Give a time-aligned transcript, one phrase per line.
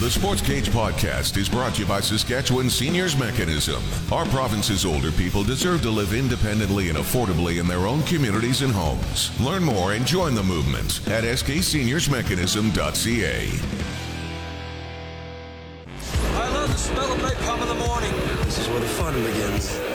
[0.00, 3.80] The Sports Cage podcast is brought to you by Saskatchewan Seniors Mechanism.
[4.10, 8.72] Our province's older people deserve to live independently and affordably in their own communities and
[8.72, 9.30] homes.
[9.40, 13.48] Learn more and join the movement at skseniorsmechanism.ca.
[16.42, 18.10] I love the smell of napalm in the morning.
[18.44, 19.93] This is where the fun begins.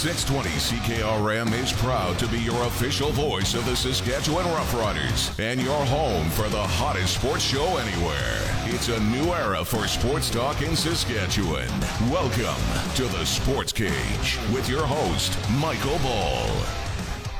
[0.00, 0.48] 620
[0.78, 6.30] CKRM is proud to be your official voice of the Saskatchewan Roughriders and your home
[6.30, 8.40] for the hottest sports show anywhere.
[8.64, 11.68] It's a new era for sports talk in Saskatchewan.
[12.10, 12.56] Welcome
[12.94, 16.48] to the Sports Cage with your host, Michael Ball.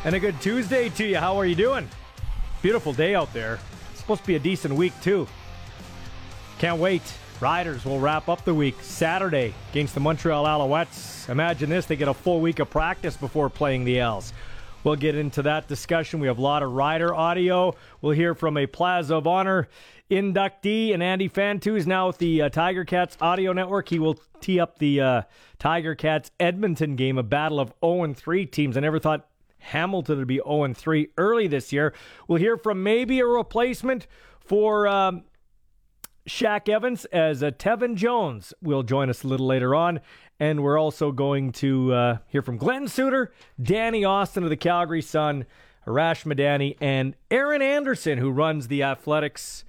[0.04, 1.16] And a good Tuesday to you.
[1.16, 1.88] How are you doing?
[2.60, 3.58] Beautiful day out there.
[3.92, 5.26] It's supposed to be a decent week, too.
[6.58, 7.00] Can't wait.
[7.40, 11.26] Riders will wrap up the week Saturday against the Montreal Alouettes.
[11.30, 14.34] Imagine this, they get a full week of practice before playing the Als.
[14.84, 16.20] We'll get into that discussion.
[16.20, 17.74] We have a lot of rider audio.
[18.02, 19.68] We'll hear from a Plaza of Honor
[20.10, 23.88] inductee, and Andy Fantuz is now with the uh, Tiger Cats audio network.
[23.88, 25.22] He will tee up the uh,
[25.58, 28.76] Tiger Cats Edmonton game, a battle of 0 3 teams.
[28.76, 29.26] I never thought
[29.60, 31.94] Hamilton would be 0 3 early this year.
[32.28, 34.06] We'll hear from maybe a replacement
[34.44, 34.86] for.
[34.86, 35.22] Um,
[36.28, 40.00] Shaq Evans as uh, Tevin Jones will join us a little later on.
[40.38, 45.02] And we're also going to uh, hear from Glen Suitor, Danny Austin of the Calgary
[45.02, 45.44] Sun,
[45.86, 49.64] Arash Madani, and Aaron Anderson, who runs the athletics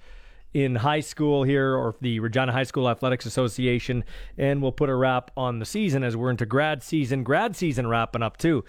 [0.54, 4.04] in high school here, or the Regina High School Athletics Association.
[4.38, 7.86] And we'll put a wrap on the season as we're into grad season, grad season
[7.86, 8.64] wrapping up too.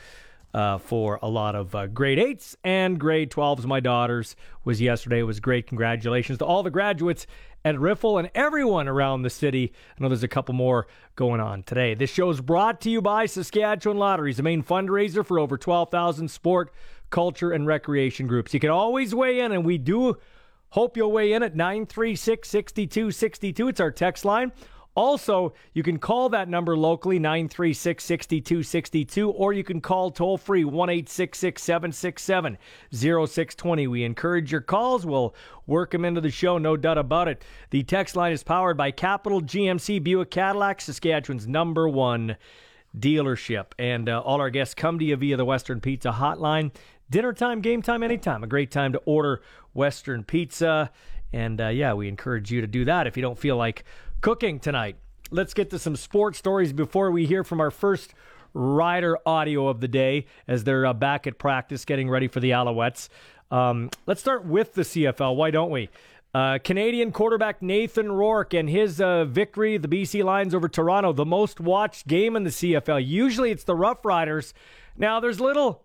[0.54, 3.66] Uh, for a lot of uh, grade eights and grade 12s.
[3.66, 5.22] My daughters was yesterday.
[5.22, 5.66] It was great.
[5.66, 7.26] Congratulations to all the graduates
[7.66, 9.74] at Riffel and everyone around the city.
[9.98, 11.94] I know there's a couple more going on today.
[11.94, 16.30] This show is brought to you by Saskatchewan Lotteries, the main fundraiser for over 12,000
[16.30, 16.72] sport,
[17.09, 18.54] culture, and recreation groups.
[18.54, 20.18] You can always weigh in, and we do
[20.70, 23.68] hope you'll weigh in at 936 6262.
[23.70, 24.52] It's our text line.
[24.96, 30.64] Also, you can call that number locally, 936 6262, or you can call toll free,
[30.64, 32.58] 1 767
[32.92, 33.88] 0620.
[33.88, 35.06] We encourage your calls.
[35.06, 35.34] We'll
[35.66, 37.44] work them into the show, no doubt about it.
[37.72, 42.36] The text line is powered by Capital GMC Buick Cadillac, Saskatchewan's number one
[42.98, 43.68] dealership.
[43.80, 46.72] And uh, all our guests come to you via the Western Pizza hotline.
[47.09, 48.44] Dinner time, game time, anytime.
[48.44, 49.42] A great time to order
[49.74, 50.92] Western Pizza.
[51.32, 53.84] And uh, yeah, we encourage you to do that if you don't feel like
[54.23, 54.95] cooking tonight.
[55.31, 58.13] Let's get to some sports stories before we hear from our first
[58.53, 62.51] rider audio of the day as they're uh, back at practice getting ready for the
[62.51, 63.09] Alouettes.
[63.51, 65.35] Um, let's start with the CFL.
[65.35, 65.89] Why don't we?
[66.34, 71.25] Uh, Canadian quarterback Nathan Rourke and his uh, victory, the BC Lions over Toronto, the
[71.25, 73.05] most watched game in the CFL.
[73.05, 74.53] Usually it's the Rough Riders.
[74.95, 75.84] Now there's little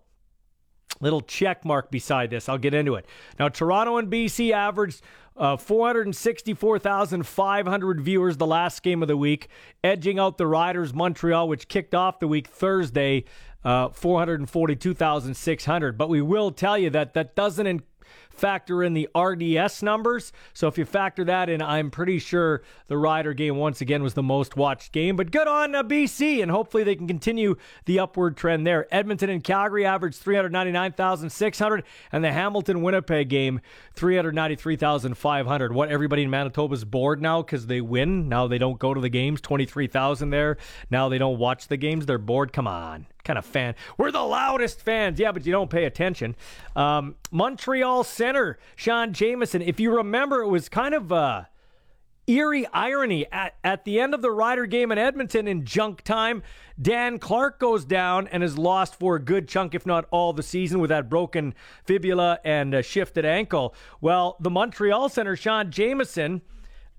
[1.01, 2.49] little check mark beside this.
[2.49, 3.07] I'll get into it.
[3.39, 5.03] Now Toronto and BC averaged
[5.39, 9.49] uh, 464,500 viewers the last game of the week,
[9.85, 13.25] edging out the Riders Montreal, which kicked off the week Thursday,
[13.65, 15.97] uh, 442,600.
[15.97, 17.69] But we will tell you that that doesn't
[18.39, 20.33] factor in the RDS numbers.
[20.53, 24.15] So if you factor that in, I'm pretty sure the Rider game once again was
[24.15, 25.17] the most watched game.
[25.17, 28.87] But good on uh, BC, and hopefully they can continue the upward trend there.
[28.95, 33.61] Edmonton and Calgary averaged 399,600, and the Hamilton Winnipeg game
[33.95, 35.73] 393,500.
[35.73, 38.29] What everybody in Manitoba's bored now because they win.
[38.29, 39.41] Now they don't go to the games.
[39.41, 40.57] 23,000 there.
[40.91, 42.07] Now they don't watch the games.
[42.07, 42.53] They're bored.
[42.53, 43.75] Come on kind of fan.
[43.99, 45.21] We're the loudest fans.
[45.21, 46.35] Yeah, but you don't pay attention.
[46.75, 49.61] Um, Montreal center, Sean Jamieson.
[49.61, 51.45] If you remember, it was kind of uh,
[52.27, 56.43] eerie irony at, at the end of the Rider game in Edmonton in junk time.
[56.81, 60.43] Dan Clark goes down and is lost for a good chunk, if not all, the
[60.43, 63.75] season with that broken fibula and shifted ankle.
[64.01, 66.41] Well, the Montreal center, Sean Jamieson,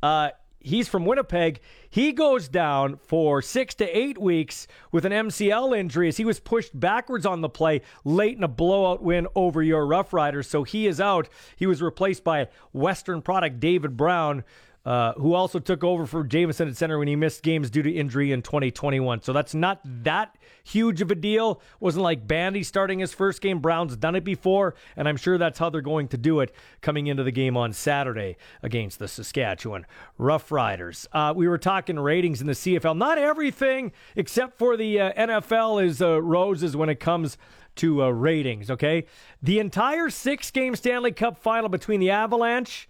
[0.04, 0.30] uh,
[0.60, 1.60] he's from Winnipeg.
[1.90, 6.40] He goes down for six to eight weeks with an MCL injury as he was
[6.40, 10.48] pushed backwards on the play late in a blowout win over your Rough Riders.
[10.48, 11.30] So he is out.
[11.56, 14.44] He was replaced by Western product David Brown,
[14.90, 17.92] uh, who also took over for Jamieson at center when he missed games due to
[17.92, 19.22] injury in 2021.
[19.22, 21.62] So that's not that huge of a deal.
[21.80, 23.60] Wasn't like Bandy starting his first game.
[23.60, 27.06] Brown's done it before, and I'm sure that's how they're going to do it coming
[27.06, 29.86] into the game on Saturday against the Saskatchewan
[30.18, 31.08] Rough Riders.
[31.14, 32.98] Uh, we were talking ratings in the CFL.
[32.98, 37.38] Not everything except for the uh, NFL is uh, roses when it comes
[37.76, 39.06] to uh, ratings, okay?
[39.44, 42.89] The entire six game Stanley Cup final between the Avalanche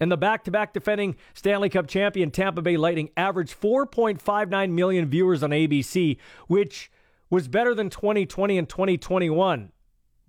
[0.00, 5.08] and the back to back defending Stanley Cup champion Tampa Bay Lightning averaged 4.59 million
[5.08, 6.90] viewers on ABC, which
[7.30, 9.72] was better than 2020 and 2021.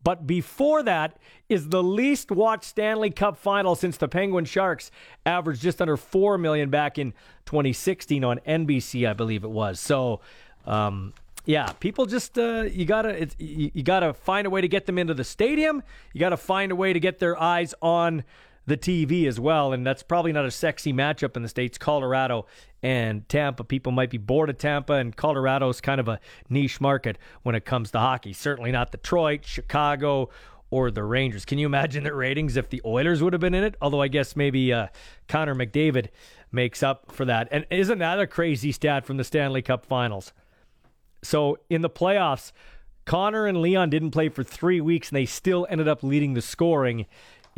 [0.04, 1.18] But before that
[1.50, 4.92] is the least watched Stanley Cup final since the Penguin Sharks
[5.26, 7.12] averaged just under 4 million back in
[7.46, 9.80] 2016 on NBC, I believe it was.
[9.80, 10.22] So,
[10.66, 11.14] um,
[11.46, 14.98] yeah, people just uh, you gotta you, you gotta find a way to get them
[14.98, 15.84] into the stadium.
[16.14, 18.24] You gotta find a way to get their eyes on
[18.70, 21.78] the TV as well, and that's probably not a sexy matchup in the states.
[21.78, 22.46] Colorado
[22.82, 23.64] and Tampa.
[23.64, 26.20] People might be bored of Tampa, and Colorado's kind of a
[26.50, 28.32] niche market when it comes to hockey.
[28.32, 30.30] Certainly not Detroit, Chicago,
[30.70, 31.46] or the Rangers.
[31.46, 33.76] Can you imagine their ratings if the Oilers would have been in it?
[33.82, 34.88] Although I guess maybe uh,
[35.28, 36.08] Connor McDavid
[36.52, 37.48] makes up for that.
[37.52, 40.32] And isn't that a crazy stat from the Stanley Cup Finals?
[41.24, 42.52] So in the playoffs,
[43.06, 46.42] Connor and Leon didn't play for three weeks, and they still ended up leading the
[46.42, 47.08] scoring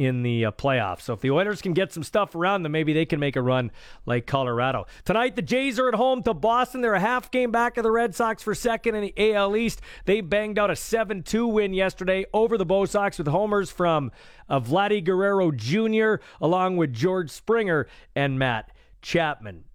[0.01, 1.01] in the uh, playoffs.
[1.01, 3.42] So if the Oilers can get some stuff around them, maybe they can make a
[3.42, 3.71] run
[4.06, 4.88] like Colorado.
[5.06, 6.81] Tonight, the Jays are at home to Boston.
[6.81, 9.81] They're a half game back of the Red Sox for second in the AL East.
[10.06, 14.12] They banged out a 7 2 win yesterday over the Bo Sox with homers from
[14.50, 18.71] uh, Vladdy Guerrero Jr., along with George Springer and Matt
[19.01, 19.65] Chapman.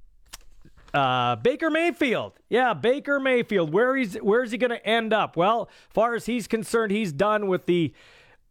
[0.92, 2.32] Uh, Baker Mayfield.
[2.48, 3.72] Yeah, Baker Mayfield.
[3.72, 5.36] Where he's where is he going to end up?
[5.36, 7.92] Well, far as he's concerned, he's done with the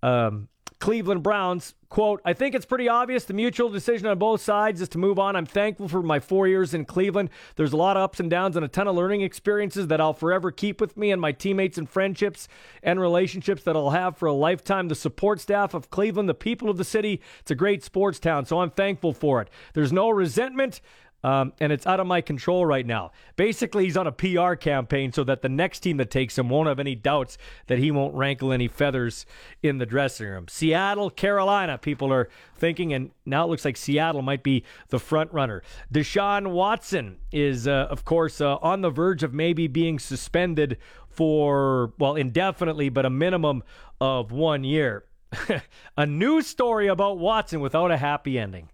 [0.04, 0.48] um,
[0.80, 1.74] Cleveland Browns.
[1.88, 5.18] Quote, I think it's pretty obvious the mutual decision on both sides is to move
[5.18, 5.36] on.
[5.36, 7.30] I'm thankful for my four years in Cleveland.
[7.56, 10.14] There's a lot of ups and downs and a ton of learning experiences that I'll
[10.14, 12.50] forever keep with me and my teammates and friendships
[12.84, 14.90] and relationships that I'll have for a lifetime.
[14.90, 18.46] The support staff of Cleveland, the people of the city, it's a great sports town,
[18.46, 19.50] so I'm thankful for it.
[19.74, 20.82] There's no resentment.
[21.26, 23.12] Um, and it's out of my control right now.
[23.36, 26.68] Basically, he's on a PR campaign so that the next team that takes him won't
[26.68, 29.26] have any doubts that he won't rankle any feathers
[29.64, 30.48] in the dressing room.
[30.48, 35.34] Seattle, Carolina, people are thinking, and now it looks like Seattle might be the front
[35.34, 35.64] runner.
[35.92, 40.78] Deshaun Watson is, uh, of course, uh, on the verge of maybe being suspended
[41.10, 43.64] for, well, indefinitely, but a minimum
[44.00, 45.06] of one year.
[45.98, 48.70] a news story about Watson without a happy ending.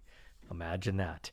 [0.50, 1.30] Imagine that.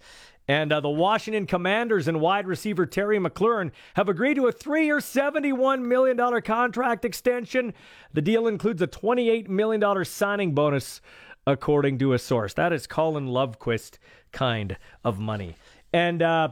[0.49, 4.85] And uh, the Washington Commanders and wide receiver Terry McLaurin have agreed to a three
[4.85, 7.71] year, $71 million contract extension.
[8.13, 11.01] The deal includes a $28 million signing bonus,
[11.45, 12.55] according to a source.
[12.55, 13.99] That is Colin Lovequist
[14.31, 15.55] kind of money.
[15.93, 16.49] And uh,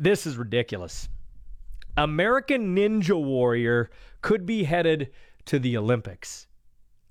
[0.00, 1.10] this is ridiculous.
[1.98, 3.90] American Ninja Warrior
[4.22, 5.10] could be headed
[5.44, 6.46] to the Olympics.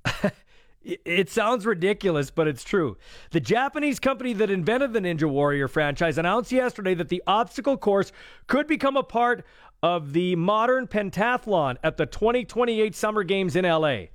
[0.83, 2.97] It sounds ridiculous, but it's true.
[3.31, 8.11] The Japanese company that invented the Ninja Warrior franchise announced yesterday that the obstacle course
[8.47, 9.45] could become a part
[9.81, 14.07] of the modern pentathlon at the 2028 Summer Games in LA.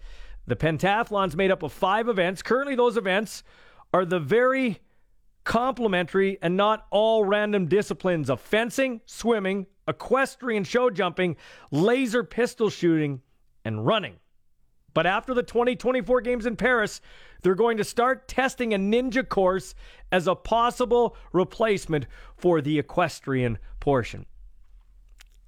[0.47, 2.43] The pentathlon's made up of five events.
[2.43, 3.44] Currently, those events
[3.94, 4.81] are the very
[5.44, 11.37] complementary and not all random disciplines of fencing, swimming, equestrian show jumping,
[11.71, 13.23] laser pistol shooting,
[13.64, 14.17] and running.
[14.94, 17.00] But after the 2024 games in Paris,
[17.43, 19.75] they're going to start testing a ninja course
[20.11, 22.06] as a possible replacement
[22.37, 24.26] for the equestrian portion.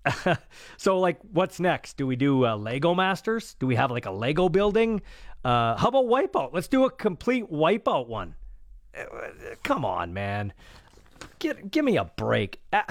[0.77, 1.97] so, like, what's next?
[1.97, 3.55] Do we do uh, Lego Masters?
[3.59, 5.03] Do we have like a Lego building?
[5.45, 6.53] Uh, how about Wipeout?
[6.53, 8.35] Let's do a complete Wipeout one.
[8.97, 9.05] Uh,
[9.63, 10.53] come on, man.
[11.39, 12.61] Get, give me a break.
[12.73, 12.83] Uh,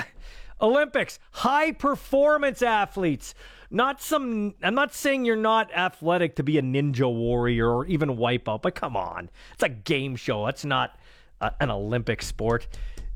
[0.62, 3.34] Olympics, high performance athletes
[3.70, 4.56] not some.
[4.64, 8.76] I'm not saying you're not athletic to be a ninja warrior or even wipeout, but
[8.76, 10.48] come on, it's a game show.
[10.48, 10.98] It's not
[11.42, 12.68] a, an Olympic sport.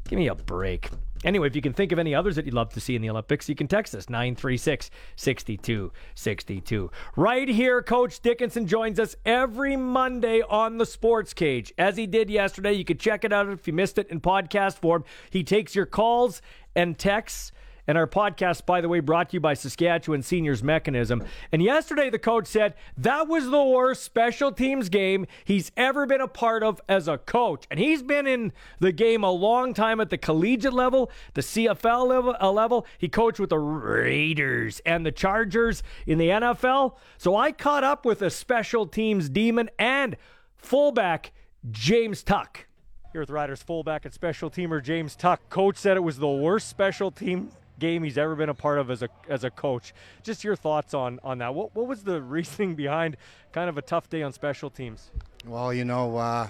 [0.07, 0.89] Give me a break.
[1.23, 3.09] Anyway, if you can think of any others that you'd love to see in the
[3.09, 6.91] Olympics, you can text us 936 6262.
[7.15, 11.73] Right here, Coach Dickinson joins us every Monday on the Sports Cage.
[11.77, 14.79] As he did yesterday, you can check it out if you missed it in podcast
[14.79, 15.05] form.
[15.29, 16.41] He takes your calls
[16.75, 17.53] and texts
[17.87, 21.23] and our podcast, by the way, brought to you by Saskatchewan Seniors Mechanism.
[21.51, 26.21] And yesterday, the coach said that was the worst special teams game he's ever been
[26.21, 27.65] a part of as a coach.
[27.69, 32.07] And he's been in the game a long time at the collegiate level, the CFL
[32.07, 32.35] level.
[32.39, 32.85] Uh, level.
[32.97, 36.95] He coached with the Raiders and the Chargers in the NFL.
[37.17, 40.15] So I caught up with a special teams demon and
[40.55, 41.31] fullback,
[41.69, 42.67] James Tuck.
[43.11, 45.49] Here with Riders fullback and special teamer James Tuck.
[45.49, 47.51] Coach said it was the worst special team
[47.83, 49.93] game he's ever been a part of as a as a coach.
[50.23, 51.53] Just your thoughts on on that.
[51.53, 53.17] What what was the reasoning behind
[53.51, 55.11] kind of a tough day on special teams?
[55.45, 56.47] Well, you know, uh,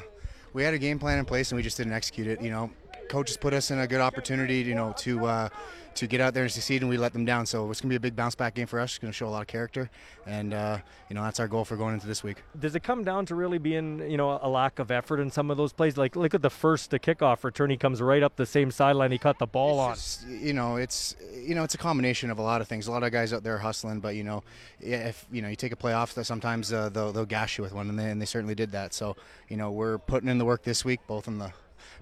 [0.54, 2.40] we had a game plan in place and we just didn't execute it.
[2.42, 2.70] You know,
[3.10, 5.50] coaches put us in a good opportunity, you know, to uh,
[5.96, 7.46] to get out there and succeed, and we let them down.
[7.46, 8.92] So it's going to be a big bounce back game for us.
[8.92, 9.90] It's going to show a lot of character,
[10.26, 10.78] and uh,
[11.10, 12.44] you know that's our goal for going into this week.
[12.60, 15.52] Does it come down to really being, you know, a lack of effort in some
[15.52, 15.98] of those plays?
[15.98, 17.70] Like, look at the first the kickoff return.
[17.70, 19.12] He comes right up the same sideline.
[19.12, 19.96] He cut the ball on.
[19.96, 22.88] Just, you know, it's you know it's a combination of a lot of things.
[22.88, 24.44] A lot of guys out there hustling, but you know,
[24.80, 27.74] if you know you take a play off, sometimes uh, they'll, they'll gash you with
[27.74, 28.94] one, and they, and they certainly did that.
[28.94, 29.16] So
[29.50, 31.54] you know we're putting in the work this week, both in the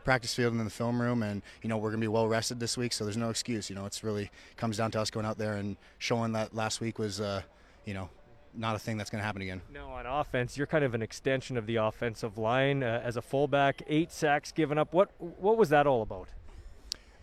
[0.03, 2.27] practice field and in the film room, and you know we're going to be well
[2.27, 3.69] rested this week, so there's no excuse.
[3.69, 6.81] You know, it's really comes down to us going out there and showing that last
[6.81, 7.41] week was, uh,
[7.85, 8.09] you know,
[8.53, 9.61] not a thing that's going to happen again.
[9.73, 13.21] No, on offense, you're kind of an extension of the offensive line uh, as a
[13.21, 13.81] fullback.
[13.87, 14.93] Eight sacks given up.
[14.93, 16.29] What what was that all about?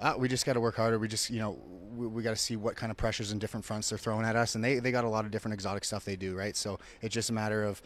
[0.00, 0.96] Uh, we just got to work harder.
[0.98, 1.58] We just, you know,
[1.96, 4.36] we, we got to see what kind of pressures and different fronts they're throwing at
[4.36, 6.56] us, and they they got a lot of different exotic stuff they do, right?
[6.56, 7.82] So it's just a matter of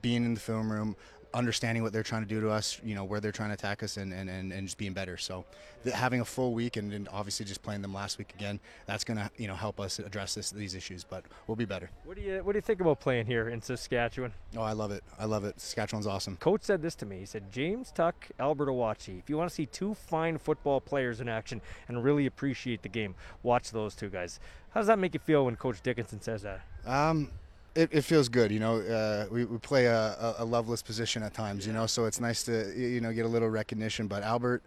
[0.00, 0.96] being in the film room,
[1.34, 3.82] understanding what they're trying to do to us, you know, where they're trying to attack
[3.82, 5.16] us, and, and, and, and just being better.
[5.16, 5.44] So
[5.92, 9.16] having a full week and, and, obviously just playing them last week again, that's going
[9.16, 11.04] to you know help us address this, these issues.
[11.04, 11.90] But we'll be better.
[12.04, 14.32] What do you what do you think about playing here in Saskatchewan?
[14.56, 15.04] Oh, I love it.
[15.18, 15.60] I love it.
[15.60, 16.36] Saskatchewan's awesome.
[16.36, 17.18] Coach said this to me.
[17.20, 19.18] He said, James Tuck, Albert Awachie.
[19.18, 22.88] If you want to see two fine football players in action and really appreciate the
[22.88, 24.40] game, watch those two guys.
[24.70, 26.60] How does that make you feel when Coach Dickinson says that?
[26.86, 27.30] Um,
[27.78, 28.80] it, it, feels good, you know.
[28.80, 32.42] Uh, we, we play a, a, loveless position at times, you know, so it's nice
[32.42, 34.08] to you know get a little recognition.
[34.08, 34.64] But Albert,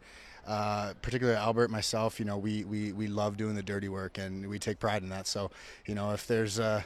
[0.47, 4.47] uh, particularly Albert, myself, you know, we, we we love doing the dirty work and
[4.47, 5.27] we take pride in that.
[5.27, 5.51] So,
[5.85, 6.85] you know, if there's a,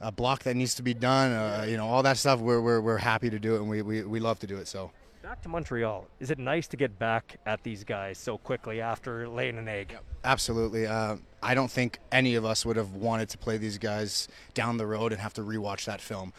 [0.00, 2.80] a block that needs to be done, uh, you know, all that stuff, we're, we're,
[2.80, 4.68] we're happy to do it and we, we, we love to do it.
[4.68, 4.92] So.
[5.22, 6.06] Back to Montreal.
[6.20, 9.96] Is it nice to get back at these guys so quickly after laying an egg?
[10.24, 10.86] Absolutely.
[10.86, 14.76] Uh, I don't think any of us would have wanted to play these guys down
[14.76, 16.32] the road and have to rewatch that film.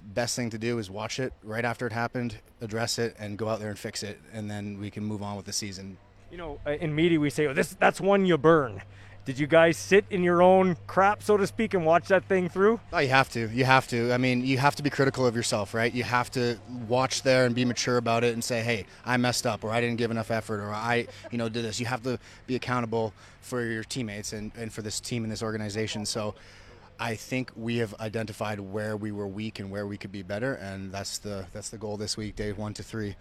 [0.00, 3.48] Best thing to do is watch it right after it happened, address it, and go
[3.48, 5.98] out there and fix it, and then we can move on with the season.
[6.30, 8.80] You know, uh, in media we say, "Oh, this that's one you burn."
[9.26, 12.48] Did you guys sit in your own crap, so to speak, and watch that thing
[12.48, 12.80] through?
[12.90, 13.48] Oh, you have to.
[13.48, 14.12] You have to.
[14.12, 15.92] I mean, you have to be critical of yourself, right?
[15.92, 16.58] You have to
[16.88, 19.80] watch there and be mature about it and say, "Hey, I messed up, or I
[19.82, 23.12] didn't give enough effort, or I, you know, did this." You have to be accountable
[23.42, 26.06] for your teammates and, and for this team and this organization.
[26.06, 26.34] So,
[26.98, 30.54] I think we have identified where we were weak and where we could be better,
[30.54, 33.16] and that's the that's the goal this week, day one to three.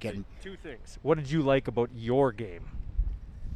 [0.00, 0.98] Getting two things.
[1.02, 2.68] What did you like about your game,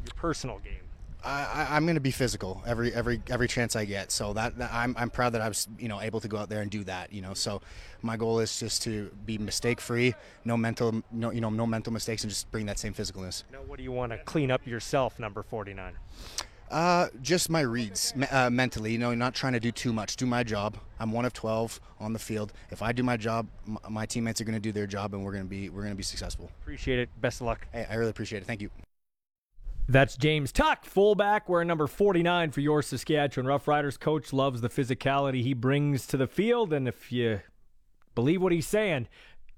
[0.04, 0.89] your personal game?
[1.24, 4.10] I, am going to be physical every every every chance I get.
[4.10, 6.48] So that, that, I'm I'm proud that I was you know able to go out
[6.48, 7.12] there and do that.
[7.12, 7.60] You know, so
[8.02, 11.92] my goal is just to be mistake free, no mental no you know no mental
[11.92, 13.44] mistakes, and just bring that same physicalness.
[13.52, 15.94] Now, what do you want to clean up yourself, number 49?
[16.70, 18.92] Uh, just my reads uh, mentally.
[18.92, 20.16] You know, not trying to do too much.
[20.16, 20.76] Do my job.
[21.00, 22.52] I'm one of 12 on the field.
[22.70, 25.24] If I do my job, m- my teammates are going to do their job, and
[25.24, 26.50] we're going to be we're going to be successful.
[26.62, 27.08] Appreciate it.
[27.20, 27.66] Best of luck.
[27.72, 28.46] Hey, I really appreciate it.
[28.46, 28.70] Thank you.
[29.90, 33.98] That's James Tuck, fullback, wearing number 49 for your Saskatchewan Roughriders.
[33.98, 37.40] Coach loves the physicality he brings to the field, and if you
[38.14, 39.08] believe what he's saying,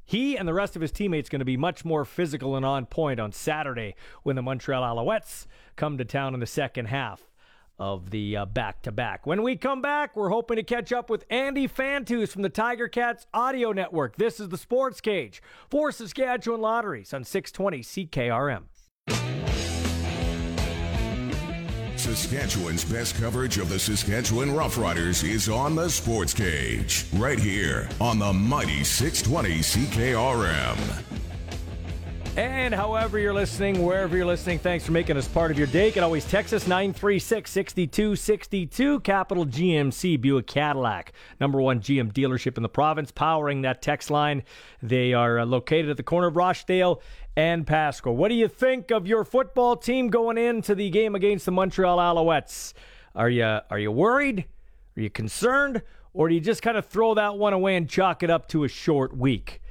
[0.07, 2.87] he and the rest of his teammates going to be much more physical and on
[2.87, 5.47] point on Saturday when the Montreal Alouettes
[5.77, 7.29] come to town in the second half
[7.79, 9.27] of the back to back.
[9.27, 12.89] When we come back, we're hoping to catch up with Andy Fantuz from the Tiger
[12.89, 14.17] Cats Audio Network.
[14.17, 18.63] This is the Sports Cage for Saskatchewan Lotteries on 620 CKRM.
[22.03, 28.19] Saskatchewan's best coverage of the Saskatchewan Roughriders is on the Sports Cage, right here on
[28.19, 31.05] the mighty 620 CKRM.
[32.37, 35.87] And however you're listening, wherever you're listening, thanks for making us part of your day.
[35.87, 42.57] You can always text us 936 6262, Capital GMC Buick Cadillac, number one GM dealership
[42.57, 44.43] in the province, powering that text line.
[44.83, 47.01] They are uh, located at the corner of Rochdale
[47.37, 48.15] and Pasqua.
[48.15, 51.99] What do you think of your football team going into the game against the Montreal
[51.99, 52.73] Alouettes?
[53.15, 54.47] Are you are you worried?
[54.97, 55.83] Are you concerned?
[56.15, 58.65] Or do you just kind of throw that one away and chalk it up to
[58.65, 59.63] a short week?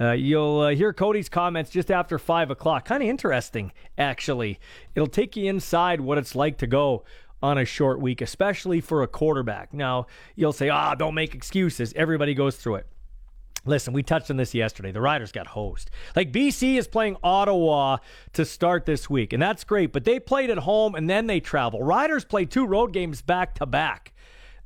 [0.00, 2.84] Uh, you'll uh, hear Cody's comments just after 5 o'clock.
[2.84, 4.60] Kind of interesting, actually.
[4.94, 7.04] It'll take you inside what it's like to go
[7.42, 9.74] on a short week, especially for a quarterback.
[9.74, 10.06] Now,
[10.36, 11.92] you'll say, ah, oh, don't make excuses.
[11.96, 12.86] Everybody goes through it.
[13.68, 14.92] Listen, we touched on this yesterday.
[14.92, 15.90] The Riders got hosed.
[16.16, 17.98] Like BC is playing Ottawa
[18.32, 21.38] to start this week, and that's great, but they played at home and then they
[21.38, 21.82] travel.
[21.82, 24.14] Riders play two road games back to back.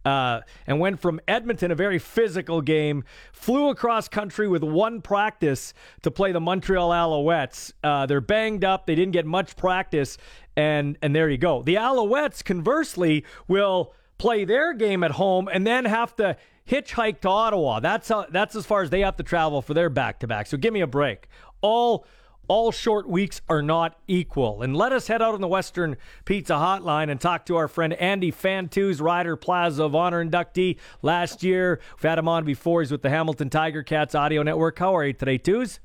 [0.04, 5.75] Uh, and went from Edmonton, a very physical game, flew across country with one practice
[6.02, 7.73] to play the Montreal Alouettes.
[7.85, 8.87] Uh, they're banged up.
[8.87, 10.18] They didn't get much practice,
[10.56, 11.62] and and there you go.
[11.62, 16.37] The Alouettes, conversely, will play their game at home and then have to
[16.69, 17.81] hitchhike to Ottawa.
[17.81, 20.47] That's how, that's as far as they have to travel for their back to back.
[20.47, 21.26] So give me a break.
[21.61, 22.07] All
[22.47, 24.62] all short weeks are not equal.
[24.62, 27.95] And let us head out on the Western Pizza Hotline and talk to our friend
[27.95, 31.81] Andy Fantuz, Rider Plaza of Honor inductee last year.
[31.97, 32.81] We've had him on before.
[32.83, 34.79] He's with the Hamilton Tiger Cats Audio Network.
[34.79, 35.81] How are you today, Tuz?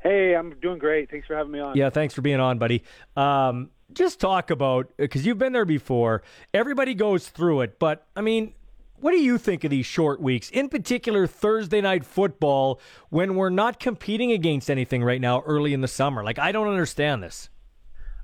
[0.00, 1.10] Hey, I'm doing great.
[1.10, 1.76] Thanks for having me on.
[1.76, 2.84] Yeah, thanks for being on, buddy.
[3.16, 6.22] Um, just talk about because you've been there before.
[6.52, 8.54] Everybody goes through it, but I mean,
[9.00, 12.80] what do you think of these short weeks, in particular Thursday night football,
[13.10, 16.24] when we're not competing against anything right now early in the summer?
[16.24, 17.48] Like, I don't understand this.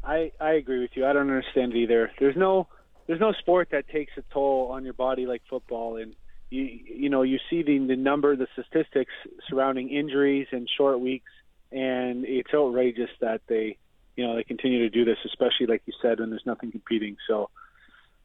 [0.03, 1.07] I I agree with you.
[1.07, 2.11] I don't understand it either.
[2.19, 2.69] There's no
[3.07, 6.15] there's no sport that takes a toll on your body like football, and
[6.51, 9.13] you you know you see the the number, the statistics
[9.49, 11.31] surrounding injuries and short weeks,
[11.73, 13.79] and it's outrageous that they
[14.17, 17.17] you know they continue to do this, especially like you said when there's nothing competing.
[17.29, 17.51] So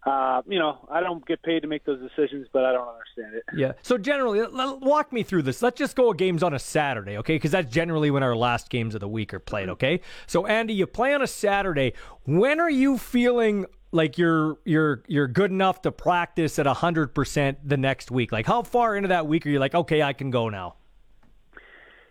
[0.06, 3.36] uh, you know, I don't get paid to make those decisions, but I don't understand
[3.36, 3.44] it.
[3.54, 3.74] Yeah.
[3.82, 4.42] So generally,
[4.80, 5.62] walk me through this.
[5.62, 7.36] Let's just go games on a Saturday, okay?
[7.36, 10.00] Because that's generally when our last games of the week are played, okay?
[10.26, 11.94] So Andy, you play on a Saturday.
[12.24, 17.58] When are you feeling like you're you're you're good enough to practice at hundred percent
[17.68, 18.32] the next week?
[18.32, 20.76] Like how far into that week are you like, okay, I can go now?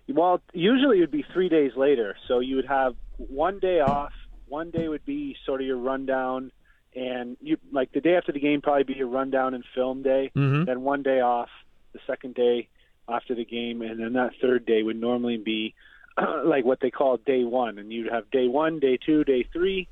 [0.08, 2.16] Well, usually it would be three days later.
[2.28, 4.12] So you would have one day off.
[4.46, 6.52] One day would be sort of your rundown
[6.94, 10.30] and you like the day after the game probably be your rundown and film day.
[10.34, 10.64] Mm-hmm.
[10.64, 11.48] Then one day off,
[11.92, 12.68] the second day
[13.08, 15.74] after the game, and then that third day would normally be
[16.44, 19.88] like what they call day one, and you'd have day one, day two, day three,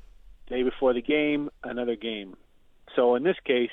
[0.49, 2.35] day before the game, another game.
[2.95, 3.71] So in this case,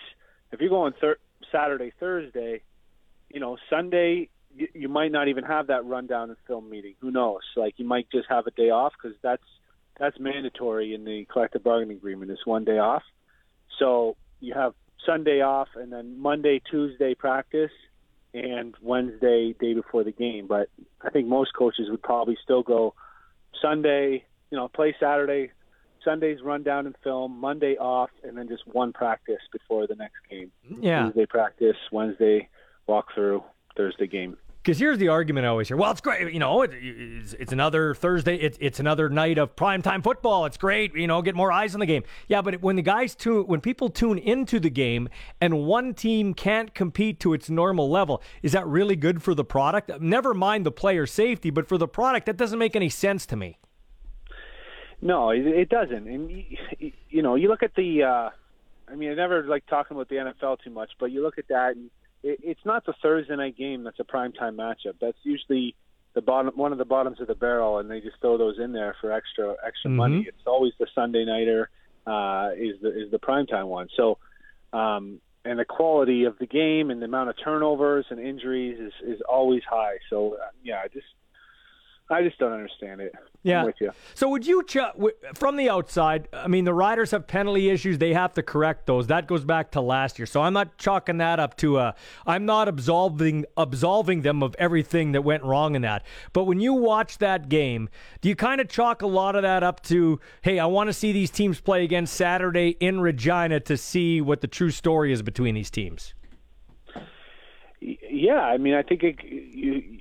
[0.52, 1.18] if you're going thir-
[1.50, 2.62] Saturday, Thursday,
[3.30, 6.94] you know Sunday you, you might not even have that rundown and film meeting.
[7.00, 7.42] Who knows?
[7.56, 9.42] Like you might just have a day off because that's
[9.98, 12.30] that's mandatory in the collective bargaining agreement.
[12.30, 13.02] Is one day off.
[13.78, 17.72] So you have Sunday off, and then Monday, Tuesday practice,
[18.32, 20.46] and Wednesday day before the game.
[20.46, 20.68] But
[21.02, 22.94] I think most coaches would probably still go
[23.60, 25.52] Sunday, you know, play Saturday,
[26.04, 30.52] Sunday's rundown and film, Monday off, and then just one practice before the next game.
[30.80, 31.06] Yeah.
[31.06, 32.48] Tuesday practice, Wednesday
[32.86, 33.42] walk through,
[33.76, 34.36] Thursday game.
[34.64, 35.76] Because here's the argument I always hear.
[35.76, 36.32] Well, it's great.
[36.32, 38.36] You know, it, it's, it's, another Thursday.
[38.36, 40.46] It's, it's another night of primetime football.
[40.46, 40.94] It's great.
[40.94, 42.02] You know, get more eyes on the game.
[42.28, 46.32] Yeah, but when the guys tune, when people tune into the game and one team
[46.32, 49.90] can't compete to its normal level, is that really good for the product?
[50.00, 53.36] Never mind the player safety, but for the product, that doesn't make any sense to
[53.36, 53.58] me.
[55.02, 56.08] No, it doesn't.
[56.08, 56.42] And,
[57.10, 58.30] you know, you look at the, uh,
[58.88, 61.48] I mean, I never like talking about the NFL too much, but you look at
[61.48, 61.90] that and
[62.24, 64.94] it, it's not the Thursday night game that's a prime primetime matchup.
[65.00, 65.76] That's usually
[66.14, 68.72] the bottom, one of the bottoms of the barrel, and they just throw those in
[68.72, 69.96] there for extra extra mm-hmm.
[69.96, 70.24] money.
[70.26, 71.68] It's always the Sunday nighter
[72.06, 73.88] uh, is the is the primetime one.
[73.96, 74.18] So,
[74.72, 79.16] um, and the quality of the game and the amount of turnovers and injuries is
[79.16, 79.98] is always high.
[80.08, 81.06] So, uh, yeah, I just
[82.14, 83.12] I just don't understand it.
[83.42, 83.68] Yeah.
[84.14, 84.78] So would you ch-
[85.34, 86.28] from the outside?
[86.32, 89.08] I mean, the riders have penalty issues; they have to correct those.
[89.08, 90.26] That goes back to last year.
[90.26, 91.94] So I'm not chalking that up to a.
[92.24, 96.04] I'm not absolving absolving them of everything that went wrong in that.
[96.32, 99.62] But when you watch that game, do you kind of chalk a lot of that
[99.62, 103.76] up to, hey, I want to see these teams play again Saturday in Regina to
[103.76, 106.14] see what the true story is between these teams?
[107.80, 110.00] Yeah, I mean, I think it, you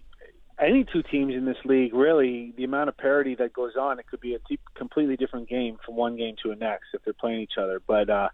[0.64, 4.08] any two teams in this league, really, the amount of parity that goes on, it
[4.08, 4.40] could be a
[4.76, 7.82] completely different game from one game to the next if they're playing each other.
[7.86, 8.30] But uh,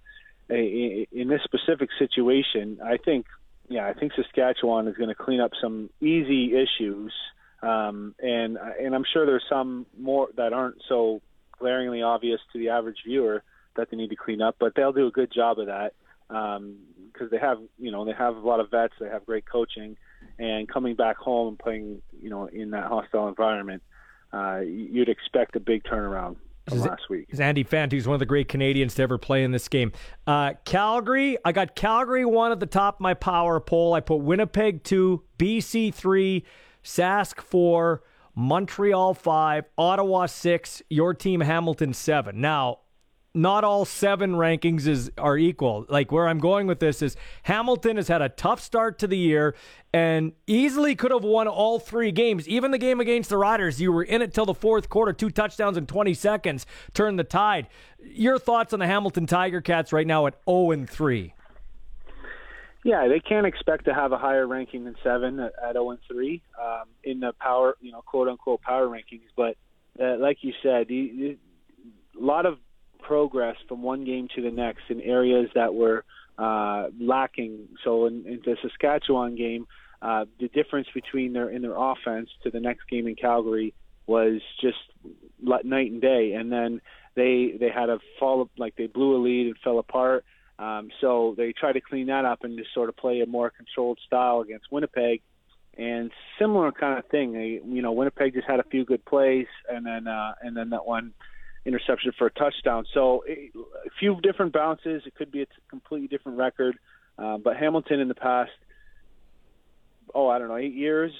[0.49, 3.25] in this specific situation, I think,
[3.67, 7.13] yeah, I think Saskatchewan is going to clean up some easy issues,
[7.61, 11.21] um, and and I'm sure there's some more that aren't so
[11.59, 13.43] glaringly obvious to the average viewer
[13.75, 15.93] that they need to clean up, but they'll do a good job of that
[16.27, 19.45] because um, they have, you know, they have a lot of vets, they have great
[19.45, 19.97] coaching
[20.37, 23.83] and coming back home and playing, you know, in that hostile environment,
[24.31, 27.25] uh, you'd expect a big turnaround from last week.
[27.29, 29.91] Is Andy Fant, who's one of the great Canadians to ever play in this game.
[30.27, 33.93] Uh, Calgary, I got Calgary one at the top of my power poll.
[33.93, 36.45] I put Winnipeg two, BC three,
[36.83, 38.03] Sask four,
[38.35, 42.39] Montreal five, Ottawa six, your team Hamilton seven.
[42.39, 42.79] Now,
[43.33, 45.85] not all seven rankings is are equal.
[45.87, 49.17] Like where I'm going with this is Hamilton has had a tough start to the
[49.17, 49.55] year
[49.93, 52.47] and easily could have won all three games.
[52.47, 55.29] Even the game against the Riders, you were in it till the fourth quarter, two
[55.29, 57.67] touchdowns in 20 seconds, turned the tide.
[57.99, 61.33] Your thoughts on the Hamilton Tiger Cats right now at 0 and 3?
[62.83, 65.99] Yeah, they can't expect to have a higher ranking than seven at, at 0 and
[66.07, 69.27] 3 um, in the power, you know, quote unquote power rankings.
[69.35, 69.57] But
[70.01, 71.37] uh, like you said, a
[72.17, 72.57] lot of
[73.01, 76.03] progress from one game to the next in areas that were
[76.37, 77.67] uh, lacking.
[77.83, 79.67] So in, in the Saskatchewan game,
[80.01, 83.73] uh, the difference between their in their offense to the next game in Calgary
[84.07, 84.77] was just
[85.41, 86.33] night and day.
[86.33, 86.81] And then
[87.15, 90.23] they they had a fall like they blew a lead and fell apart.
[90.57, 93.49] Um, so they tried to clean that up and just sort of play a more
[93.49, 95.21] controlled style against Winnipeg.
[95.77, 97.31] And similar kind of thing.
[97.31, 100.71] They, you know, Winnipeg just had a few good plays, and then uh, and then
[100.71, 101.13] that one
[101.65, 102.85] interception for a touchdown.
[102.93, 103.51] So a
[103.99, 105.03] few different bounces.
[105.05, 106.77] It could be a completely different record.
[107.17, 108.51] Uh, but Hamilton in the past,
[110.15, 111.11] oh, I don't know, eight years,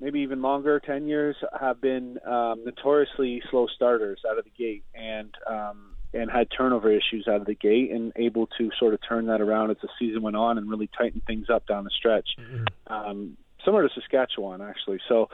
[0.00, 4.82] maybe even longer, ten years, have been um, notoriously slow starters out of the gate,
[4.94, 9.00] and um, and had turnover issues out of the gate, and able to sort of
[9.08, 11.90] turn that around as the season went on and really tighten things up down the
[11.90, 12.30] stretch.
[12.38, 12.92] Mm-hmm.
[12.92, 15.00] Um, similar to Saskatchewan, actually.
[15.08, 15.28] So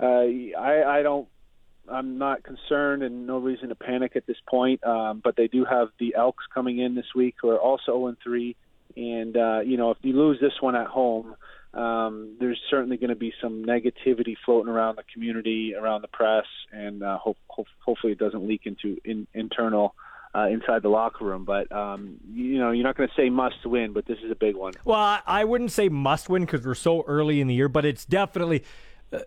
[0.00, 0.26] uh,
[0.58, 1.28] I, I don't
[1.90, 4.84] I'm not concerned and no reason to panic at this point.
[4.84, 8.16] Um, but they do have the Elks coming in this week, who are also 0
[8.22, 8.56] 3.
[8.96, 11.34] And uh, you know, if you lose this one at home,
[11.74, 16.44] um, there's certainly going to be some negativity floating around the community, around the press,
[16.70, 19.94] and uh, hope, hope, hopefully it doesn't leak into in, internal.
[20.34, 21.44] Uh, inside the locker room.
[21.44, 24.34] But um, you know, you're not going to say must win, but this is a
[24.34, 24.72] big one.
[24.82, 28.06] Well, I wouldn't say must win because we're so early in the year, but it's
[28.06, 28.64] definitely.
[29.12, 29.18] Uh,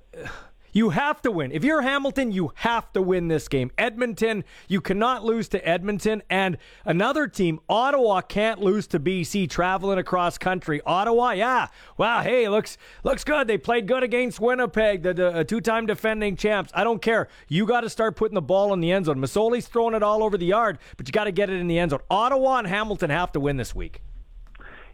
[0.76, 1.54] you have to win.
[1.54, 3.72] If you're Hamilton, you have to win this game.
[3.78, 6.22] Edmonton, you cannot lose to Edmonton.
[6.30, 10.82] And another team, Ottawa, can't lose to BC traveling across country.
[10.86, 11.68] Ottawa, yeah.
[11.98, 13.48] Wow, hey, looks looks good.
[13.48, 16.72] They played good against Winnipeg, the, the two-time defending champs.
[16.76, 17.30] I don't care.
[17.48, 19.18] You got to start putting the ball in the end zone.
[19.18, 21.80] Masoli's throwing it all over the yard, but you got to get it in the
[21.80, 22.02] end zone.
[22.12, 24.02] Ottawa and Hamilton have to win this week.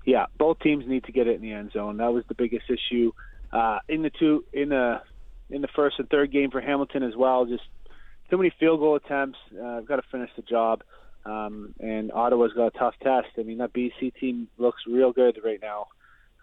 [0.06, 1.98] Yeah, both teams need to get it in the end zone.
[1.98, 3.14] That was the biggest issue
[3.52, 5.02] uh, in the two in the
[5.52, 7.46] in the first and third game for Hamilton as well.
[7.46, 7.64] Just
[8.30, 9.38] too many field goal attempts.
[9.58, 10.84] Uh, I've got to finish the job.
[11.26, 13.28] Um, and Ottawa's got a tough test.
[13.38, 15.88] I mean, that BC team looks real good right now,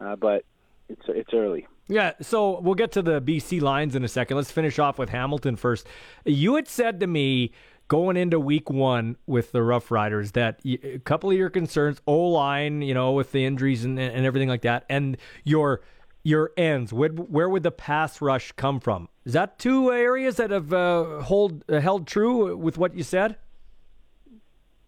[0.00, 0.44] uh, but
[0.88, 1.66] it's it's early.
[1.88, 4.36] Yeah, so we'll get to the BC Lions in a second.
[4.36, 5.86] Let's finish off with Hamilton first.
[6.24, 7.52] You had said to me
[7.88, 12.16] going into week one with the Rough Riders that a couple of your concerns, O
[12.16, 15.80] line, you know, with the injuries and, and everything like that, and your–
[16.22, 16.92] your ends?
[16.92, 19.08] Where, where would the pass rush come from?
[19.24, 23.36] Is that two areas that have uh, hold uh, held true with what you said?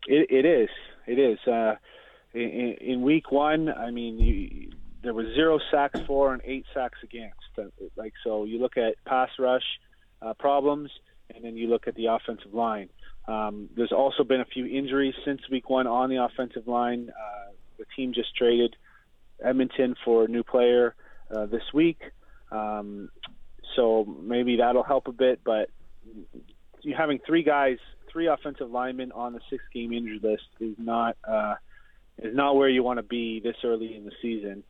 [0.07, 0.71] It, it is.
[1.07, 1.39] It is.
[1.47, 1.77] Uh,
[2.33, 4.71] in, in, week one, I mean, you,
[5.03, 7.37] there was zero sacks for and eight sacks against.
[7.59, 7.65] Uh,
[7.97, 9.65] like so, you look at pass rush
[10.23, 10.91] uh, problems,
[11.35, 12.89] and then you look at the offensive line.
[13.29, 17.11] Um, there's also been a few injuries since week one on the offensive line.
[17.11, 18.77] Uh, the team just traded
[19.43, 20.95] Edmonton for a new player
[21.35, 22.01] uh, this week.
[22.51, 23.11] Um,
[23.77, 25.41] so maybe that'll help a bit.
[25.45, 25.71] But
[26.83, 27.79] you having three guys,
[28.13, 31.55] three offensive linemen on the six-game injury list is not uh,
[32.19, 34.63] is not where you want to be this early in the season,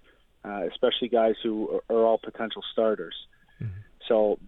[0.45, 3.15] uh, especially guys who are, are all potential starters.
[3.61, 3.73] Mm-hmm.
[4.09, 4.39] So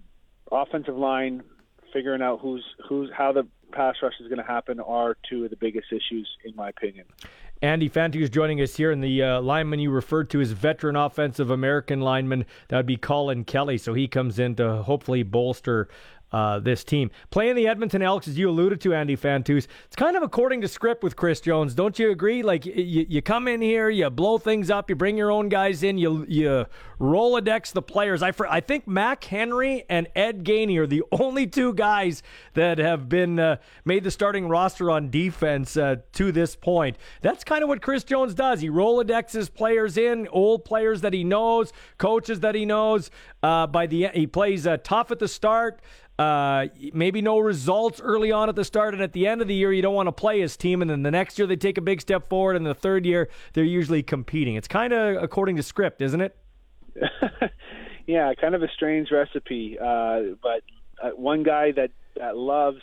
[0.50, 1.42] offensive line,
[1.92, 5.50] figuring out who's who's how the pass rush is going to happen are two of
[5.50, 7.06] the biggest issues in my opinion.
[7.62, 10.96] Andy Fantuz is joining us here, and the uh, lineman you referred to is veteran
[10.96, 12.44] offensive American lineman.
[12.68, 13.78] That would be Colin Kelly.
[13.78, 15.88] So he comes in to hopefully bolster
[16.32, 17.10] uh, this team.
[17.30, 20.68] Playing the Edmonton Elks, as you alluded to, Andy Fantuz, it's kind of according to
[20.68, 21.74] script with Chris Jones.
[21.74, 22.42] Don't you agree?
[22.42, 25.82] Like, you, you come in here, you blow things up, you bring your own guys
[25.82, 26.66] in, you you
[27.02, 28.22] Rolodex the players.
[28.22, 32.22] I, I think Mac Henry and Ed Gainey are the only two guys
[32.54, 36.96] that have been uh, made the starting roster on defense uh, to this point.
[37.20, 38.60] That's kind of what Chris Jones does.
[38.60, 43.10] He Rolodexes players in, old players that he knows, coaches that he knows.
[43.42, 45.80] Uh, by the he plays uh, tough at the start.
[46.22, 49.54] Uh, maybe no results early on at the start, and at the end of the
[49.54, 51.78] year, you don't want to play his team, and then the next year they take
[51.78, 54.54] a big step forward, and the third year they're usually competing.
[54.54, 56.36] It's kind of according to script, isn't it?
[58.06, 59.76] yeah, kind of a strange recipe.
[59.80, 60.62] Uh, but
[61.02, 62.80] uh, one guy that, that loves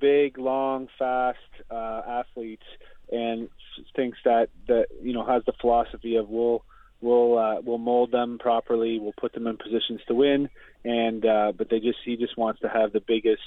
[0.00, 1.38] big, long, fast
[1.70, 2.64] uh, athletes
[3.12, 3.50] and
[3.94, 6.64] thinks that that you know has the philosophy of we'll
[7.02, 10.48] we'll uh, we'll mold them properly, we'll put them in positions to win,
[10.84, 13.42] and uh, but they just he just wants to have the biggest,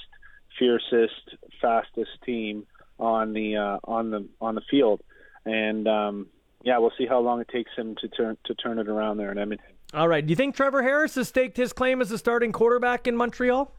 [0.58, 2.66] fiercest, fastest team
[2.98, 5.02] on the uh, on the on the field,
[5.44, 6.26] and um,
[6.62, 9.32] yeah, we'll see how long it takes him to turn to turn it around there
[9.32, 9.66] in Edmonton.
[9.92, 13.06] All right, do you think Trevor Harris has staked his claim as a starting quarterback
[13.06, 13.70] in Montreal?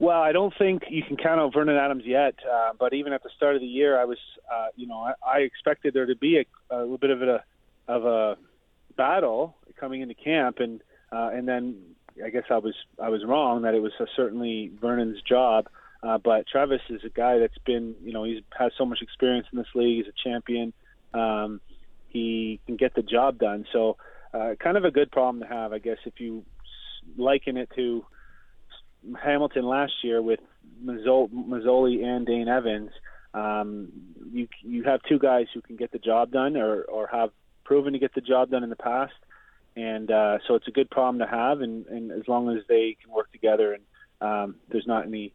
[0.00, 2.34] Well, I don't think you can count out Vernon Adams yet.
[2.48, 4.18] Uh, but even at the start of the year, I was,
[4.52, 6.44] uh, you know, I, I expected there to be a,
[6.74, 7.42] a little bit of a
[7.88, 8.36] of a
[8.96, 11.80] battle coming into camp, and uh, and then
[12.24, 15.68] I guess I was I was wrong that it was certainly Vernon's job.
[16.02, 19.46] Uh, but Travis is a guy that's been, you know, he's has so much experience
[19.52, 20.04] in this league.
[20.04, 20.72] He's a champion.
[21.12, 21.60] Um,
[22.08, 23.66] he can get the job done.
[23.72, 23.96] So,
[24.32, 26.44] uh, kind of a good problem to have, I guess, if you
[27.16, 28.04] liken it to
[29.22, 30.40] Hamilton last year with
[30.84, 32.90] Masoli and Dane Evans,
[33.34, 33.88] um,
[34.32, 37.30] you you have two guys who can get the job done or or have
[37.64, 39.12] proven to get the job done in the past,
[39.76, 41.60] and uh, so it's a good problem to have.
[41.60, 43.82] And, and as long as they can work together and
[44.20, 45.32] um, there's not any,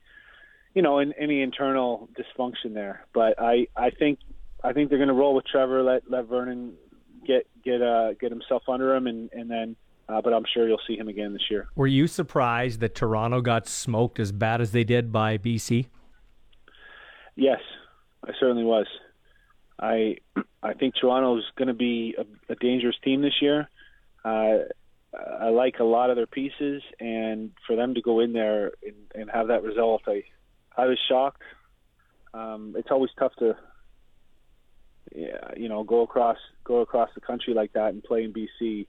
[0.73, 3.05] you know, in, any internal dysfunction there.
[3.13, 4.19] But I I think
[4.63, 5.83] I think they're going to roll with Trevor.
[5.83, 6.73] Let let Vernon
[7.25, 9.75] get get uh, get himself under him, and and then.
[10.09, 11.69] Uh, but I'm sure you'll see him again this year.
[11.77, 15.87] Were you surprised that Toronto got smoked as bad as they did by BC?
[17.37, 17.61] Yes,
[18.21, 18.85] I certainly was.
[19.79, 20.17] I
[20.61, 23.69] I think Toronto's going to be a, a dangerous team this year.
[24.23, 24.65] Uh,
[25.41, 28.95] I like a lot of their pieces, and for them to go in there and,
[29.13, 30.23] and have that result, I
[30.75, 31.43] I was shocked.
[32.33, 33.55] Um, it's always tough to,
[35.15, 38.87] yeah, you know, go across go across the country like that and play in BC.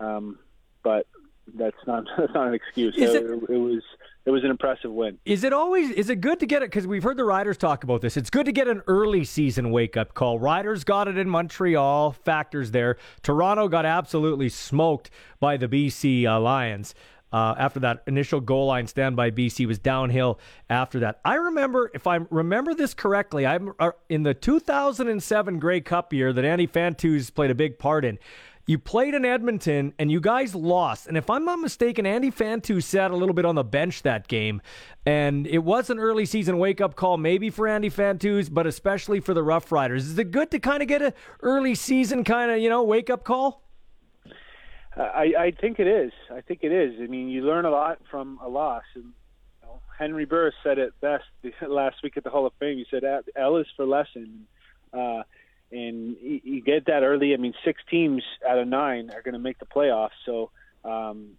[0.00, 0.38] Um,
[0.82, 1.06] but
[1.54, 2.94] that's not that's not an excuse.
[2.96, 3.82] It, it, it, was
[4.24, 5.18] it was an impressive win.
[5.24, 7.84] Is it always is it good to get it because we've heard the riders talk
[7.84, 8.16] about this.
[8.16, 10.38] It's good to get an early season wake up call.
[10.38, 12.96] Riders got it in Montreal, factors there.
[13.22, 16.94] Toronto got absolutely smoked by the BC uh, Lions.
[17.32, 20.38] Uh, after that initial goal line stand by BC was downhill
[20.70, 21.20] after that.
[21.24, 26.32] I remember, if I remember this correctly, I'm uh, in the 2007 Grey Cup year
[26.32, 28.18] that Andy Fantuz played a big part in.
[28.68, 31.06] You played in Edmonton and you guys lost.
[31.06, 34.26] And if I'm not mistaken, Andy Fantuz sat a little bit on the bench that
[34.26, 34.60] game.
[35.04, 39.20] And it was an early season wake up call, maybe for Andy Fantuz, but especially
[39.20, 40.08] for the Rough Riders.
[40.08, 43.08] Is it good to kind of get an early season kind of, you know, wake
[43.08, 43.62] up call?
[44.96, 46.10] I, I think it is.
[46.32, 46.94] I think it is.
[47.00, 48.84] I mean, you learn a lot from a loss.
[48.96, 51.24] And you know, Henry Burris said it best
[51.68, 52.78] last week at the Hall of Fame.
[52.78, 53.04] He said,
[53.36, 54.48] L is for lesson.
[54.92, 55.22] Uh,
[55.72, 57.34] and you get that early.
[57.34, 60.50] I mean, six teams out of nine are going to make the playoffs, so
[60.84, 61.30] um,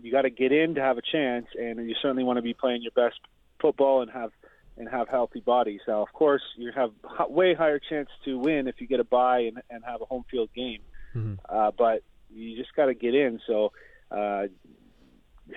[0.00, 2.54] you got to get in to have a chance, and you certainly want to be
[2.54, 3.20] playing your best
[3.60, 4.30] football and have
[4.78, 5.80] and have healthy bodies.
[5.88, 6.90] Now, of course, you have
[7.30, 10.24] way higher chance to win if you get a bye and, and have a home
[10.30, 10.80] field game,
[11.14, 11.34] mm-hmm.
[11.48, 12.02] uh, but
[12.34, 13.40] you just got to get in.
[13.46, 13.72] So.
[14.10, 14.46] Uh,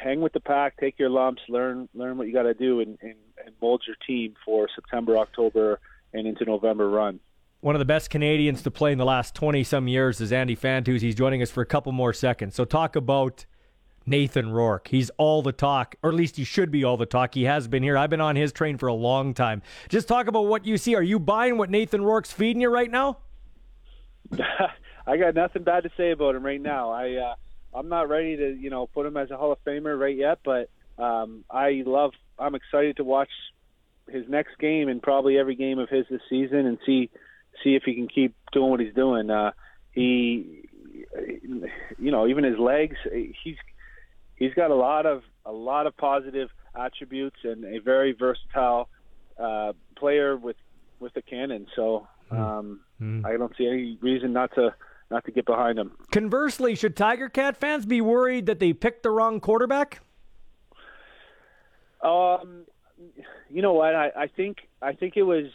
[0.03, 2.97] hang with the pack, take your lumps, learn learn what you got to do, and,
[3.01, 5.79] and, and mold your team for September, October,
[6.13, 7.19] and into November run
[7.61, 10.55] one of the best Canadians to play in the last 20 some years is Andy
[10.55, 11.01] Fantuz.
[11.01, 12.55] He's joining us for a couple more seconds.
[12.55, 13.45] So talk about
[14.05, 14.87] Nathan Rourke.
[14.87, 17.33] He's all the talk, or at least he should be all the talk.
[17.33, 17.97] He has been here.
[17.97, 19.61] I've been on his train for a long time.
[19.89, 20.95] Just talk about what you see.
[20.95, 23.17] Are you buying what Nathan Rourke's feeding you right now?
[25.07, 26.91] I got nothing bad to say about him right now.
[26.91, 27.35] I uh,
[27.73, 30.39] I'm not ready to you know put him as a Hall of Famer right yet,
[30.45, 30.69] but
[31.01, 32.11] um, I love.
[32.37, 33.29] I'm excited to watch
[34.07, 37.09] his next game and probably every game of his this season and see
[37.63, 39.29] see if he can keep doing what he's doing.
[39.29, 39.51] Uh,
[39.91, 40.67] he,
[41.97, 42.97] you know, even his legs,
[43.43, 43.57] he's
[44.35, 48.89] he's got a lot of a lot of positive attributes and a very versatile
[49.37, 50.57] uh, player with
[50.99, 51.67] with a cannon.
[51.75, 52.35] So hmm.
[52.37, 53.25] um, mm.
[53.25, 54.73] I don't see any reason not to
[55.11, 55.91] not to get behind him.
[56.11, 60.01] Conversely, should Tiger Cat fans be worried that they picked the wrong quarterback?
[62.01, 62.65] Um,
[63.49, 63.95] you know what?
[63.95, 65.45] I, I think I think it was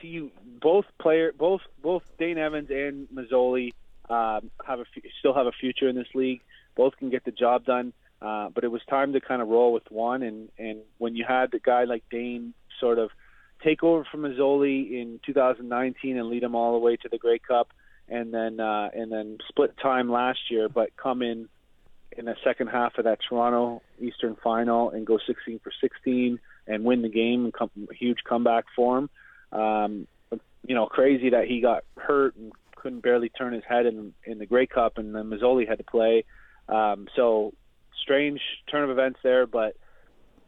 [0.00, 3.72] see you both player both both Dane Evans and Masoli
[4.08, 4.84] um, have a
[5.18, 6.40] still have a future in this league.
[6.76, 9.72] Both can get the job done, uh, but it was time to kind of roll
[9.72, 10.22] with one.
[10.22, 13.10] And and when you had the guy like Dane sort of
[13.62, 17.38] take over from Masoli in 2019 and lead him all the way to the Grey
[17.38, 17.72] Cup,
[18.08, 21.48] and then uh, and then split time last year, but come in
[22.16, 26.84] in the second half of that Toronto Eastern Final and go 16 for 16 and
[26.84, 29.10] win the game, and come, huge comeback for him.
[29.52, 30.06] Um,
[30.66, 34.38] you know, crazy that he got hurt and couldn't barely turn his head in in
[34.38, 36.24] the Grey Cup, and then Masoli had to play.
[36.68, 37.52] Um, so
[38.00, 39.76] strange turn of events there, but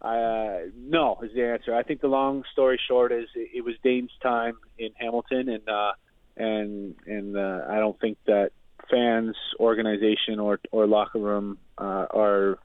[0.03, 1.75] uh, no is the answer.
[1.75, 5.69] I think the long story short is it, it was Dane's time in Hamilton, and
[5.69, 5.93] uh,
[6.37, 8.51] and and uh, I don't think that
[8.91, 12.59] fans, organization, or or locker room uh, are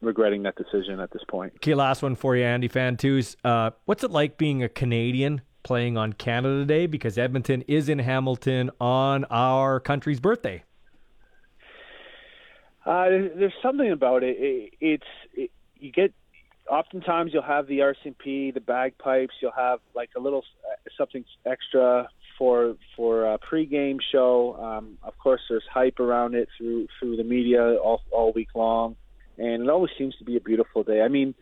[0.00, 1.54] regretting that decision at this point.
[1.56, 3.36] Okay, last one for you, Andy Fantuz.
[3.42, 7.98] Uh, what's it like being a Canadian playing on Canada Day because Edmonton is in
[7.98, 10.62] Hamilton on our country's birthday.
[12.86, 14.36] Uh, there's something about it.
[14.38, 16.12] it it's it, you get.
[16.70, 19.34] Oftentimes, you'll have the RCMP, the bagpipes.
[19.42, 24.56] You'll have like a little uh, something extra for for a pregame show.
[24.62, 28.96] Um, of course, there's hype around it through through the media all all week long,
[29.38, 31.00] and it always seems to be a beautiful day.
[31.02, 31.34] I mean,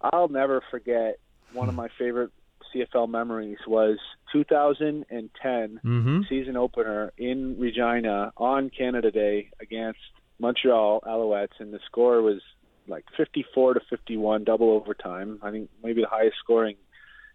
[0.00, 1.18] I'll never forget
[1.52, 2.30] one of my favorite
[2.74, 3.98] CFL memories was
[4.32, 6.20] 2010 mm-hmm.
[6.28, 9.98] season opener in Regina on Canada Day against
[10.38, 12.40] Montreal Alouettes, and the score was
[12.88, 15.38] like 54 to 51, double overtime.
[15.42, 16.76] I think maybe the highest scoring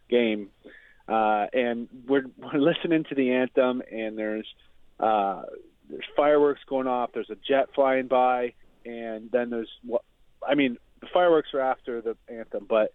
[0.10, 0.50] game.
[1.08, 4.48] Uh, and we're we're listening to the anthem, and there's
[5.00, 5.44] uh,
[5.90, 7.12] there's fireworks going off.
[7.14, 8.54] There's a jet flying by,
[8.86, 10.02] and then there's what
[10.48, 10.78] I mean.
[11.02, 12.92] The fireworks are after the anthem, but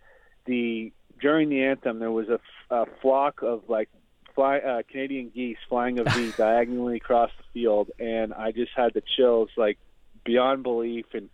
[0.46, 2.40] the during the anthem there was a,
[2.74, 3.88] a flock of like
[4.34, 8.94] fly uh, Canadian geese flying a V diagonally across the field, and I just had
[8.94, 9.78] the chills like
[10.24, 11.28] beyond belief, and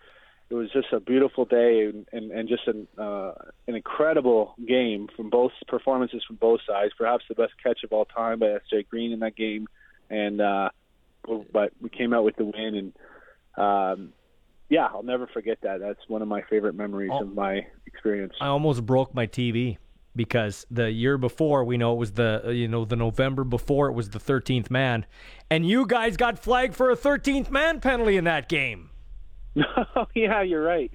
[0.48, 3.32] it was just a beautiful day and and, and just an uh,
[3.66, 6.92] an incredible game from both performances from both sides.
[6.96, 8.84] Perhaps the best catch of all time by S.J.
[8.84, 9.66] Green in that game,
[10.10, 10.70] and uh,
[11.52, 12.92] but we came out with the win and.
[13.58, 14.12] Um,
[14.68, 15.80] yeah, I'll never forget that.
[15.80, 17.22] That's one of my favorite memories Oh.
[17.22, 18.32] of my experience.
[18.40, 19.78] I almost broke my TV
[20.14, 23.88] because the year before we know it was the uh, you know the November before
[23.88, 25.06] it was the 13th man,
[25.50, 28.90] and you guys got flagged for a 13th man penalty in that game.
[29.96, 30.90] Oh yeah, you're right.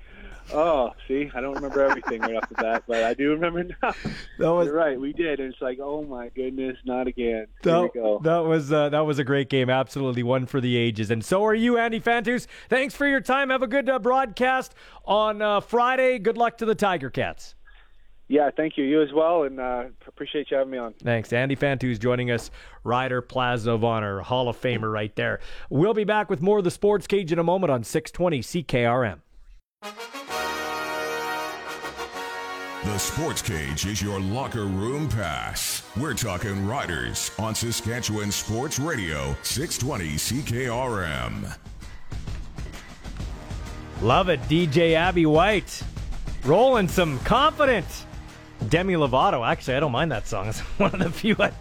[0.53, 3.93] Oh, see, I don't remember everything right off the bat, but I do remember now.
[4.37, 7.45] That was You're right, we did, and it's like, oh my goodness, not again.
[7.63, 8.19] That, go.
[8.23, 11.45] that was uh, that was a great game, absolutely one for the ages, and so
[11.45, 12.47] are you, Andy Fantuz.
[12.69, 13.49] Thanks for your time.
[13.49, 14.73] Have a good uh, broadcast
[15.05, 16.19] on uh, Friday.
[16.19, 17.55] Good luck to the Tiger Cats.
[18.27, 18.85] Yeah, thank you.
[18.85, 20.93] You as well, and uh, appreciate you having me on.
[21.03, 21.33] Thanks.
[21.33, 22.49] Andy Fantuz joining us,
[22.83, 25.41] Rider Plaza of Honor, Hall of Famer right there.
[25.69, 29.19] We'll be back with more of the Sports Cage in a moment on 620 CKRM.
[32.83, 35.83] The Sports Cage is your locker room pass.
[35.95, 41.57] We're talking Riders on Saskatchewan Sports Radio, 620 CKRM.
[44.01, 45.83] Love it, DJ Abby White.
[46.43, 47.85] Rolling some confident.
[48.67, 49.47] Demi Lovato.
[49.47, 50.47] Actually, I don't mind that song.
[50.49, 51.51] It's one of the few uh,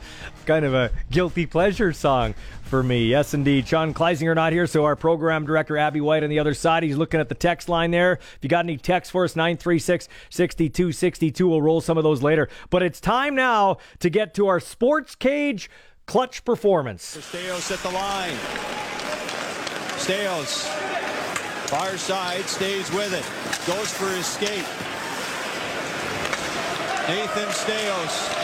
[0.46, 3.06] kind of a guilty pleasure song for me.
[3.06, 3.66] Yes, indeed.
[3.66, 6.82] Sean Kleisinger not here, so our program director Abby White on the other side.
[6.82, 8.14] He's looking at the text line there.
[8.14, 11.48] If you got any text for us, 936-6262.
[11.48, 12.48] We'll roll some of those later.
[12.70, 15.70] But it's time now to get to our sports cage
[16.06, 17.16] clutch performance.
[17.16, 18.36] Staios at the line.
[19.98, 20.66] Staios.
[21.68, 23.24] Far side, stays with it.
[23.64, 24.66] Goes for his skate.
[27.08, 28.39] Nathan Staios.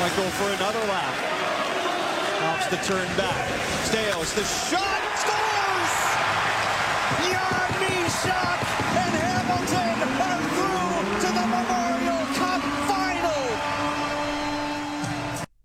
[0.00, 1.14] Go for another lap.
[2.40, 3.36] Opts to turn back.
[3.84, 5.94] Staios, the shot scores!
[7.28, 8.60] Jan Mysak
[8.96, 13.46] and Hamilton are through to the Memorial Cup final.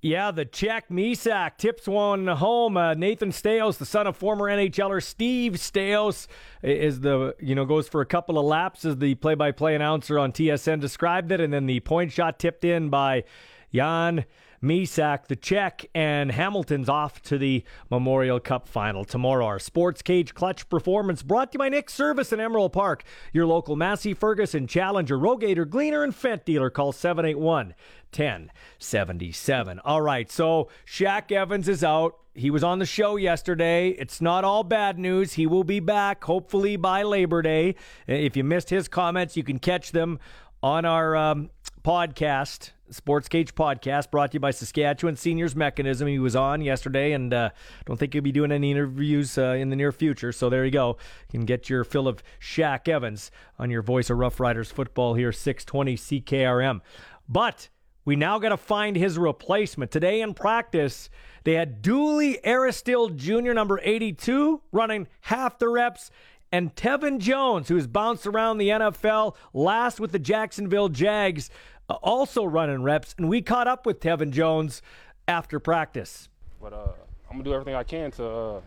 [0.02, 2.76] Yeah, the Czech Mysak tips one home.
[2.76, 6.28] Uh, Nathan Staios, the son of former NHLer Steve Staios,
[6.62, 10.34] is the you know goes for a couple of laps as the play-by-play announcer on
[10.34, 13.24] TSN described it, and then the point shot tipped in by
[13.74, 14.26] Jan
[14.66, 19.46] Mysak, the Czech, and Hamilton's off to the Memorial Cup final tomorrow.
[19.46, 23.46] Our Sports Cage Clutch performance brought to you by Nick Service in Emerald Park, your
[23.46, 26.70] local Massey Ferguson Challenger, RoGator, Gleaner, and Fendt dealer.
[26.70, 27.76] Call 781
[28.16, 29.80] 1077.
[29.80, 32.18] All right, so Shaq Evans is out.
[32.34, 33.90] He was on the show yesterday.
[33.90, 35.34] It's not all bad news.
[35.34, 37.76] He will be back, hopefully, by Labor Day.
[38.08, 40.20] If you missed his comments, you can catch them
[40.64, 41.50] on our um,
[41.84, 46.08] podcast, Sports Cage podcast, brought to you by Saskatchewan Seniors Mechanism.
[46.08, 47.50] He was on yesterday, and uh,
[47.86, 50.32] don't think he'll be doing any interviews uh, in the near future.
[50.32, 50.98] So there you go.
[51.32, 55.16] You can get your fill of Shaq Evans on your Voice of Rough Riders football
[55.16, 56.82] here, 620 CKRM.
[57.28, 57.70] But
[58.06, 59.90] we now got to find his replacement.
[59.90, 61.10] Today in practice,
[61.44, 66.12] they had Dooley Aristill Jr., number 82, running half the reps,
[66.52, 71.50] and Tevin Jones, who's bounced around the NFL, last with the Jacksonville Jags,
[71.90, 73.16] also running reps.
[73.18, 74.82] And we caught up with Tevin Jones
[75.28, 76.30] after practice.
[76.62, 76.88] But uh,
[77.30, 78.62] I'm gonna do everything I can to uh,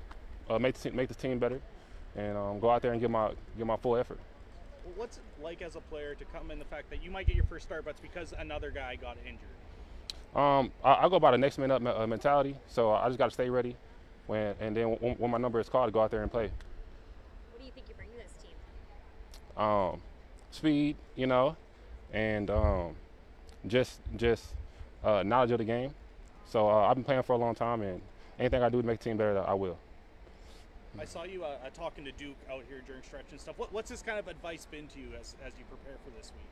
[0.50, 1.60] uh, make, the team, make this team better,
[2.16, 4.18] and um, go out there and give my give my full effort.
[4.96, 7.36] What's it like as a player to come in the fact that you might get
[7.36, 9.48] your first start, but it's because another guy got injured?
[10.34, 13.26] Um, I, I go by the next man up uh, mentality, so I just got
[13.26, 13.76] to stay ready.
[14.26, 16.50] When and then when, when my number is called, to go out there and play.
[17.50, 19.62] What do you think you bring to this team?
[19.62, 20.00] Um,
[20.50, 21.56] speed, you know,
[22.12, 22.96] and um,
[23.68, 24.44] just just
[25.04, 25.92] uh, knowledge of the game.
[26.46, 28.00] So uh, I've been playing for a long time, and
[28.38, 29.78] anything I do to make the team better, I will.
[30.98, 33.58] I saw you uh, uh, talking to Duke out here during stretch and stuff.
[33.58, 36.32] What, what's his kind of advice been to you as, as you prepare for this
[36.34, 36.46] week?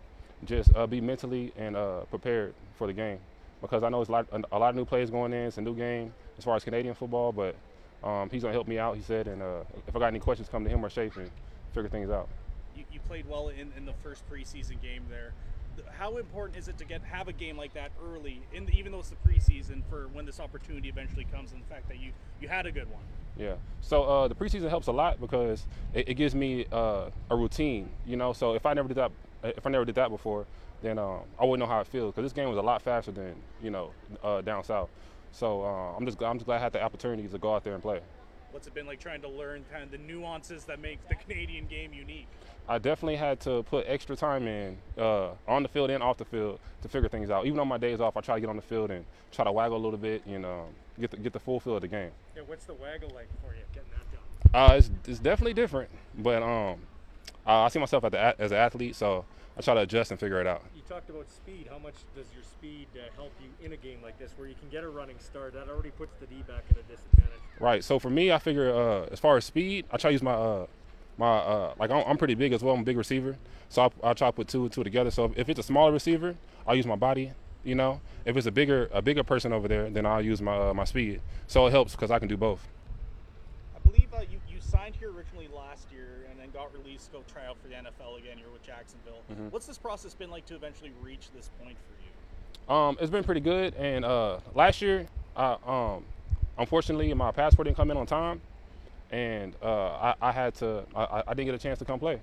[0.44, 3.18] just uh, be mentally and uh, prepared for the game
[3.60, 5.46] because I know it's a lot, a lot of new players going in.
[5.46, 7.56] It's a new game as far as Canadian football, but
[8.04, 8.96] um, he's gonna help me out.
[8.96, 11.30] He said, and uh, if I got any questions, come to him or Shafe and
[11.72, 12.28] figure things out.
[12.76, 15.32] You, you played well in, in the first preseason game there.
[15.92, 18.92] How important is it to get have a game like that early, in the, even
[18.92, 22.12] though it's the preseason, for when this opportunity eventually comes, and the fact that you
[22.40, 23.02] you had a good one.
[23.38, 23.54] Yeah.
[23.80, 27.90] So uh, the preseason helps a lot because it, it gives me uh, a routine.
[28.06, 29.12] You know, so if I never did that,
[29.42, 30.46] if I never did that before,
[30.82, 33.12] then um, I wouldn't know how it feels because this game was a lot faster
[33.12, 34.90] than you know uh, down south.
[35.32, 37.74] So uh, I'm just I'm just glad I had the opportunity to go out there
[37.74, 38.00] and play.
[38.50, 41.66] What's it been like trying to learn kind of the nuances that make the Canadian
[41.66, 42.26] game unique?
[42.68, 46.24] I definitely had to put extra time in uh, on the field and off the
[46.24, 47.46] field to figure things out.
[47.46, 49.52] Even on my days off, I try to get on the field and try to
[49.52, 50.66] waggle a little bit and um,
[50.98, 52.10] get the, get the full feel of the game.
[52.34, 54.70] Yeah, what's the waggle like for you getting that done?
[54.72, 56.78] Uh, it's, it's definitely different, but um,
[57.46, 59.24] uh, I see myself as, the, as an athlete, so
[59.58, 60.62] I try to adjust and figure it out.
[60.74, 61.68] You talked about speed.
[61.70, 64.54] How much does your speed uh, help you in a game like this, where you
[64.54, 65.54] can get a running start?
[65.54, 67.40] That already puts the D back at a disadvantage.
[67.58, 67.82] Right.
[67.82, 70.34] So for me, I figure uh, as far as speed, I try to use my
[70.34, 70.66] uh,
[71.16, 72.74] my uh, like I'm, I'm, pretty big as well.
[72.74, 73.36] I'm a big receiver,
[73.70, 75.10] so I, I try to put two and two together.
[75.10, 76.36] So if it's a smaller receiver,
[76.66, 77.32] I'll use my body.
[77.64, 80.68] You know, if it's a bigger a bigger person over there, then I'll use my
[80.68, 81.22] uh, my speed.
[81.46, 82.60] So it helps because I can do both.
[83.74, 85.65] I believe uh, you you signed here originally last year and then
[86.56, 88.38] got released go try out for the NFL again.
[88.38, 89.22] You're with Jacksonville.
[89.30, 89.48] Mm-hmm.
[89.48, 92.74] What's this process been like to eventually reach this point for you?
[92.74, 93.74] Um, it's been pretty good.
[93.74, 96.04] And uh, last year, I, um,
[96.58, 98.40] unfortunately, my passport didn't come in on time
[99.10, 102.20] and uh, I, I, had to I, I, didn't get a chance to come play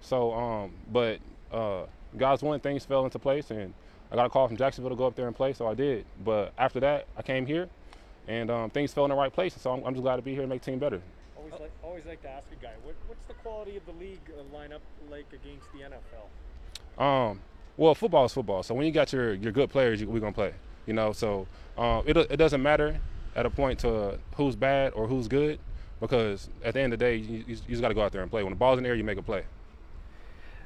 [0.00, 1.20] so um, but
[1.52, 1.82] uh,
[2.16, 3.72] god's willing things fell into place and
[4.10, 6.04] i got a call from jacksonville to go up there and play so i did
[6.24, 7.68] but after that i came here
[8.28, 10.32] and um, things fell in the right place so I'm, I'm, just glad to be
[10.32, 11.00] here and make the team better
[11.36, 14.18] always like, always like to ask a guy what, what's the quality of the league
[14.30, 14.80] uh, lineup
[15.10, 17.40] like against the nfl um,
[17.76, 20.36] well football is football so when you got your, your good players we're going to
[20.36, 20.52] play
[20.86, 21.46] you know so
[21.78, 22.98] um, it, it doesn't matter
[23.36, 25.58] at a point to who's bad or who's good
[26.00, 28.22] because at the end of the day, you, you just got to go out there
[28.22, 28.42] and play.
[28.42, 29.44] When the ball's in the air, you make a play.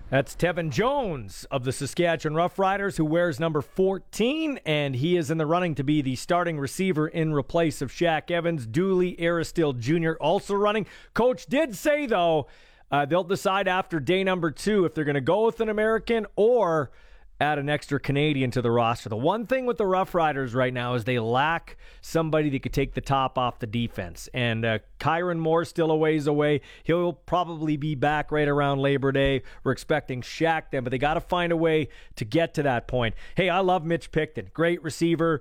[0.09, 5.39] That's Tevin Jones of the Saskatchewan Roughriders, who wears number 14, and he is in
[5.39, 8.67] the running to be the starting receiver in replace of Shaq Evans.
[8.67, 10.13] Dooley Aristil Jr.
[10.15, 10.87] also running.
[11.15, 12.49] Coach did say, though,
[12.91, 16.27] uh, they'll decide after day number two if they're going to go with an American
[16.37, 16.91] or–
[17.41, 19.09] add an extra Canadian to the roster.
[19.09, 22.75] The one thing with the Rough Riders right now is they lack somebody that could
[22.75, 24.29] take the top off the defense.
[24.35, 26.61] And uh, Kyran Moore still a ways away.
[26.85, 29.43] He'll probably be back right around Labor Day.
[29.65, 32.87] We're expecting Shaq then, but they got to find a way to get to that
[32.87, 33.15] point.
[33.35, 34.51] Hey, I love Mitch Picton.
[34.53, 35.41] Great receiver.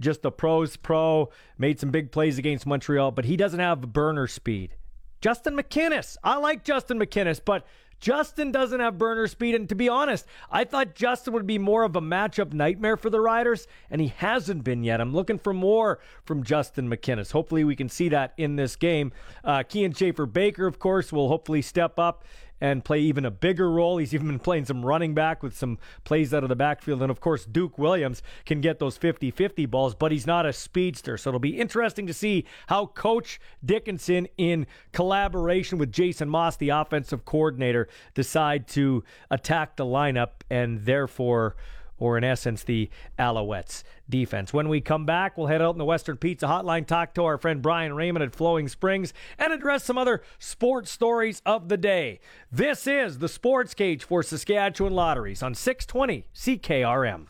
[0.00, 1.30] Just the pros pro.
[1.58, 4.76] Made some big plays against Montreal, but he doesn't have burner speed.
[5.20, 6.16] Justin McInnis.
[6.22, 7.66] I like Justin McInnis, but
[8.00, 9.54] Justin doesn't have burner speed.
[9.54, 13.10] And to be honest, I thought Justin would be more of a matchup nightmare for
[13.10, 15.00] the Riders, and he hasn't been yet.
[15.00, 17.32] I'm looking for more from Justin McInnis.
[17.32, 19.12] Hopefully, we can see that in this game.
[19.44, 22.24] Uh, Kian Schaffer Baker, of course, will hopefully step up
[22.60, 23.98] and play even a bigger role.
[23.98, 27.02] He's even been playing some running back with some plays out of the backfield.
[27.02, 30.52] And of course, Duke Williams can get those 50 50 balls, but he's not a
[30.52, 31.16] speedster.
[31.16, 36.70] So it'll be interesting to see how Coach Dickenson, in collaboration with Jason Maas, the
[36.70, 41.56] offensive coordinator, decide to attack the lineup and therefore
[42.00, 44.52] or in essence, the Alouettes defense.
[44.52, 47.38] When we come back, we'll head out in the Western Pizza Hotline, talk to our
[47.38, 52.18] friend Brian Raymond at Flowing Springs, and address some other sports stories of the day.
[52.50, 57.28] This is the Sports Cage for Saskatchewan Lotteries on 620 CKRM.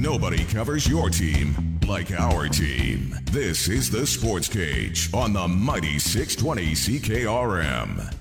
[0.00, 3.14] Nobody covers your team like our team.
[3.24, 8.19] This is the Sports Cage on the mighty 620 CKRM.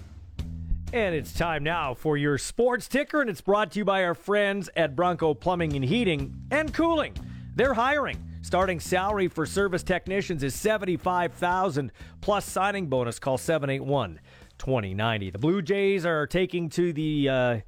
[0.92, 4.16] And it's time now for your sports ticker, and it's brought to you by our
[4.16, 7.16] friends at Bronco Plumbing and Heating and Cooling.
[7.56, 8.18] They're hiring.
[8.42, 13.20] Starting salary for service technicians is 75000 plus signing bonus.
[13.20, 14.20] Call 781
[14.58, 15.30] 2090.
[15.30, 17.60] The Blue Jays are taking to the uh,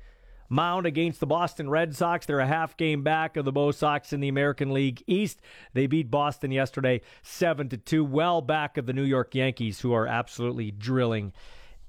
[0.49, 2.25] mound against the Boston Red Sox.
[2.25, 5.41] They're a half game back of the Bo Sox in the American League East.
[5.73, 9.93] They beat Boston yesterday 7 to 2, well back of the New York Yankees, who
[9.93, 11.33] are absolutely drilling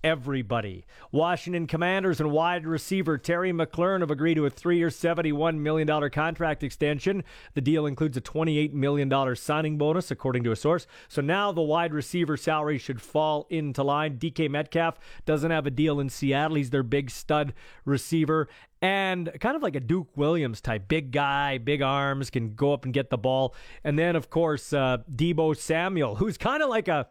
[0.05, 0.85] everybody.
[1.11, 6.11] Washington Commanders and wide receiver Terry McLaurin have agreed to a three year, $71 million
[6.11, 7.25] contract extension.
[7.55, 10.87] The deal includes a $28 million signing bonus, according to a source.
[11.09, 14.19] So now the wide receiver salary should fall into line.
[14.19, 16.57] DK Metcalf doesn't have a deal in Seattle.
[16.57, 18.49] He's their big stud receiver
[18.83, 22.85] and kind of like a Duke Williams type, big guy, big arms, can go up
[22.85, 23.55] and get the ball.
[23.85, 27.07] And then, of course, uh, Deebo Samuel, who's kind of like a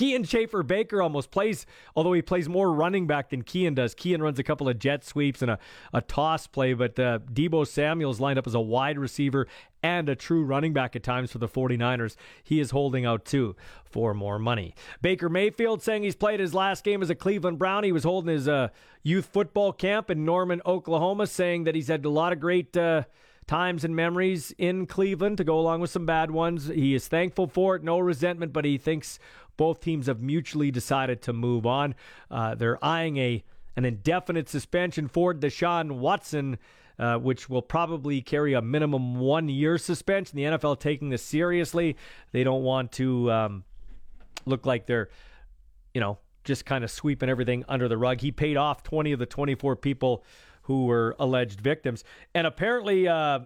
[0.00, 3.94] Kian Schaffer Baker almost plays, although he plays more running back than Kian does.
[3.94, 5.58] Kian runs a couple of jet sweeps and a,
[5.92, 9.46] a toss play, but uh, Deebo Samuel's lined up as a wide receiver
[9.82, 12.16] and a true running back at times for the 49ers.
[12.42, 14.74] He is holding out too for more money.
[15.02, 17.84] Baker Mayfield saying he's played his last game as a Cleveland Brown.
[17.84, 18.68] He was holding his uh,
[19.02, 22.74] youth football camp in Norman, Oklahoma, saying that he's had a lot of great.
[22.74, 23.02] Uh,
[23.46, 26.68] times and memories in Cleveland to go along with some bad ones.
[26.68, 29.18] He is thankful for it, no resentment, but he thinks
[29.60, 31.94] both teams have mutually decided to move on.
[32.30, 33.44] Uh, they're eyeing a
[33.76, 36.58] an indefinite suspension for Deshaun Watson.
[36.98, 40.36] Uh, which will probably carry a minimum one year suspension.
[40.36, 41.96] The NFL taking this seriously.
[42.32, 43.64] They don't want to um,
[44.44, 45.08] look like they're,
[45.94, 48.20] you know, just kind of sweeping everything under the rug.
[48.20, 50.22] He paid off 20 of the 24 people
[50.64, 52.04] who were alleged victims.
[52.34, 53.40] And apparently, uh,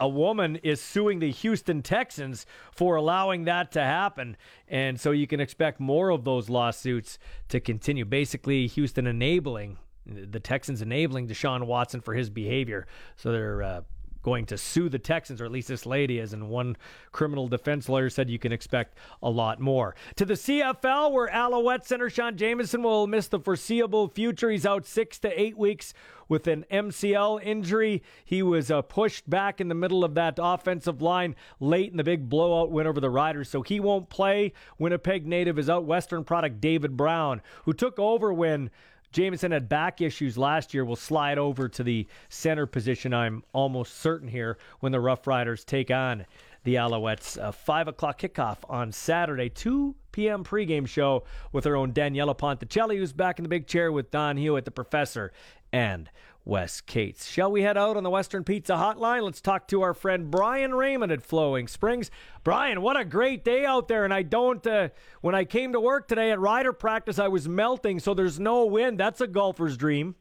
[0.00, 4.36] a woman is suing the Houston Texans for allowing that to happen.
[4.66, 8.04] And so you can expect more of those lawsuits to continue.
[8.04, 9.76] Basically, Houston enabling,
[10.06, 12.86] the Texans enabling Deshaun Watson for his behavior.
[13.16, 13.62] So they're.
[13.62, 13.80] Uh,
[14.22, 16.32] going to sue the Texans, or at least this lady is.
[16.32, 16.76] And one
[17.12, 19.94] criminal defense lawyer said you can expect a lot more.
[20.16, 24.50] To the CFL, where Alouette center Sean Jamieson will miss the foreseeable future.
[24.50, 25.94] He's out six to eight weeks
[26.30, 28.02] with an MCL injury.
[28.24, 32.04] He was uh, pushed back in the middle of that offensive line late in the
[32.04, 34.52] big blowout win over the Riders, so he won't play.
[34.78, 35.84] Winnipeg native is out.
[35.84, 38.70] Western product David Brown, who took over when
[39.12, 43.98] Jamieson had back issues last year, will slide over to the center position, I'm almost
[43.98, 46.26] certain here, when the Rough Riders take on
[46.62, 47.36] the Alouettes.
[47.36, 50.44] A 5 o'clock kickoff on Saturday, 2 p.m.
[50.44, 54.36] pregame show with our own Daniela Ponticelli, who's back in the big chair with Don
[54.36, 55.32] Hewitt, the professor,
[55.72, 56.08] and
[56.44, 57.28] Wes Cates.
[57.28, 59.22] Shall we head out on the Western Pizza Hotline?
[59.22, 62.10] Let's talk to our friend Brian Raymond at Flowing Springs.
[62.42, 64.04] Brian, what a great day out there!
[64.04, 64.66] And I don't.
[64.66, 64.88] Uh,
[65.20, 68.64] when I came to work today at rider practice, I was melting, so there's no
[68.64, 68.98] wind.
[68.98, 70.14] That's a golfer's dream.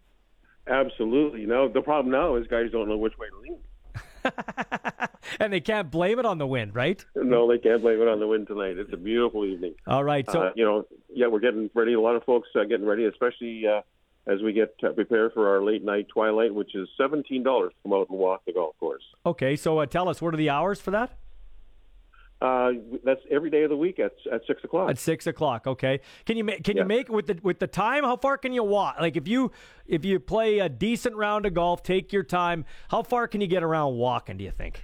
[0.68, 1.46] Absolutely.
[1.46, 3.60] No, the problem now is guys don't know which way to lean.
[5.40, 7.04] and they can't blame it on the wind, right?
[7.16, 8.78] No, they can't blame it on the wind tonight.
[8.78, 9.76] It's a beautiful evening.
[9.88, 11.94] All right, so uh, you know, yeah, we're getting ready.
[11.94, 13.82] A lot of folks uh, getting ready, especially uh,
[14.28, 18.00] as we get prepared for our late night twilight, which is seventeen dollars to come
[18.00, 19.04] out and walk the golf course.
[19.26, 21.12] Okay, so uh, tell us what are the hours for that?
[22.42, 22.72] Uh,
[23.04, 24.90] that's every day of the week at at six o'clock.
[24.90, 26.00] At six o'clock, okay.
[26.26, 26.84] Can you make can yeah.
[26.84, 28.04] you make with the with the time?
[28.04, 28.96] How far can you walk?
[29.00, 29.52] Like if you
[29.86, 32.64] if you play a decent round of golf, take your time.
[32.90, 34.38] How far can you get around walking?
[34.38, 34.84] Do you think?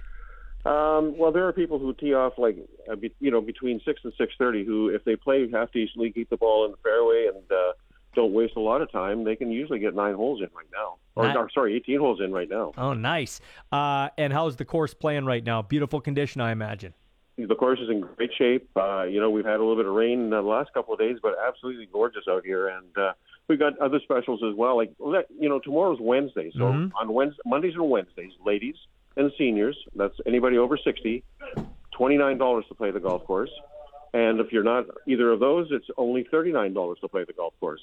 [0.66, 2.58] Um, well, there are people who tee off like
[2.90, 4.64] uh, be, you know between six and six thirty.
[4.64, 7.72] Who, if they play half decently, keep the ball in the fairway, and uh,
[8.16, 10.96] don't waste a lot of time, they can usually get nine holes in right now.
[11.14, 12.72] Or, or sorry, 18 holes in right now.
[12.76, 13.40] Oh, nice.
[13.70, 15.62] Uh, and how's the course playing right now?
[15.62, 16.92] Beautiful condition, I imagine.
[17.38, 18.68] The course is in great shape.
[18.76, 21.18] Uh, you know, we've had a little bit of rain the last couple of days,
[21.22, 22.68] but absolutely gorgeous out here.
[22.68, 23.12] And uh,
[23.48, 24.76] we've got other specials as well.
[24.76, 26.50] Like, you know, tomorrow's Wednesday.
[26.54, 26.96] So mm-hmm.
[26.96, 28.76] on Wednesday, Mondays and Wednesdays, ladies
[29.16, 31.22] and seniors, that's anybody over 60,
[31.98, 33.50] $29 to play the golf course.
[34.16, 37.82] And if you're not either of those, it's only $39 to play the golf course.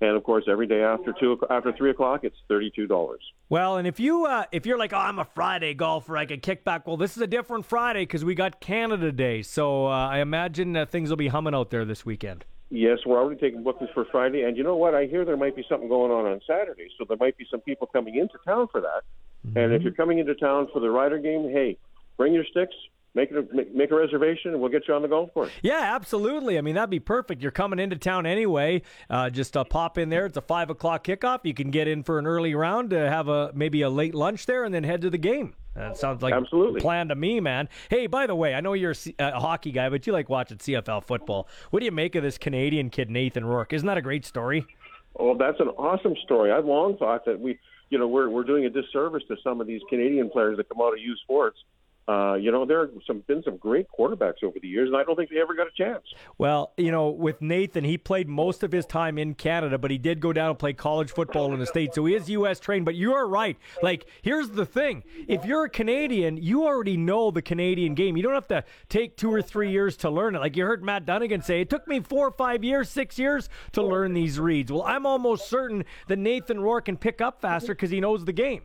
[0.00, 3.20] And of course, every day after two after three o'clock, it's thirty-two dollars.
[3.48, 6.40] Well, and if you uh, if you're like, oh, I'm a Friday golfer, I can
[6.40, 6.88] kick back.
[6.88, 10.76] Well, this is a different Friday because we got Canada Day, so uh, I imagine
[10.76, 12.44] uh, things will be humming out there this weekend.
[12.68, 14.92] Yes, we're already taking bookings for Friday, and you know what?
[14.92, 17.60] I hear there might be something going on on Saturday, so there might be some
[17.60, 19.02] people coming into town for that.
[19.46, 19.56] Mm-hmm.
[19.56, 21.78] And if you're coming into town for the Rider game, hey,
[22.16, 22.74] bring your sticks,
[23.14, 23.44] make a
[23.74, 25.50] make a reservation and we'll get you on the golf course.
[25.62, 26.58] Yeah, absolutely.
[26.58, 27.42] I mean that'd be perfect.
[27.42, 28.82] You're coming into town anyway.
[29.10, 30.26] Uh, just uh, pop in there.
[30.26, 31.40] It's a five o'clock kickoff.
[31.44, 34.46] You can get in for an early round to have a maybe a late lunch
[34.46, 35.54] there and then head to the game.
[35.74, 37.68] That sounds like absolutely a plan to me, man.
[37.88, 41.02] Hey, by the way, I know you're a hockey guy, but you like watching CFL
[41.04, 41.48] football.
[41.70, 43.72] What do you make of this Canadian kid Nathan Rourke?
[43.72, 44.66] Isn't that a great story?
[45.16, 46.52] Oh, that's an awesome story.
[46.52, 47.58] I've long thought that we,
[47.88, 50.80] you know, we're we're doing a disservice to some of these Canadian players that come
[50.82, 51.58] out of youth sports
[52.12, 55.04] uh, you know, there have some, been some great quarterbacks over the years, and I
[55.04, 56.04] don't think they ever got a chance.
[56.36, 59.98] Well, you know, with Nathan, he played most of his time in Canada, but he
[59.98, 62.60] did go down and play college football in the States, so he is U.S.
[62.60, 62.84] trained.
[62.84, 63.56] But you are right.
[63.82, 68.16] Like, here's the thing if you're a Canadian, you already know the Canadian game.
[68.16, 70.40] You don't have to take two or three years to learn it.
[70.40, 73.48] Like you heard Matt Dunnigan say, it took me four or five years, six years
[73.72, 74.70] to learn these reads.
[74.70, 78.32] Well, I'm almost certain that Nathan Rourke can pick up faster because he knows the
[78.32, 78.62] game.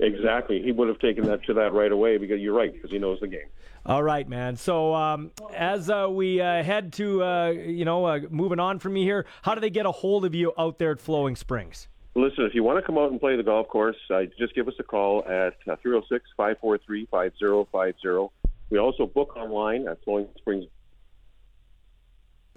[0.00, 0.62] Exactly.
[0.62, 3.18] He would have taken that to that right away because you're right, because he knows
[3.20, 3.48] the game.
[3.86, 4.56] All right, man.
[4.56, 8.92] So um, as uh, we uh, head to, uh, you know, uh, moving on from
[8.94, 11.88] me here, how do they get a hold of you out there at Flowing Springs?
[12.14, 14.68] Listen, if you want to come out and play the golf course, uh, just give
[14.68, 18.34] us a call at uh, 306 543 5050.
[18.70, 20.64] We also book online at Flowing Springs.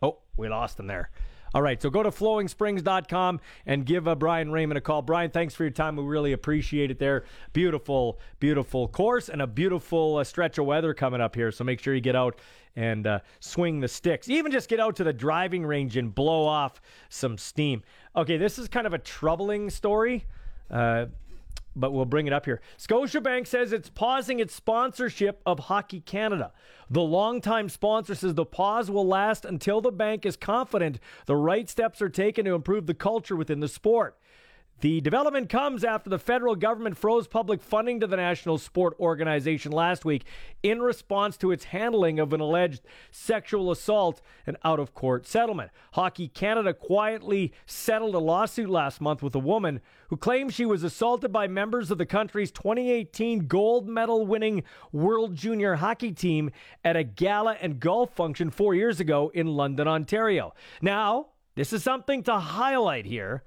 [0.01, 1.09] Oh, we lost him there.
[1.53, 5.01] All right, so go to flowingsprings.com and give uh, Brian Raymond a call.
[5.01, 5.95] Brian, thanks for your time.
[5.95, 7.23] We really appreciate it there.
[7.53, 11.51] Beautiful, beautiful course and a beautiful uh, stretch of weather coming up here.
[11.51, 12.39] So make sure you get out
[12.75, 14.29] and uh, swing the sticks.
[14.29, 16.79] Even just get out to the driving range and blow off
[17.09, 17.83] some steam.
[18.15, 20.25] Okay, this is kind of a troubling story.
[21.75, 22.61] But we'll bring it up here.
[22.77, 26.51] Scotiabank says it's pausing its sponsorship of Hockey Canada.
[26.89, 31.69] The longtime sponsor says the pause will last until the bank is confident the right
[31.69, 34.18] steps are taken to improve the culture within the sport.
[34.81, 39.73] The development comes after the federal government froze public funding to the national sport organization
[39.73, 40.23] last week
[40.63, 45.71] in response to its handling of an alleged sexual assault and out of court settlement.
[45.93, 50.83] Hockey Canada quietly settled a lawsuit last month with a woman who claims she was
[50.83, 54.63] assaulted by members of the country's 2018 gold medal winning
[54.93, 56.51] World Junior Hockey team
[56.85, 60.53] at a gala and golf function four years ago in London, Ontario.
[60.81, 63.43] Now, this is something to highlight here.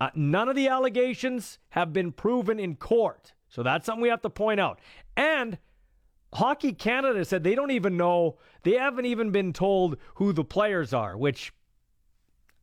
[0.00, 3.32] Uh, none of the allegations have been proven in court.
[3.48, 4.80] So that's something we have to point out.
[5.16, 5.58] And
[6.34, 10.92] Hockey Canada said they don't even know, they haven't even been told who the players
[10.92, 11.52] are, which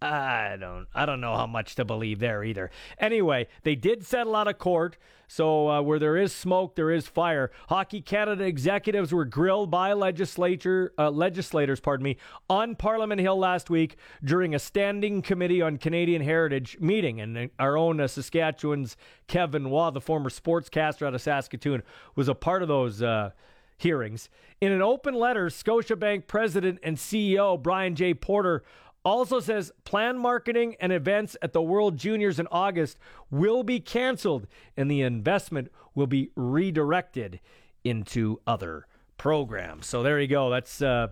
[0.03, 2.69] I don't I don't know how much to believe there either.
[2.97, 4.97] Anyway, they did settle out of court.
[5.27, 7.49] So uh, where there is smoke, there is fire.
[7.69, 12.17] Hockey Canada executives were grilled by legislature uh, legislators, pardon me,
[12.49, 17.77] on Parliament Hill last week during a standing committee on Canadian heritage meeting, and our
[17.77, 18.95] own uh, Saskatchewan's
[19.27, 21.81] Kevin Waugh, the former sportscaster out of Saskatoon,
[22.15, 23.31] was a part of those uh,
[23.77, 24.29] hearings.
[24.61, 28.13] In an open letter, Scotiabank president and CEO Brian J.
[28.13, 28.63] Porter
[29.03, 32.97] also says planned marketing and events at the World Juniors in August
[33.29, 34.47] will be canceled
[34.77, 37.39] and the investment will be redirected
[37.83, 38.87] into other
[39.17, 39.87] programs.
[39.87, 40.49] So there you go.
[40.49, 41.09] That's uh,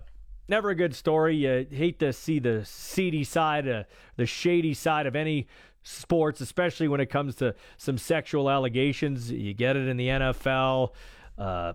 [0.48, 1.36] never a good story.
[1.36, 3.84] You hate to see the seedy side, uh,
[4.16, 5.46] the shady side of any
[5.82, 9.30] sports, especially when it comes to some sexual allegations.
[9.30, 10.92] You get it in the NFL.
[11.36, 11.74] Uh,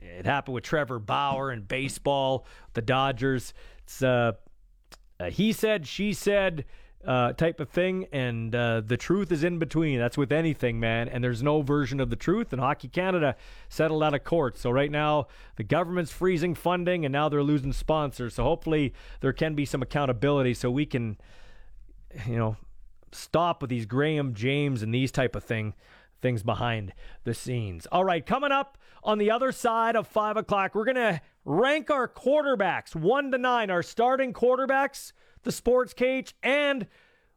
[0.00, 3.52] it happened with Trevor Bauer in baseball, the Dodgers.
[3.82, 4.32] It's uh,
[5.20, 6.64] uh, he said, she said
[7.06, 9.98] uh, type of thing, and uh, the truth is in between.
[9.98, 11.08] That's with anything, man.
[11.08, 12.52] And there's no version of the truth.
[12.52, 13.36] And Hockey Canada
[13.68, 14.58] settled out of court.
[14.58, 18.34] So right now, the government's freezing funding, and now they're losing sponsors.
[18.34, 21.18] So hopefully, there can be some accountability, so we can,
[22.26, 22.56] you know,
[23.12, 25.74] stop with these Graham James and these type of thing
[26.20, 26.92] things behind
[27.24, 27.86] the scenes.
[27.86, 32.08] All right, coming up on the other side of five o'clock, we're gonna rank our
[32.08, 35.12] quarterbacks one to nine, our starting quarterbacks,
[35.42, 36.86] the sports cage, and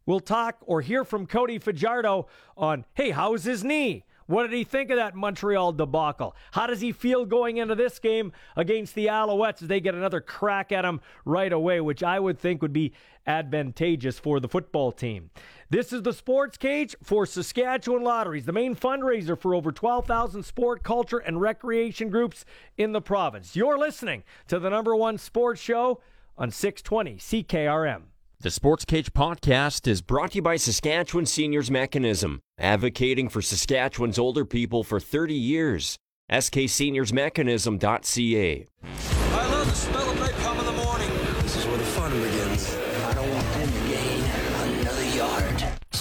[0.05, 2.27] we'll talk or hear from Cody Fajardo
[2.57, 4.05] on hey, how's his knee?
[4.32, 6.38] What did he think of that Montreal debacle?
[6.51, 10.21] How does he feel going into this game against the Alouettes as they get another
[10.21, 12.93] crack at him right away, which I would think would be
[13.27, 15.32] advantageous for the football team?
[15.69, 20.82] This is the Sports Cage for Saskatchewan Lotteries, the main fundraiser for over 12,000 sport,
[20.82, 22.45] culture, and recreation groups
[22.77, 23.57] in the province.
[23.57, 25.99] You're listening to the number one sports show
[26.38, 28.03] on 620 CKRM.
[28.41, 34.17] The Sports Cage podcast is brought to you by Saskatchewan Seniors Mechanism, advocating for Saskatchewan's
[34.17, 35.95] older people for 30 years.
[36.31, 39.20] SKSeniorsMechanism.ca.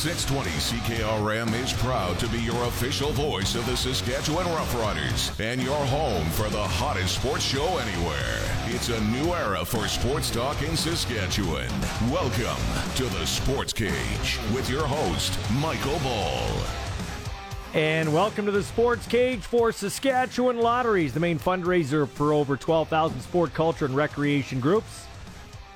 [0.01, 5.77] 620 CKRM is proud to be your official voice of the Saskatchewan Roughriders and your
[5.77, 8.41] home for the hottest sports show anywhere.
[8.65, 11.69] It's a new era for sports talk in Saskatchewan.
[12.11, 12.57] Welcome
[12.95, 16.49] to the Sports Cage with your host, Michael Ball.
[17.75, 23.21] And welcome to the Sports Cage for Saskatchewan Lotteries, the main fundraiser for over 12,000
[23.21, 25.05] sport, culture, and recreation groups.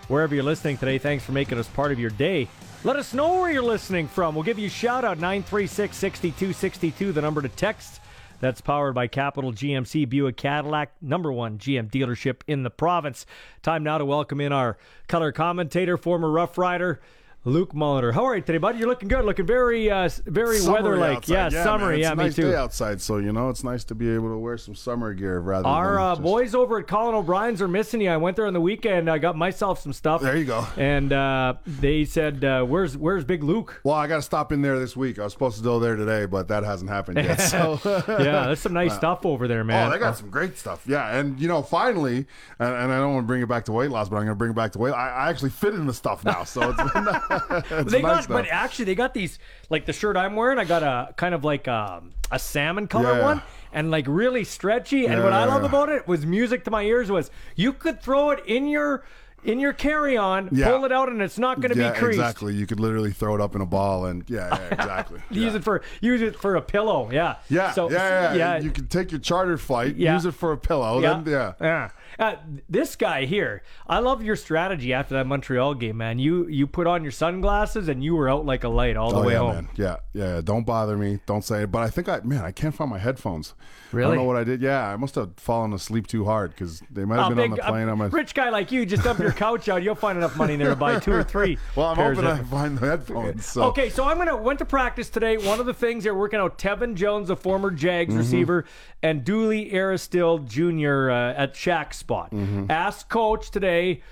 [0.08, 2.48] Wherever you're listening today, thanks for making us part of your day.
[2.84, 4.34] Let us know where you're listening from.
[4.34, 7.98] We'll give you a shout out 936 6262, the number to text.
[8.40, 13.24] That's powered by Capital GMC Buick Cadillac, number one GM dealership in the province.
[13.62, 14.76] Time now to welcome in our
[15.08, 17.00] color commentator, former Rough Rider,
[17.46, 18.14] Luke Molitor.
[18.14, 18.78] How are you today, buddy?
[18.78, 19.22] You're looking good.
[19.22, 21.18] Looking very, uh, very weather-like.
[21.18, 21.34] outside.
[21.34, 21.64] Yeah, man.
[21.64, 21.96] summery.
[21.96, 22.42] It's Yeah, a me nice too.
[22.50, 25.40] day outside, so you know it's nice to be able to wear some summer gear
[25.40, 28.08] rather Our than uh, just- boys over at Colin O'Brien's are missing you.
[28.10, 29.10] I went there on the weekend.
[29.10, 30.22] I got myself some stuff.
[30.22, 30.66] There you go.
[30.78, 34.62] And uh, they said, uh, "Where's Where's Big Luke?" Well, I got to stop in
[34.62, 35.18] there this week.
[35.18, 37.36] I was supposed to go there today, but that hasn't happened yet.
[37.42, 37.78] So
[38.08, 39.88] yeah, there's some nice stuff over there, man.
[39.88, 40.82] Oh, they got some great stuff.
[40.86, 42.24] Yeah, and you know, finally,
[42.58, 44.28] and, and I don't want to bring it back to weight loss, but I'm going
[44.34, 44.92] to bring it back to weight.
[44.94, 46.80] I, I actually fit in the stuff now, so it's,
[47.33, 47.33] it's
[47.84, 49.38] they nice got, but actually, they got these
[49.70, 50.58] like the shirt I'm wearing.
[50.58, 53.24] I got a kind of like um, a salmon color Yeah.
[53.24, 55.06] one, and like really stretchy.
[55.06, 55.54] And what I Yeah.
[55.54, 59.04] love about it was music to my ears was you could throw it in your
[59.44, 60.70] in your carry-on, Yeah.
[60.70, 62.18] pull it out, and it's not going to yeah, be creased.
[62.18, 62.54] exactly.
[62.54, 65.20] You could literally throw it up in a ball, and yeah, yeah exactly.
[65.30, 67.10] Use it for use it for a pillow.
[67.12, 67.36] Yeah.
[67.50, 68.58] Yeah, So yeah, yeah, yeah.
[68.62, 70.14] You can take your charter flight, Yeah.
[70.14, 70.98] use it for a pillow.
[71.02, 71.52] Then, yeah.
[71.60, 71.90] Yeah.
[72.18, 72.36] Uh,
[72.68, 76.18] this guy here, I love your strategy after that Montreal game, man.
[76.18, 79.18] You you put on your sunglasses and you were out like a light all the
[79.18, 79.54] oh, way yeah, home.
[79.54, 79.68] man.
[79.76, 80.40] Yeah, yeah.
[80.42, 81.20] Don't bother me.
[81.26, 81.72] Don't say it.
[81.72, 83.54] But I think I, man, I can't find my headphones.
[83.92, 84.06] Really?
[84.12, 84.60] I don't know what I did.
[84.60, 87.56] Yeah, I must have fallen asleep too hard because they might have Oh, been on
[87.56, 87.88] the plane.
[87.88, 89.82] I'm a, rich guy like you, just dump your couch out.
[89.82, 91.58] You'll find enough money there to buy two or three.
[91.76, 93.46] well, I'm hoping of- I find the headphones.
[93.46, 93.62] So.
[93.64, 95.36] Okay, so I'm gonna went to practice today.
[95.36, 98.18] One of the things they're working out Tevin Jones, a former Jags Mhm.
[98.18, 98.64] receiver,
[99.02, 101.10] and Dooley Aristill Jr.
[101.10, 102.30] Uh, at Shaq's spot.
[102.32, 102.70] Mhm.
[102.70, 104.02] Asked coach today,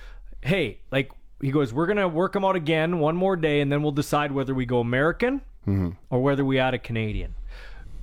[0.41, 1.11] hey, like
[1.43, 4.33] he goes, we're gonna work them out again one more day, and then we'll decide
[4.33, 5.97] whether we go American Mhm.
[6.09, 7.35] or whether we add a Canadian.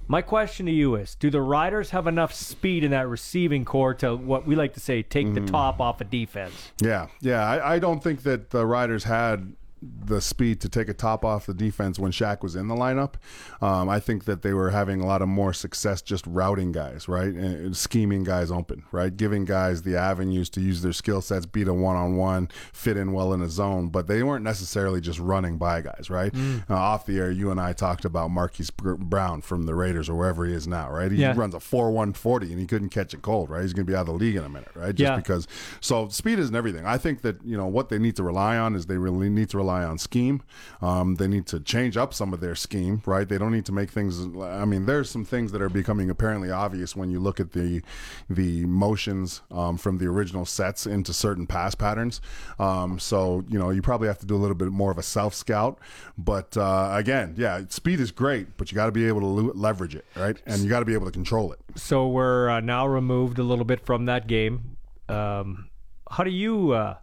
[0.07, 3.93] My question to you is: Do the Riders have enough speed in that receiving corps
[3.95, 5.47] to what we like to say take the Mhm.
[5.51, 6.71] top off of defense?
[6.81, 7.43] Yeah, yeah.
[7.43, 11.45] I, I don't think that the Riders had the speed to take a top off
[11.45, 13.13] the defense when Shaq was in the lineup.
[13.61, 17.07] Um, I think that they were having a lot of more success just routing guys,
[17.07, 21.45] right, and scheming guys open, right, giving guys the avenues to use their skill sets,
[21.45, 23.87] beat a one on one, fit in well in a zone.
[23.89, 26.33] But they weren't necessarily just running by guys, right.
[26.33, 26.69] Mm.
[26.69, 30.15] Uh, off the air, you and I talked about Marquise Brown from the Raiders or
[30.15, 31.11] wherever he is now, right.
[31.11, 31.33] He Yeah.
[31.37, 33.61] runs a four one forty and he couldn't catch a cold, right.
[33.61, 34.93] He's going to be out of the league in a minute, right.
[34.95, 35.15] Just Yeah.
[35.15, 35.47] because.
[35.79, 36.85] So speed isn't everything.
[36.85, 39.49] I think that you know what they need to rely on is they really need
[39.51, 40.41] to rely on scheme.
[40.81, 43.27] Um, they need to change up some of their scheme, right?
[43.27, 44.19] They don't need to make things.
[44.41, 47.81] I mean, there's some things that are becoming apparently obvious when you look at the
[48.29, 52.21] the motions um, from the original sets into certain pass patterns.
[52.57, 55.03] Um, so you know you probably have to do a little bit more of a
[55.03, 55.79] self scout.
[56.17, 59.53] But uh, again, yeah, speed is great, but you got to be able to le-
[59.53, 60.37] leverage it, right?
[60.45, 61.59] And you got to be able to control it.
[61.75, 64.77] So we're uh, now removed a little bit from that game.
[65.07, 65.69] Um,
[66.09, 66.97] how do you uh,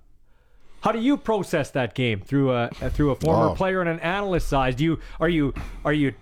[0.80, 3.54] how do you process that game through a uh, through a former Oh.
[3.54, 4.76] player and an analyst side?
[4.76, 5.52] Do you are you
[5.84, 6.14] are you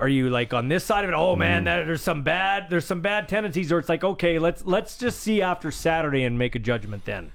[0.00, 1.14] are you like on this side of it?
[1.14, 4.64] Oh man, that, there's some bad there's some bad tendencies, or it's like okay, let's
[4.64, 7.32] let's just see after Saturday and make a judgment then.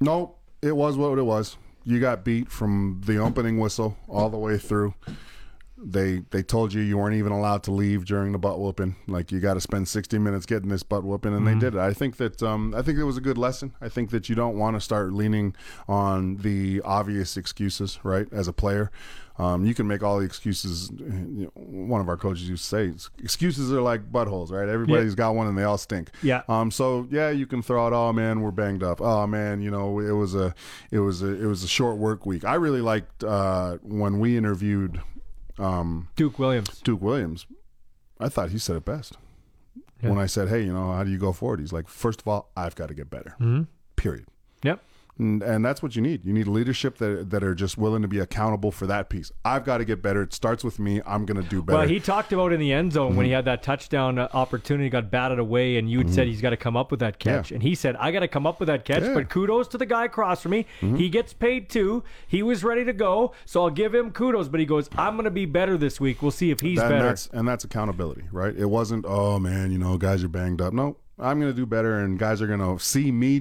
[0.00, 1.56] No, it was what it was.
[1.84, 4.94] You got beat from the opening whistle all the way through.
[5.84, 8.96] They they told you you weren't even allowed to leave during the butt whooping.
[9.08, 11.54] Like you got to spend 60 minutes getting this butt whooping, and Mhm.
[11.54, 11.80] they did it.
[11.80, 13.72] I think that um, I think it was a good lesson.
[13.80, 15.54] I think that you don't want to start leaning
[15.88, 18.26] on the obvious excuses, right?
[18.32, 18.90] As a player,
[19.38, 20.90] um, you can make all the excuses.
[20.98, 24.68] You know, one of our coaches used to say, "Excuses are like buttholes, right?
[24.68, 26.42] Everybody's got one, and they all stink." Yeah.
[26.48, 29.70] Um, so yeah, you can throw out, "Oh man, we're banged up." Oh man, you
[29.70, 30.54] know, it was a,
[30.92, 32.44] it was a, it was a short work week.
[32.44, 35.00] I really liked uh, when we interviewed
[35.58, 36.80] um, Duke Williams.
[36.80, 37.46] Duke Williams.
[38.20, 39.16] I thought he said it best.
[40.02, 40.10] Yeah.
[40.10, 42.28] When I said, "Hey, you know, how do you go forward?" He's like, first of
[42.28, 43.66] all, I've got to get better." Mhm.
[43.96, 44.26] Period.
[44.62, 44.82] Yep.
[45.18, 46.24] And, and that's what you need.
[46.24, 49.30] You need leadership that that are just willing to be accountable for that piece.
[49.44, 50.22] I've got to get better.
[50.22, 51.02] It starts with me.
[51.06, 51.78] I'm going to do better.
[51.80, 53.16] Well, he talked about in the end zone Mm-hmm.
[53.18, 56.40] when he had that touchdown uh, opportunity, got batted away, and you had said he's
[56.40, 57.50] got to come up with that catch.
[57.50, 57.56] Yeah.
[57.56, 59.14] And he said, I got to come up with that catch, Yeah.
[59.14, 60.66] but kudos to the guy across from me.
[60.80, 60.96] Mhm.
[60.98, 62.02] He gets paid too.
[62.26, 64.48] He was ready to go, so I'll give him kudos.
[64.48, 66.22] But he goes, I'm going to be better this week.
[66.22, 67.08] We'll see if he's That- and better.
[67.08, 68.54] that's and that's accountability, right?
[68.56, 70.72] It wasn't, oh man, you know, guys are banged up.
[70.72, 73.40] No, I'm to do better, and guys are to see me.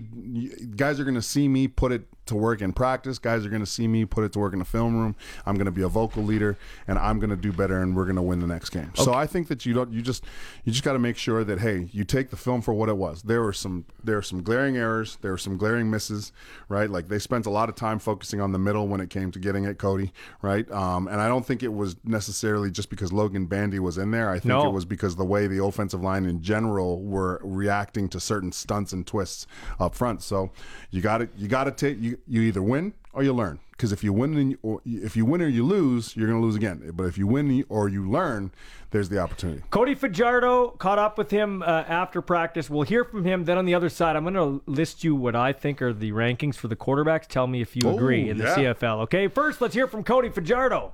[0.75, 3.19] Guys are to see me put it to work in practice.
[3.19, 5.15] Guys are going to see me put it to work in the film room.
[5.45, 6.57] I'm going to be a vocal leader,
[6.87, 8.91] and I'm going to do better, and we're going to win the next game.
[8.95, 9.91] So I think that you don't.
[9.91, 10.23] You just
[10.63, 12.95] you just got to make sure that hey, you take the film for what it
[12.95, 13.23] was.
[13.23, 15.17] There were some there were some glaring errors.
[15.21, 16.31] There were some glaring misses,
[16.69, 16.89] right?
[16.89, 19.39] Like they spent a lot of time focusing on the middle when it came to
[19.39, 20.69] getting at Cody, right?
[20.71, 24.29] Um, and I don't think it was necessarily just because Logan Bandy was in there.
[24.29, 24.67] I think No.
[24.67, 28.93] it was because the way the offensive line in general were reacting to certain stunts
[28.93, 29.47] and twists
[29.79, 30.21] up front.
[30.21, 30.51] So
[30.91, 33.59] you got to you got to take you you either win or you learn.
[33.71, 36.39] Because if you win and you, or if you win or you lose, you're going
[36.39, 36.91] to lose again.
[36.93, 38.51] But if you win or you learn,
[38.91, 39.63] there's the opportunity.
[39.71, 42.69] Cody Fajardo caught up with him uh, after practice.
[42.69, 43.45] We'll hear from him.
[43.45, 46.11] Then on the other side, I'm going to list you what I think are the
[46.11, 47.25] rankings for the quarterbacks.
[47.25, 48.53] Tell me if you Oh, agree in yeah.
[48.55, 49.01] the CFL.
[49.03, 50.93] Okay, first let's hear from Cody Fajardo.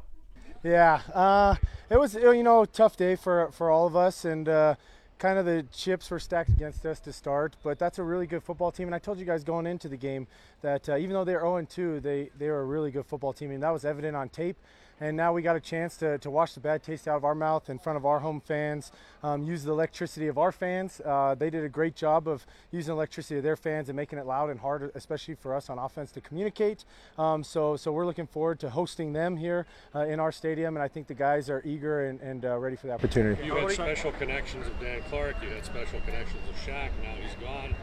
[0.63, 1.55] Yeah, uh,
[1.89, 4.75] it was you know a tough day for for all of us, and uh,
[5.19, 7.55] kind of the chips were stacked against us to start.
[7.63, 9.97] But that's a really good football team, and I told you guys going into the
[9.97, 10.27] game
[10.61, 13.51] that uh, even though they're 0 2, they they were a really good football team,
[13.51, 14.57] and that was evident on tape.
[14.99, 17.35] And now we got a chance to, to wash the bad taste out of our
[17.35, 18.91] mouth in front of our home fans,
[19.21, 21.01] um, use the electricity of our fans.
[21.05, 24.25] Uh, they did a great job of using electricity of their fans and making it
[24.25, 26.83] loud and hard, especially for us on offense to communicate.
[27.17, 30.83] Um, so, so we're looking forward to hosting them here uh, in our stadium, and
[30.83, 33.45] I think the guys are eager and, and uh, ready for the opportunity.
[33.45, 35.35] You had special connections with Dan Clark.
[35.43, 36.89] You had special connections with Shaq.
[37.03, 37.75] Now he's gone.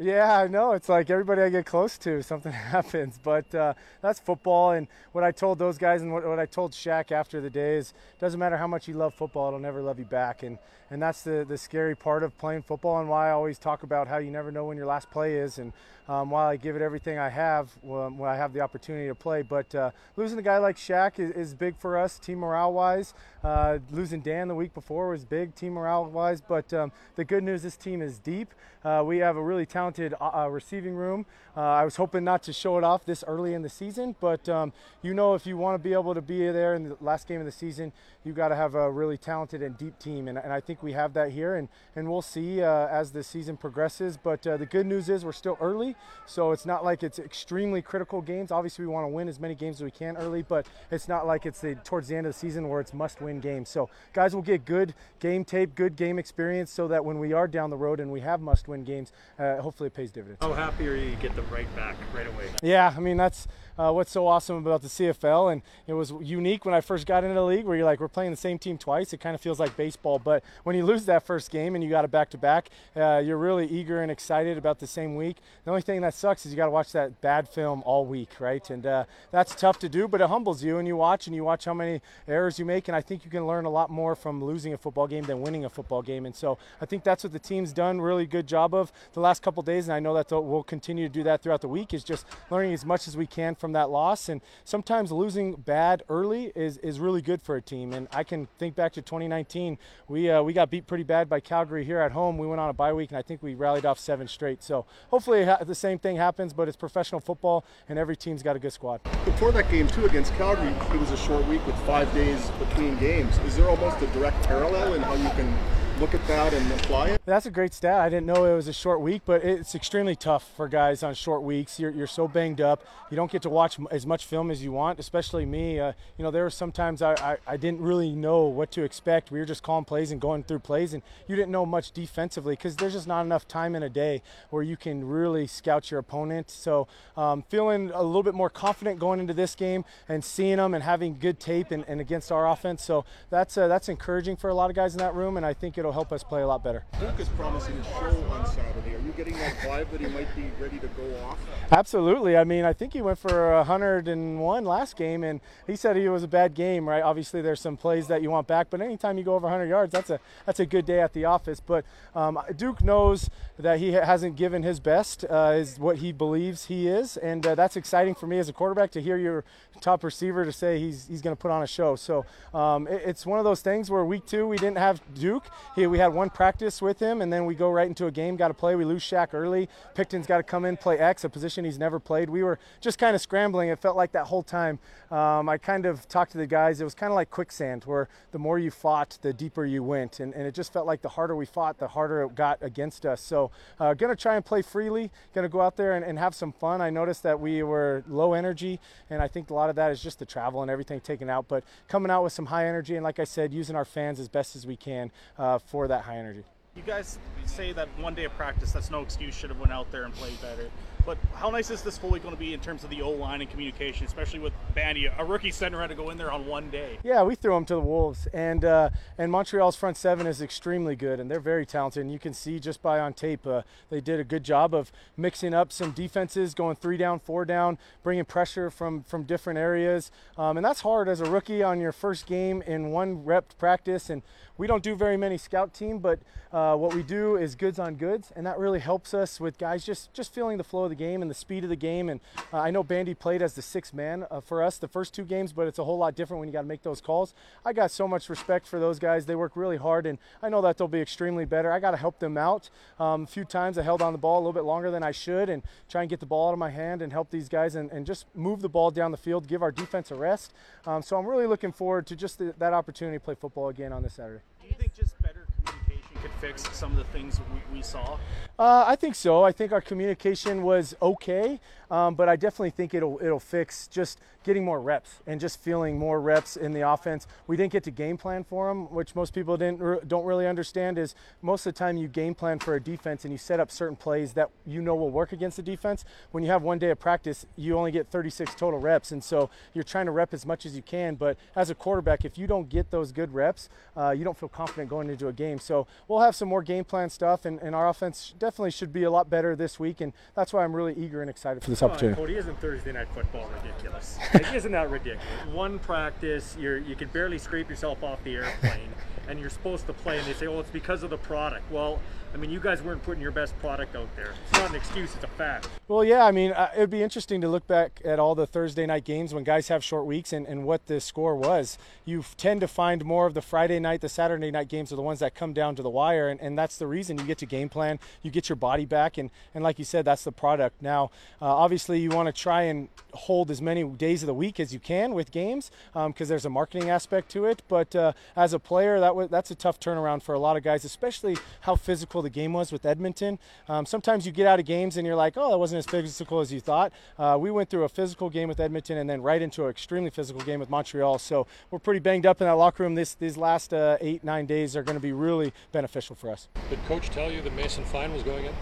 [0.00, 0.72] Yeah, I know.
[0.72, 3.18] It's like everybody I get close to, something happens.
[3.20, 4.70] But uh, that's football.
[4.70, 7.76] And what I told those guys and what, what I told Shaq after the day
[7.76, 10.44] is doesn't matter how much you love football, it'll never love you back.
[10.44, 10.58] And,
[10.90, 14.06] and that's the, the scary part of playing football and why I always talk about
[14.06, 15.58] how you never know when your last play is.
[15.58, 15.72] And
[16.08, 19.42] um, while I give it everything I have when I have the opportunity to play.
[19.42, 23.14] But uh, losing a guy like Shaq is, is big for us, team morale wise.
[23.44, 26.40] Uh, losing Dan the week before was big, team morale wise.
[26.40, 28.54] But um, the good news this team is deep.
[28.84, 31.26] Uh, we have a really talented uh, uh, receiving room.
[31.56, 34.48] Uh, I was hoping not to show it off this early in the season, but
[34.48, 34.72] um,
[35.02, 37.40] you know, if you want to be able to be there in the last game
[37.40, 37.92] of the season,
[38.24, 40.28] you got to have a really talented and deep team.
[40.28, 43.56] And, and, I think we have that here, and, and we'll see as the season
[43.56, 44.16] progresses.
[44.16, 48.20] But the good news is we're still early, so it's not like it's extremely critical
[48.20, 48.50] games.
[48.50, 51.26] Obviously, we want to win as many games as we can early, but it's not
[51.26, 53.68] like it's the, towards the end of the season where it's must win games.
[53.68, 57.48] So guys will get good game tape, good game experience, so that when we are
[57.48, 60.38] down the road and we have must win games, uh, hopefully it pays dividends.
[60.42, 62.46] How happy are you to get them right back right away?
[62.62, 63.46] Yeah, I mean, that's
[63.78, 65.52] uh, what's so awesome about the CFL.
[65.52, 68.08] And it was unique when I first got into the league where you're like, we're
[68.08, 69.12] playing the same team twice.
[69.12, 70.18] It kind of feels like baseball.
[70.18, 73.22] But when you lose that first game and you got it back to back, uh,
[73.24, 75.36] you're really eager and excited about the same week.
[75.64, 78.40] The only thing that sucks is you got to watch that bad film all week,
[78.40, 78.68] right?
[78.70, 80.78] And uh, that's tough to do, but it humbles you.
[80.78, 82.88] And you watch and you watch how many errors you make.
[82.88, 85.40] And I think you can learn a lot more from losing a football game than
[85.40, 86.26] winning a football game.
[86.26, 89.42] And so I think that's what the team's done really good job of the last
[89.42, 89.86] couple days.
[89.86, 92.72] And I know that we'll continue to do that throughout the week is just learning
[92.72, 94.28] as much as we can from that loss.
[94.28, 97.92] And sometimes losing bad early is, is really good for a team.
[97.92, 99.78] And I can think back to 2019.
[100.08, 102.38] We, uh, we got beat pretty bad by Calgary here at home.
[102.38, 104.62] We went on a bye week, and I think we rallied off seven straight.
[104.62, 108.58] So hopefully the same thing happens, but it's professional football, and every team's got a
[108.58, 109.00] good squad.
[109.24, 112.98] Before that game, too, against Calgary, it was a short week with five days between
[112.98, 113.38] games.
[113.38, 115.56] Is there almost a direct parallel in how you can
[116.00, 117.22] look at that and apply it?
[117.24, 118.00] That's a great stat.
[118.00, 121.14] I didn't know it was a short week, but it's extremely tough for guys on
[121.14, 121.80] short weeks.
[121.80, 122.84] You're, you're so banged up.
[123.10, 125.80] You don't get to watch as much film as you want, especially me.
[125.80, 129.32] Uh, you know, there were sometimes I, I, I, didn't really know what to expect.
[129.32, 132.54] We were just calling plays and going through plays, and you didn't know much defensively
[132.54, 135.98] because there's just not enough time in a day where you can really scout your
[135.98, 136.50] opponent.
[136.50, 136.86] So
[137.16, 140.84] um, feeling a little bit more confident going into this game and seeing them and
[140.84, 142.84] having good tape and, and against our offense.
[142.84, 145.54] So that's, uh, that's encouraging for a lot of guys in that room, and I
[145.54, 146.84] think it'll it'll help us play a lot better.
[147.00, 148.94] Duke is promising a show on Saturday.
[148.94, 151.38] Are you getting that vibe that he might be ready to go off?
[151.72, 152.36] Absolutely.
[152.36, 156.22] I mean, I think he went for 101 last game, and he said he was
[156.22, 157.02] a bad game, right?
[157.02, 159.92] Obviously, there's some plays that you want back, but anytime you go over 100 yards,
[159.92, 161.60] that's a that's a good day at the office.
[161.60, 161.84] But
[162.14, 166.86] um, Duke knows that he hasn't given his best, uh, is what he believes he
[166.86, 169.44] is, and uh, that's exciting for me as a quarterback to hear your
[169.80, 171.96] top receiver to say he's he's going to put on a show.
[171.96, 175.44] So um, it, it's one of those things where week two we didn't have Duke.
[175.78, 178.34] He, we had one practice with him, and then we go right into a game.
[178.34, 178.74] Got to play.
[178.74, 179.68] We lose Shaq early.
[179.94, 182.28] Picton's got to come in play X, a position he's never played.
[182.28, 183.68] We were just kind of scrambling.
[183.68, 184.80] It felt like that whole time.
[185.12, 186.80] Um, I kind of talked to the guys.
[186.80, 190.18] It was kind of like quicksand, where the more you fought, the deeper you went,
[190.18, 193.06] and, and it just felt like the harder we fought, the harder it got against
[193.06, 193.20] us.
[193.20, 195.12] So uh, gonna try and play freely.
[195.32, 196.80] Gonna go out there and, and have some fun.
[196.80, 200.02] I noticed that we were low energy, and I think a lot of that is
[200.02, 201.46] just the travel and everything taken out.
[201.46, 204.28] But coming out with some high energy, and like I said, using our fans as
[204.28, 206.44] best as we can uh, for that high energy.
[206.74, 209.90] You guys say that one day of practice, that's no excuse, should have went out
[209.90, 210.70] there and played better.
[211.04, 213.40] But how nice is this fully going to be in terms of the O line
[213.40, 216.68] and communication, especially with Bandy, a rookie center had to go in there on one
[216.68, 216.98] day?
[217.02, 220.96] Yeah, we threw him to the wolves, and uh, and Montreal's front seven is extremely
[220.96, 222.02] good, and they're very talented.
[222.02, 224.92] And you can see just by on tape, uh, they did a good job of
[225.16, 230.12] mixing up some defenses, going three down, four down, bringing pressure from from different areas,
[230.36, 234.10] um, and that's hard as a rookie on your first game in one rep practice.
[234.10, 234.22] And
[234.58, 236.18] we don't do very many scout team, but
[236.52, 239.84] uh, what we do is goods on goods, and that really helps us with guys
[239.84, 242.08] just just feeling the flow of the game and the speed of the game.
[242.08, 242.20] And
[242.52, 245.24] uh, I know Bandy played as the sixth man uh, for us the first two
[245.24, 247.34] games, but it's a whole lot different when you got to make those calls.
[247.64, 249.26] I got so much respect for those guys.
[249.26, 251.70] They work really hard, and I know that they'll be extremely better.
[251.70, 252.68] I got to help them out.
[252.98, 255.12] Um, a few times I held on the ball a little bit longer than I
[255.12, 257.76] should and try and get the ball out of my hand and help these guys
[257.76, 260.52] and, and just move the ball down the field, give our defense a rest.
[260.86, 263.92] Um, so I'm really looking forward to just the, that opportunity to play football again
[263.92, 264.40] on this Saturday.
[264.68, 268.18] Do you think just better communication could fix some of the things we, we saw?
[268.58, 269.42] Uh, I think so.
[269.42, 271.58] I think our communication was okay,
[271.90, 275.98] um, but I definitely think it'll it'll fix just getting more reps and just feeling
[275.98, 277.26] more reps in the offense.
[277.46, 280.98] We didn't get to game plan for them, which most people didn't don't really understand.
[280.98, 283.70] Is most of the time you game plan for a defense and you set up
[283.70, 286.02] certain plays that you know will work against the defense.
[286.30, 289.50] When you have one day of practice, you only get 36 total reps, and so
[289.74, 291.14] you're trying to rep as much as you can.
[291.14, 294.48] But as a quarterback, if you don't get those good reps, uh, you don't feel
[294.48, 295.58] confident going into a game.
[295.58, 299.02] So we'll have some more game plan stuff, and, and our offense definitely should be
[299.02, 301.80] a lot better this week, and that's why I'm really eager and excited for this
[301.80, 302.18] Come opportunity.
[302.18, 304.18] On, Cody, isn't Thursday night football ridiculous?
[304.42, 305.24] like, isn't that ridiculous?
[305.52, 308.90] One practice, you're you can barely scrape yourself off the airplane,
[309.28, 312.00] and you're supposed to play, and they say, "Oh, it's because of the product." Well,
[312.34, 314.34] I mean, you guys weren't putting your best product out there.
[314.50, 315.68] It's not an excuse; it's a fact.
[315.88, 318.84] Well, yeah, I mean, uh, it'd be interesting to look back at all the Thursday
[318.84, 321.78] night games when guys have short weeks and, and what the score was.
[322.04, 325.02] You tend to find more of the Friday night, the Saturday night games are the
[325.02, 327.46] ones that come down to the wire, and, and that's the reason you get to
[327.46, 330.82] game plan, you get your body back, and, and like you said, that's the product.
[330.82, 331.10] Now,
[331.40, 334.72] uh, obviously, you want to try and hold as many days of the week as
[334.72, 337.62] you can with games because um, there's a marketing aspect to it.
[337.68, 340.62] But uh, as a player, that was that's a tough turnaround for a lot of
[340.62, 343.38] guys, especially how physical the game was with Edmonton.
[343.68, 346.40] Um, sometimes you get out of games and you're like, oh, that wasn't as physical
[346.40, 346.92] as you thought.
[347.18, 350.10] Uh, we went through a physical game with Edmonton and then right into an extremely
[350.10, 351.18] physical game with Montreal.
[351.18, 352.94] So we're pretty banged up in that locker room.
[352.94, 356.48] This these last uh, eight nine days are going to be really beneficial for us.
[356.68, 358.52] Did Coach tell you that Mason Fine was going in?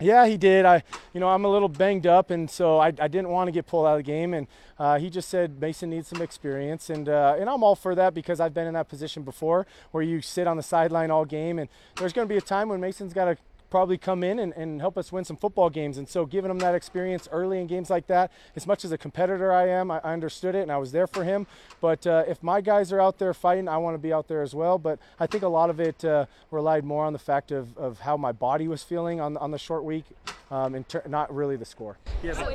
[0.00, 0.64] Yeah, he did.
[0.64, 3.52] I, you know, I'm a little banged up, and so I, I didn't want to
[3.52, 4.34] get pulled out of the game.
[4.34, 4.46] And
[4.78, 8.14] uh, he just said Mason needs some experience, and uh, and I'm all for that
[8.14, 11.58] because I've been in that position before, where you sit on the sideline all game,
[11.58, 13.36] and there's going to be a time when Mason's got to
[13.72, 15.96] probably come in and, and help us win some football games.
[15.96, 18.98] And so, giving him that experience early in games like that, as much as a
[18.98, 21.46] competitor I am, I, I understood it and I was there for him.
[21.80, 24.42] But uh, if my guys are out there fighting, I want to be out there
[24.42, 24.76] as well.
[24.76, 28.00] But I think a lot of it uh, relied more on the fact of, of
[28.00, 30.04] how my body was feeling on, on the short week,
[30.50, 31.96] um, and ter- not really the score.
[32.22, 32.50] Yeah, How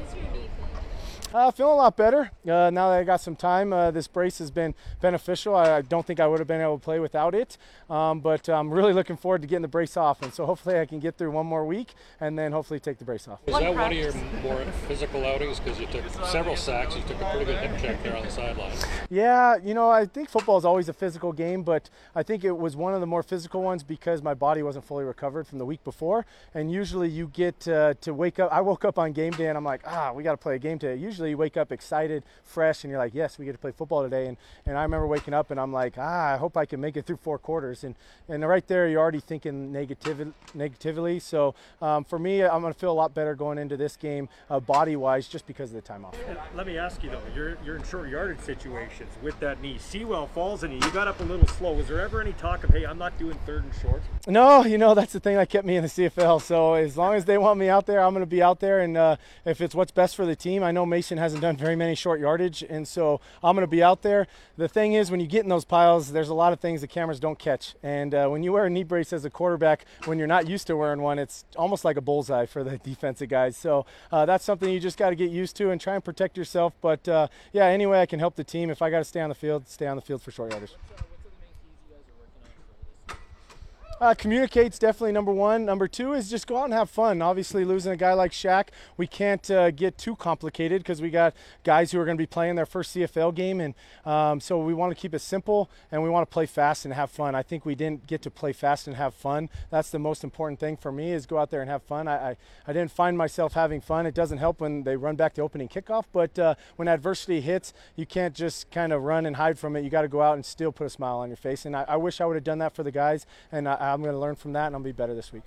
[1.27, 1.47] is your knee feeling?
[1.47, 3.73] Uh, feeling a lot better uh, now that I got some time.
[3.73, 5.55] Uh, this brace has been beneficial.
[5.55, 7.57] I, I, don't think I would have been able to play without it,
[7.89, 10.21] um, but I'm really looking forward to getting the brace off.
[10.21, 13.05] And so hopefully I can get through one more week and then hopefully take the
[13.05, 13.39] brace off.
[13.47, 15.59] Is that one of your more physical outings?
[15.59, 18.31] Because you took several sacks, you took a pretty good hip check there on the
[18.31, 18.73] sideline.
[19.09, 22.57] Yeah, you know, I think football is always a physical game, but I think it
[22.57, 25.65] was one of the more physical ones because my body wasn't fully recovered from the
[25.65, 26.25] week before.
[26.53, 28.51] And usually you get uh, to wake up.
[28.51, 30.59] I woke up on game day and I'm like, ah, we got to play a
[30.59, 30.99] game today.
[30.99, 33.71] Usually usually you wake up excited, fresh, and you're like, yes, we get to play
[33.71, 34.27] football today.
[34.27, 34.37] And,
[34.67, 37.07] and I remember waking up and I'm like, ah, I hope I can make it
[37.07, 37.83] through four quarters.
[37.83, 37.95] And,
[38.29, 41.17] and right there, you're already thinking negativ- negatively.
[41.17, 44.29] So um, for me, I'm going to feel a lot better going into this game
[44.47, 46.15] uh, body wise just because of the time off.
[46.55, 49.79] Let me ask you though, you're, you're in short yardage situations with that knee.
[49.79, 51.73] Sewell falls and you You got up a little slow.
[51.73, 54.03] Was there ever any talk of, hey, I'm not doing third and short?
[54.27, 56.41] No, you know, that's the thing that kept me in the CFL.
[56.43, 58.81] So as long as they want me out there, I'm going to be out there.
[58.81, 59.15] And uh,
[59.45, 62.19] if it's what's best for the team, I know Mason hasn't done very many short
[62.19, 64.27] yardage, and so I'm going to be out there.
[64.57, 66.87] The thing is, when you get in those piles, there's a lot of things the
[66.87, 67.75] cameras don't catch.
[67.81, 70.67] And uh, when you wear a knee brace as a quarterback, when you're not used
[70.67, 73.55] to wearing one, it's almost like a bullseye for the defensive guys.
[73.55, 76.37] So uh, that's something you just got to get used to and try and protect
[76.37, 76.73] yourself.
[76.81, 78.69] But uh, yeah, anyway, I can help the team.
[78.69, 80.75] If I got to stay on the field, stay on the field for short yardage.
[83.99, 85.65] Uh, communicates definitely number one.
[85.65, 87.19] Number two is just go out and have fun.
[87.19, 91.33] Obviously, losing a guy like Shaq, we can't uh, get too complicated because we got
[91.63, 93.73] guys who are going to be playing their first CFL game, and
[94.05, 96.93] um, so we want to keep it simple and we want to play fast and
[96.93, 97.33] have fun.
[97.33, 99.49] I think we didn't get to play fast and have fun.
[99.71, 102.07] That's the most important thing for me is go out there and have fun.
[102.07, 102.37] I, I,
[102.67, 104.05] I didn't find myself having fun.
[104.05, 107.73] It doesn't help when they run back the opening kickoff, but uh, when adversity hits,
[107.95, 109.83] you can't just kind of run and hide from it.
[109.83, 111.65] You got to go out and still put a smile on your face.
[111.65, 114.01] And I, I wish I would have done that for the guys, and I, I'm
[114.01, 115.43] going to learn from that, and I'll be better this week.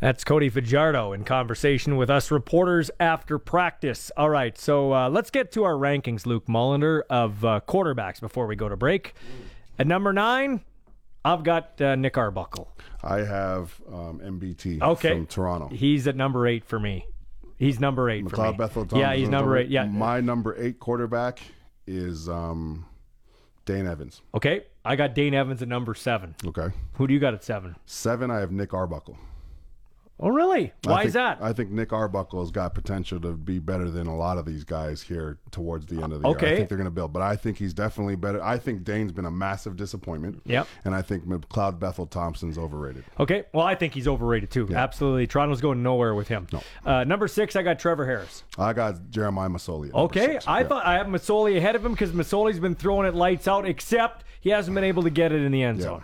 [0.00, 4.12] That's Cody Fajardo in conversation with us reporters after practice.
[4.16, 8.46] All right, so uh, let's get to our rankings, Luke Mullender, of uh, quarterbacks before
[8.46, 9.14] we go to break.
[9.76, 10.60] At number nine,
[11.24, 12.68] I've got uh, Nick Arbuckle.
[13.02, 15.14] I have um, MBT okay.
[15.14, 15.68] from Toronto.
[15.68, 17.06] He's at number eight for me.
[17.56, 18.56] He's number eight McLeod for me.
[18.56, 19.68] Bethel yeah, he's number eight.
[19.68, 21.40] Yeah, my number eight quarterback
[21.88, 22.86] is um,
[23.64, 24.22] Dane Evans.
[24.32, 26.34] Okay, I got Dane Evans at number seven.
[26.46, 26.68] Okay.
[26.94, 27.76] Who do you got at seven?
[27.84, 29.18] Seven, I have Nick Arbuckle.
[30.20, 30.72] Oh, really?
[30.82, 31.38] Why think, is that?
[31.40, 34.64] I think Nick Arbuckle has got potential to be better than a lot of these
[34.64, 36.36] guys here towards the end of the year.
[36.36, 36.52] Okay.
[36.52, 38.42] I think they're going to build, but I think he's definitely better.
[38.42, 40.42] I think Dane's been a massive disappointment.
[40.44, 40.66] Yep.
[40.84, 43.04] And I think McLeod Bethel Thompson's overrated.
[43.20, 44.68] Okay, well, I think he's overrated too.
[44.74, 45.28] Absolutely.
[45.28, 46.48] Toronto's going nowhere with him.
[46.52, 46.62] No.
[46.84, 48.42] Uh, number six, I got Trevor Harris.
[48.58, 49.92] I got Jeremiah Masoli.
[49.92, 50.48] Okay, six.
[50.48, 50.66] I Yeah.
[50.66, 54.24] thought I have Masoli ahead of him because Masoli's been throwing it lights out, except
[54.40, 56.02] he hasn't been able to get it in the end zone.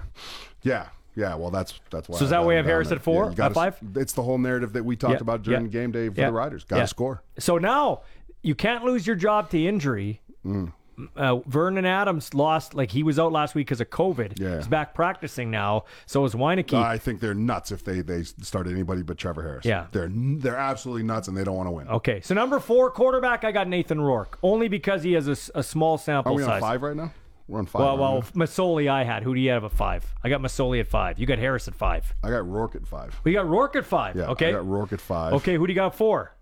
[0.63, 0.87] Yeah.
[1.17, 2.19] Yeah, well, that's that's why.
[2.19, 3.79] So is that way him of Harris at four, Yeah, at five?
[3.95, 6.33] It's the whole narrative that we talked Yeah, about during yeah, game day for the
[6.33, 6.65] Riders.
[6.65, 7.23] Got to score.
[7.39, 8.03] So now
[8.43, 10.73] you can't lose your job to injury Mm.
[11.17, 14.39] Uh, Vernon Adams lost, like he was out last week because of COVID.
[14.39, 14.59] Yeah.
[14.59, 15.87] He's back practicing now.
[16.07, 16.75] So is Weineke.
[16.75, 19.65] I think they're nuts if they they start anybody but Trevor Harris.
[19.65, 19.87] Yeah.
[19.91, 21.89] they're they're absolutely nuts and they don't want to win.
[21.89, 25.99] Okay, so number four quarterback, I got Nathan Rourke, only because he has a small
[25.99, 26.63] sample Are we size.
[26.63, 27.13] on five right now?
[27.47, 27.81] We're on five.
[27.81, 28.41] Well, well, we?
[28.41, 29.23] Masoli I had.
[29.23, 30.05] Who do you have at five?
[30.23, 31.19] I got Masoli at five.
[31.19, 32.15] You got Harris at five.
[32.23, 33.21] I got Rourke at five.
[33.23, 34.17] We got Rourke at five.
[34.17, 34.49] Yeah, okay.
[34.49, 35.35] I got Rourke at five.
[35.35, 36.35] Okay, who do you got at four?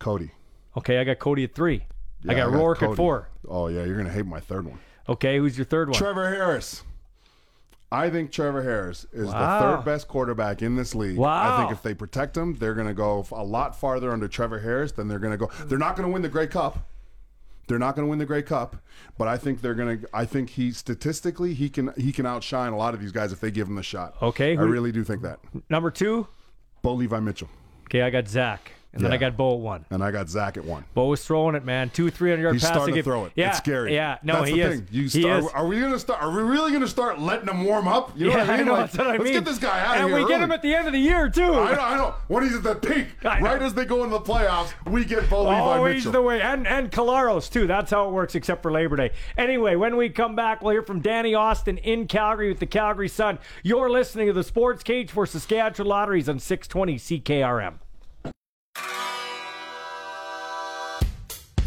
[0.00, 0.32] Cody.
[0.76, 1.84] Okay, I got Cody at three.
[2.28, 2.96] I Yeah, got Rourke at Cody.
[2.96, 3.28] four.
[3.48, 4.78] Oh yeah, you're gonna hate my third one.
[5.08, 5.96] Okay, who's your third one?
[5.98, 6.82] Trevor Harris.
[7.92, 9.60] I think Trevor Harris is Wow.
[9.60, 11.18] the third best quarterback in this league.
[11.18, 11.54] Wow.
[11.54, 14.60] I think if they protect him, they're going to go a lot farther under Trevor
[14.60, 15.50] Harris than they're going to go.
[15.66, 16.78] They're not going to win the Grey Cup.
[17.68, 18.76] They're not going to win the Grey Cup,
[19.16, 20.08] but I think they're going to.
[20.12, 23.40] I think he statistically he can he can outshine a lot of these guys if
[23.40, 24.14] they give him the shot.
[24.20, 25.38] Okay, I who- really do think that.
[25.70, 26.26] Number two.
[26.82, 27.48] Bo Levi Mitchell.
[27.84, 29.84] Okay, I got Zach, and then I got Bo at one.
[29.90, 30.84] And I got Zach at one.
[30.94, 31.90] Bo was throwing it, man.
[31.90, 33.32] Two, three hundred yard He's starting to throw it.
[33.34, 33.94] Yeah, it's scary.
[33.94, 34.76] Yeah, no, that's he the is.
[34.80, 34.88] thing.
[34.90, 35.46] You he is.
[35.48, 36.22] Are we gonna start?
[36.22, 38.12] Are we really gonna start letting him warm up?
[38.16, 38.66] You know yeah, what I mean?
[38.66, 40.16] know, Like, I let's get this guy out of here.
[40.18, 41.42] and we get him at the end of the year too.
[41.54, 42.14] I know, I know.
[42.28, 45.44] When he's at the peak, right as they go into the playoffs, we get Bo
[45.44, 46.12] Levi Always Mitchell.
[46.12, 47.66] the way, and and Collaros too.
[47.66, 49.10] That's how it works, except for Labor Day.
[49.38, 53.08] Anyway, when we come back, we'll hear from Danny Austin in Calgary with the Calgary
[53.08, 53.38] Sun.
[53.62, 57.74] You're listening to the Sports Cage for Saskatchewan Lotteries on 620 CKRM.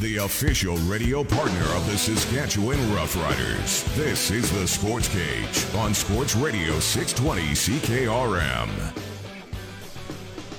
[0.01, 3.85] The official radio partner of the Saskatchewan Roughriders.
[3.95, 8.67] This is the Sports Cage on Sports Radio 620 CKRM.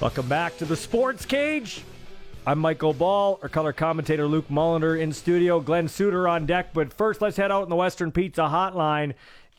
[0.00, 1.82] Welcome back to the Sports Cage.
[2.46, 6.72] I'm Michael Ball, our color commentator Luke Mullender in studio, Glen Suitor on deck.
[6.72, 9.12] But first, let's head out in the Western Pizza Hotline.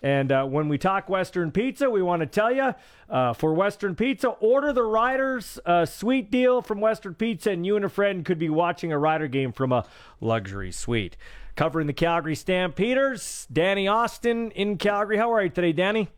[0.04, 2.76] And uh, when we talk Western Pizza, we want to tell you
[3.10, 7.76] uh, for Western Pizza, order the Riders uh, sweet deal from Western Pizza, and you
[7.76, 9.86] and a friend could be watching a Rider game from a
[10.22, 11.18] luxury suite.
[11.56, 15.18] Covering the Calgary Stampeders, Danny Austin in Calgary.
[15.18, 16.10] How are you today, Danny?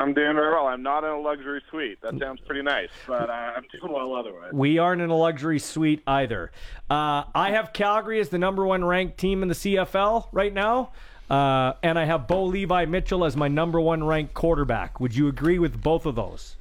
[0.00, 0.66] I'm doing very well.
[0.66, 2.02] I'm not in a luxury suite.
[2.02, 4.52] That sounds pretty nice, but uh, I'm doing well otherwise.
[4.52, 6.50] We aren't in a luxury suite either.
[6.90, 10.90] Uh, I have Calgary as the number one ranked team in the CFL right now.
[11.30, 15.00] Uh, and I have Bo Levi Mitchell as my number one ranked quarterback.
[15.00, 16.56] Would you agree with both of those?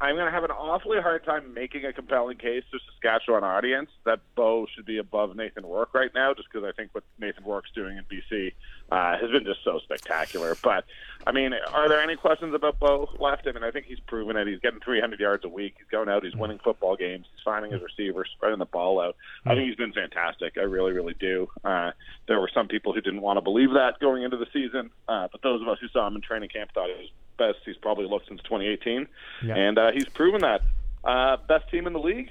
[0.00, 3.90] I'm going to have an awfully hard time making a compelling case to Saskatchewan audience
[4.04, 7.42] that Bo should be above Nathan Rourke right now, just because I think what Nathan
[7.44, 8.52] Rourke's doing in BC
[8.90, 10.56] uh, has been just so spectacular.
[10.62, 10.84] But
[11.26, 13.46] I mean, are there any questions about Bo left?
[13.46, 14.46] I mean, I think he's proven it.
[14.46, 15.74] He's getting 300 yards a week.
[15.78, 16.24] He's going out.
[16.24, 17.26] He's winning football games.
[17.34, 19.16] He's finding his receivers, spreading the ball out.
[19.44, 20.56] I think he's been fantastic.
[20.56, 21.48] I really, really do.
[21.64, 21.90] Uh,
[22.28, 25.28] there were some people who didn't want to believe that going into the season, uh,
[25.30, 27.76] but those of us who saw him in training camp thought it was best he's
[27.76, 29.06] probably looked since 2018,
[29.44, 29.54] Yeah.
[29.54, 30.62] and uh, he's proven that.
[31.04, 32.30] Uh, best team in the league.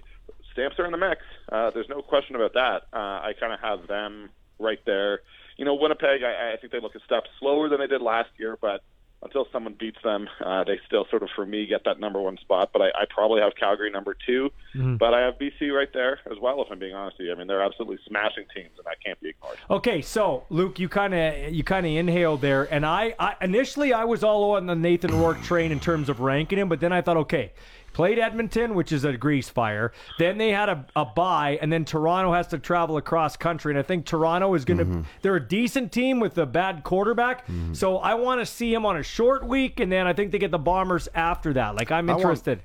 [0.52, 1.22] Stamps are in the mix.
[1.52, 2.84] Uh, there's no question about that.
[2.92, 4.30] Uh, I kind of have them
[4.60, 5.22] right there.
[5.58, 6.24] You know, Winnipeg.
[6.24, 8.82] I, I think they look a step slower than they did last year, but
[9.24, 12.38] until someone beats them, uh, they still sort of, for me, get that number one
[12.38, 12.70] spot.
[12.72, 15.00] But I, I probably have Calgary number 2 Mhm.
[15.00, 16.62] But I have BC right there as well.
[16.62, 19.20] If I'm being honest with you, I mean they're absolutely smashing teams, and that can't
[19.20, 19.58] be ignored.
[19.72, 23.92] Okay, so Luke, you kind of you kind of inhaled there, and I, I initially
[23.92, 26.94] I was all on the Nathan Rourke train in terms of ranking him, but then
[26.94, 27.54] I thought, okay,
[27.98, 29.92] played Edmonton, which is a grease fire.
[30.20, 33.80] Then they had a, a bye, and then Toronto has to travel across country, and
[33.80, 35.02] I think Toronto is going to mm-hmm.
[35.24, 37.74] they're a decent team with a bad quarterback, mm-hmm.
[37.74, 40.38] so I want to see him on a short week, and then I think they
[40.38, 41.76] get the Bombers after that.
[41.76, 42.62] Like I'm I want- interested.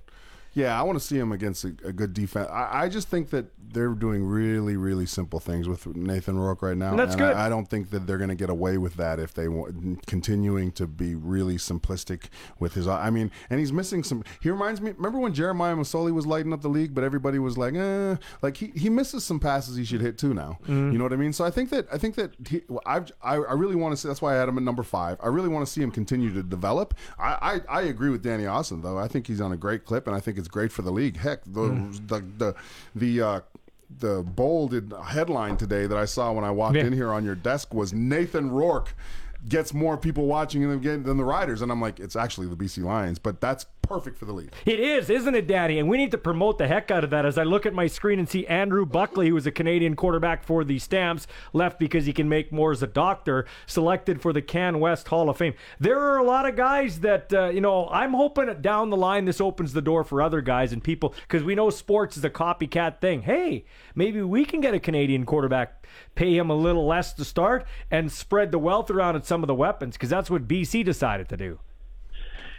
[0.54, 2.50] Yeah, I want to see him against a, a good defense.
[2.50, 6.76] I, I just think that they're doing really, really simple things with Nathan Rourke right
[6.76, 6.90] now.
[6.90, 7.34] And that's and good.
[7.36, 10.06] I, I don't think that they're going to get away with that if they want
[10.06, 12.24] continuing to be really simplistic
[12.58, 12.86] with his.
[12.88, 14.24] I mean, and he's missing some.
[14.40, 14.92] He reminds me.
[14.92, 18.16] Remember when Jeremiah Masoli was lighting up the league, but everybody was like, eh.
[18.42, 20.58] Like he, he misses some passes he should hit too now.
[20.66, 20.92] Mhm.
[20.92, 21.32] You know what I mean?
[21.32, 23.96] So I think that I think that he, well, I've, I I really want to
[23.96, 24.08] see.
[24.08, 25.16] That's why I had him at number five.
[25.22, 26.94] I really want to see him continue to develop.
[27.18, 28.98] I, I I agree with Danny Austin though.
[28.98, 31.16] I think he's on a great clip, and I think it's great for the league.
[31.16, 32.08] Heck, the Mm.
[32.08, 32.54] the the
[32.94, 33.22] the.
[33.22, 33.40] Uh,
[33.98, 36.84] the bolded headline today that I saw when I walked Yeah.
[36.86, 38.94] in here on your desk was Nathan Rourke
[39.48, 42.84] gets more people watching than, than the Riders, and I'm like, it's actually the BC
[42.84, 44.52] Lions, but that's perfect for the league.
[44.64, 45.78] It is, isn't it, Danny?
[45.78, 47.26] And we need to promote the heck out of that.
[47.26, 50.44] As I look at my screen and see Andrew Buckley, who was a Canadian quarterback
[50.44, 54.40] for the Stamps, left because he can make more as a doctor, selected for the
[54.40, 55.52] Can West Hall of Fame.
[55.78, 59.26] There are a lot of guys that, uh, you know, I'm hoping down the line
[59.26, 62.30] this opens the door for other guys and people because we know sports is a
[62.30, 63.22] copycat thing.
[63.22, 67.66] Hey, maybe we can get a Canadian quarterback, pay him a little less to start,
[67.90, 71.28] and spread the wealth around at some of the weapons because that's what BC decided
[71.28, 71.58] to do.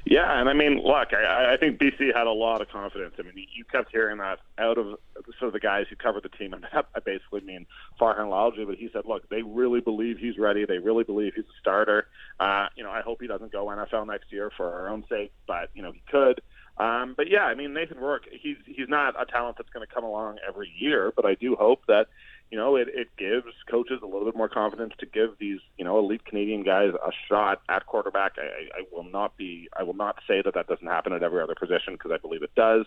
[0.05, 3.15] Yeah, and I mean, look, I, I think BC had a lot of confidence.
[3.17, 4.99] I mean, you kept hearing that out of
[5.39, 7.65] sort of the guys who covered the team, and that I basically mean
[7.99, 10.65] Farhan Lalji, but he said, look, they really believe he's ready.
[10.65, 12.07] They really believe he's a starter.
[12.37, 15.31] Uh, you know, I hope he doesn't go NFL next year for our own sake,
[15.47, 16.41] but you know, he could.
[16.77, 19.93] Um, but yeah, I mean, Nathan Rourke, he's he's not a talent that's going to
[19.93, 22.07] come along every year, but I do hope that
[22.53, 25.83] you know, it, it gives coaches a little bit more confidence to give these, you
[25.83, 28.33] know, elite Canadian guys a shot at quarterback.
[28.37, 31.41] I, I will not be, I will not say that that doesn't happen at every
[31.41, 32.85] other position because I believe it does.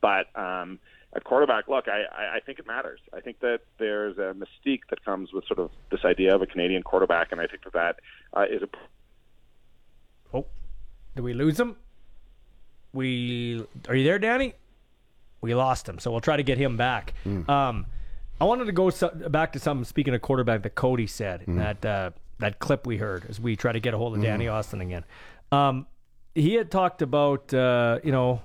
[0.00, 0.80] But um,
[1.14, 2.98] at quarterback, look, I, I think it matters.
[3.14, 6.46] I think that there's a mystique that comes with sort of this idea of a
[6.46, 8.00] Canadian quarterback, and I think that that
[8.36, 8.68] uh, is a.
[10.36, 10.46] Oh,
[11.14, 11.76] did we lose him?
[12.92, 14.54] We are you there, Danny?
[15.42, 17.14] We lost him, so we'll try to get him back.
[17.24, 17.48] Mm.
[17.48, 17.86] Um,
[18.40, 18.90] I wanted to go
[19.28, 19.84] back to something.
[19.84, 21.56] Speaking of quarterback, that Cody said mm.
[21.56, 24.46] that uh, that clip we heard as we try to get a hold of Danny
[24.46, 24.52] mm.
[24.52, 25.04] Austin again.
[25.52, 25.86] Um,
[26.34, 28.42] he had talked about uh, you know,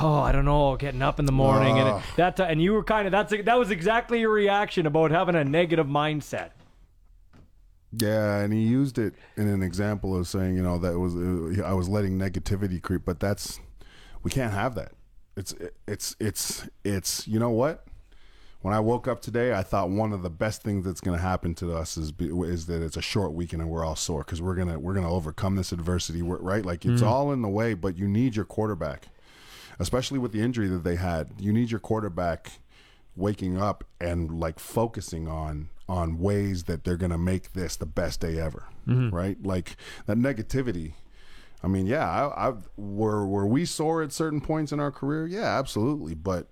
[0.00, 2.72] oh I don't know, getting up in the morning and it, that t- and you
[2.72, 6.50] were kind of that's that was exactly your reaction about having a negative mindset.
[7.92, 11.64] Yeah, and he used it in an example of saying, you know, that was uh,
[11.64, 13.58] I was letting negativity creep, but that's
[14.22, 14.92] we can't have that.
[15.36, 15.54] It's
[15.88, 17.84] it's it's it's you know what?
[18.62, 21.22] When I woke up today, I thought one of the best things that's going to
[21.22, 24.42] happen to us is is that it's a short weekend and we're all sore because
[24.42, 26.64] we're gonna we're gonna overcome this adversity, right?
[26.64, 27.06] Like it's mm.
[27.06, 29.08] all in the way, but you need your quarterback,
[29.78, 31.30] especially with the injury that they had.
[31.38, 32.52] You need your quarterback
[33.16, 38.20] waking up and like focusing on on ways that they're gonna make this the best
[38.20, 39.14] day ever, mm-hmm.
[39.14, 39.42] right?
[39.42, 40.92] Like that negativity.
[41.62, 45.26] I mean, yeah, I, I were were we sore at certain points in our career?
[45.26, 46.48] Yeah, absolutely, but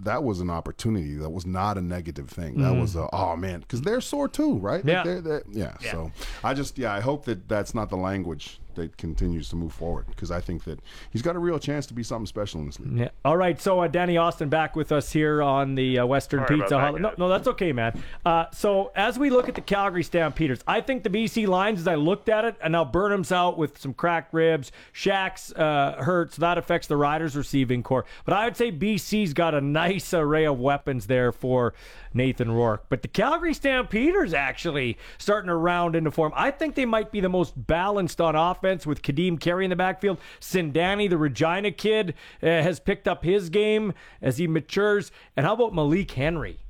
[0.00, 1.14] that was an opportunity.
[1.16, 2.60] That was not a negative thing.
[2.60, 2.80] That mm.
[2.80, 4.84] was a oh man, because they're sore too, right?
[4.84, 5.02] Yeah.
[5.02, 5.76] They're, they're, yeah.
[5.80, 5.90] yeah.
[5.90, 6.12] So
[6.42, 10.06] I just yeah, I hope that that's not the language that continues to move forward
[10.08, 10.80] because I think that
[11.10, 12.98] he's got a real chance to be something special in this league.
[12.98, 13.08] Yeah.
[13.24, 13.60] All right.
[13.60, 16.74] So uh, Danny Austin back with us here on the uh, Western Sorry Pizza.
[16.74, 18.00] That, no, no, that's okay, man.
[18.24, 21.88] Uh, so as we look at the Calgary Stampeders, I think the BC Lions, as
[21.88, 24.72] I looked at it, and now Burnham's out with some cracked ribs.
[24.92, 28.04] Shaq's uh, hurt, so that affects the Riders' receiving corps.
[28.24, 31.74] But I would say BC's got a nice array of weapons there for
[32.14, 32.86] Nathan Rourke.
[32.88, 36.32] But the Calgary Stampeders actually starting to round into form.
[36.34, 39.76] I think they might be the most balanced on offense with Kadeem Carey in the
[39.76, 40.18] backfield.
[40.40, 43.92] Sindani, the Regina kid, uh, has picked up his game
[44.22, 45.10] as he matures.
[45.36, 46.60] And how about Malik Henry?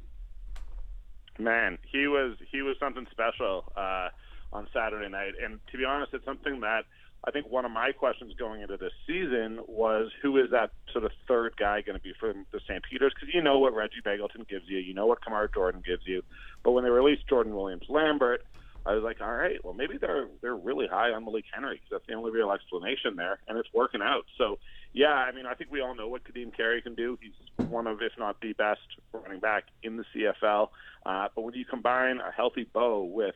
[1.39, 4.09] Man, he was he was something special uh,
[4.53, 6.85] on Saturday night, and to be honest, it's something that
[7.27, 11.05] I think one of my questions going into this season was who is that sort
[11.05, 13.13] of third guy going to be for the Stampeders?
[13.15, 16.23] Because you know what Reggie Begelton gives you, you know what Kamar Jorden gives you,
[16.63, 18.45] but when they released Jordan Williams Lambert,
[18.87, 21.89] I was like, all right, well maybe they're they're really high on Malik Henry because
[21.91, 24.27] that's the only real explanation there, and it's working out.
[24.37, 24.59] So
[24.93, 27.19] yeah, I mean I think we all know what Kadeem Carey can do.
[27.23, 27.33] He's
[27.69, 28.81] one of, if not the best
[29.15, 30.69] running back in the CFL.
[31.07, 33.35] Uh, but when you combine a healthy Bo with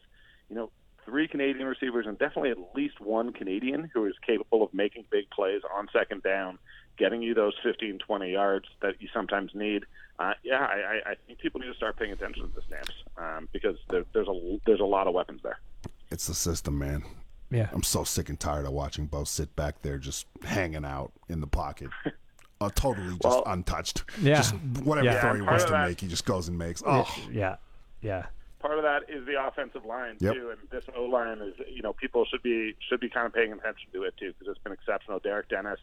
[0.48, 0.70] you know,
[1.08, 5.28] three Canadian receivers and definitely at least one Canadian who is capable of making big
[5.30, 6.58] plays on second down,
[6.98, 9.84] getting you those 15, 20 yards that you sometimes need.
[10.18, 13.48] Uh, yeah, I, I think people need to start paying attention to the Stamps um,
[13.52, 15.58] because there, there's a there's a lot of weapons there.
[16.10, 17.04] It's the system, man.
[17.50, 21.12] Yeah, I'm so sick and tired of watching Bo sit back there just hanging out
[21.28, 21.90] in the pocket.
[22.60, 24.02] uh, totally just well, untouched.
[24.20, 24.36] Yeah.
[24.36, 26.82] Just whatever yeah, throw he wants to that, make, he just goes and makes.
[26.84, 27.08] Oh.
[27.30, 27.56] Yeah.
[28.02, 28.26] Yeah
[28.58, 30.34] part of that is the offensive line yep.
[30.34, 33.32] too, and this O line is you know people should be should be kind of
[33.32, 35.18] paying attention to it too because it's been exceptional.
[35.18, 35.80] Derek Dennis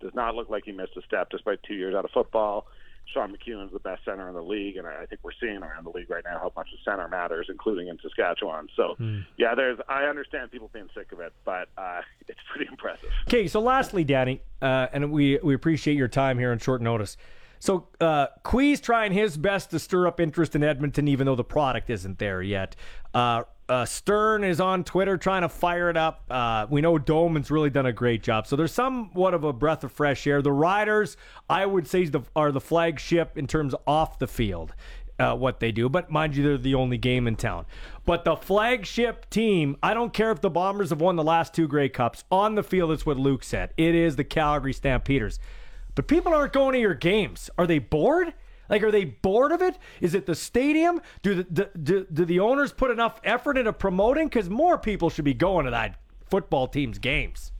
[0.00, 2.66] does not look like he missed a step despite two years out of football.
[3.12, 5.90] Sean McEwen's the best center in the league, and I think we're seeing around the
[5.90, 8.68] league right now how much the center matters, including in Saskatchewan.
[8.76, 9.24] So, mm.
[9.38, 13.10] yeah, there's I understand people being sick of it, but uh, it's pretty impressive.
[13.26, 17.16] Okay, so lastly, Danny, uh, and we we appreciate your time here on short notice.
[17.58, 21.44] So uh, Cui's trying his best to stir up interest in Edmonton, even though the
[21.44, 22.76] product isn't there yet.
[23.12, 26.24] Uh, uh, Stern is on Twitter trying to fire it up.
[26.30, 28.46] Uh, we know Doman's really done a great job.
[28.46, 30.40] So there's somewhat of a breath of fresh air.
[30.40, 31.16] The Riders,
[31.50, 34.74] I would say, are the flagship in terms of off the field.
[35.20, 37.66] Uh, what they do, but mind you, they're the only game in town.
[38.04, 41.66] But the flagship team, I don't care if the Bombers have won the last two
[41.66, 42.22] Grey Cups.
[42.30, 43.74] On the field, it's what Luke said.
[43.76, 45.40] It is the Calgary Stampeders.
[45.98, 47.50] But people aren't going to your games.
[47.58, 48.32] Are they bored?
[48.68, 49.76] Like, are they bored of it?
[50.00, 51.00] Is it the stadium?
[51.22, 54.28] Do the do, do the owners put enough effort into promoting?
[54.28, 55.98] Because more people should be going to that
[56.30, 57.50] football team's games.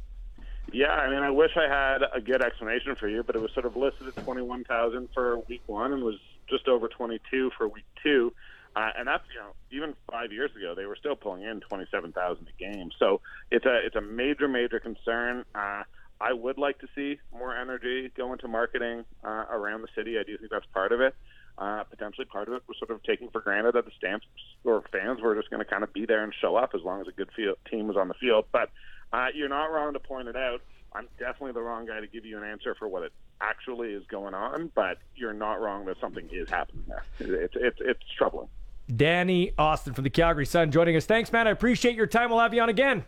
[0.73, 3.51] Yeah, I mean, I wish I had a good explanation for you, but it was
[3.55, 7.66] sort of listed at twenty-one thousand for week one and was just over twenty-two for
[7.66, 8.32] week two.
[8.77, 11.86] Uh, and that's you know even five years ago they were still pulling in twenty
[11.90, 12.90] seven thousand a game.
[13.01, 13.20] So
[13.51, 15.44] it's a it's a major major concern.
[15.56, 15.82] Uh,
[16.20, 20.18] I would like to see more energy go into marketing uh, around the city.
[20.18, 21.14] I do think that's part of it.
[21.56, 24.26] Uh, potentially part of it was sort of taking for granted that the stamps
[24.62, 27.00] or fans were just going to kind of be there and show up as long
[27.00, 28.44] as a good field, team was on the field.
[28.52, 28.70] But
[29.12, 30.60] uh, you're not wrong to point it out.
[30.92, 34.04] I'm definitely the wrong guy to give you an answer for what it actually is
[34.06, 37.04] going on, but you're not wrong that something is happening there.
[37.18, 38.48] It's it's it's troubling.
[38.94, 41.04] Danny Austin from the Calgary Sun joining us.
[41.06, 41.46] Thanks, man.
[41.46, 42.30] I appreciate your time.
[42.30, 43.04] We'll have you on again.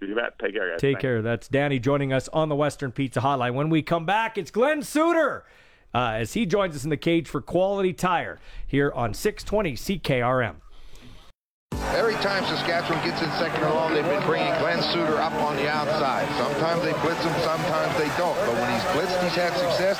[0.00, 0.38] You bet.
[0.38, 0.80] Take care, guys.
[0.80, 1.02] Take Thanks.
[1.02, 1.22] care.
[1.22, 3.54] That's Danny joining us on the Western Pizza Hotline.
[3.54, 5.44] When we come back, it's Glen Suitor
[5.94, 10.56] uh, as he joins us in the cage for Quality Tire here on 620 CKRM.
[11.92, 15.56] Every time Saskatchewan gets in second or long, they've been bringing Glen Suitor up on
[15.56, 16.26] the outside.
[16.38, 18.36] Sometimes they blitz him, sometimes they don't.
[18.46, 19.98] But when he's blitzed, he's had success.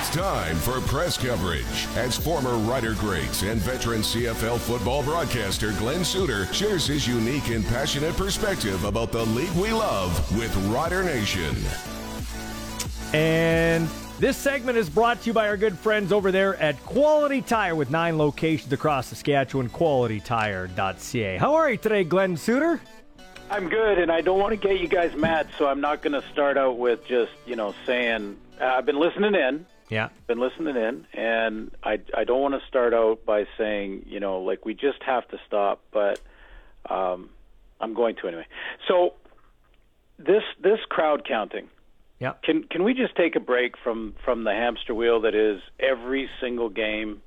[0.00, 6.06] It's time for press coverage as former Rider greats and veteran CFL football broadcaster Glen
[6.06, 11.54] Suitor shares his unique and passionate perspective about the league we love with Rider Nation.
[13.12, 13.86] And
[14.18, 17.74] this segment is brought to you by our good friends over there at Quality Tire
[17.74, 21.36] with nine locations across Saskatchewan, qualitytire.ca.
[21.36, 22.80] How are you today, Glen Suitor?
[23.50, 26.18] I'm good, and I don't want to get you guys mad, so I'm not going
[26.18, 29.66] to start out with just, you know, saying, uh, I've been listening in.
[29.90, 30.08] Yeah.
[30.28, 34.38] Been listening in, and I, I don't want to start out by saying, you know,
[34.40, 36.20] like we just have to stop, but
[36.88, 37.28] um,
[37.80, 38.46] I'm going to anyway.
[38.86, 39.14] So
[40.18, 41.68] this this crowd counting,
[42.20, 42.34] Yeah.
[42.44, 46.30] Can can we just take a break from from the hamster wheel that is every
[46.40, 47.22] single game?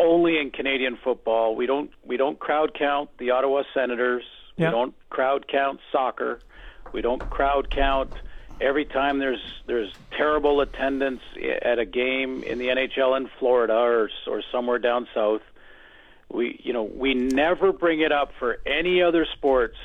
[0.00, 4.24] Only in Canadian football, we don't we don't crowd count the Ottawa Senators.
[4.56, 4.68] Yeah.
[4.68, 6.40] We don't crowd count soccer.
[6.92, 8.12] We don't crowd count
[8.60, 11.20] every time there's there's terrible attendance
[11.62, 15.42] at a game in the NHL in Florida or or somewhere down south.
[16.30, 19.76] We you know we never bring it up for any other sports.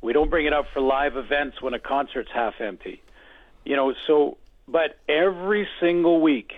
[0.00, 3.02] We don't bring it up for live events when a concert's half empty.
[3.64, 6.52] You know, so but every single week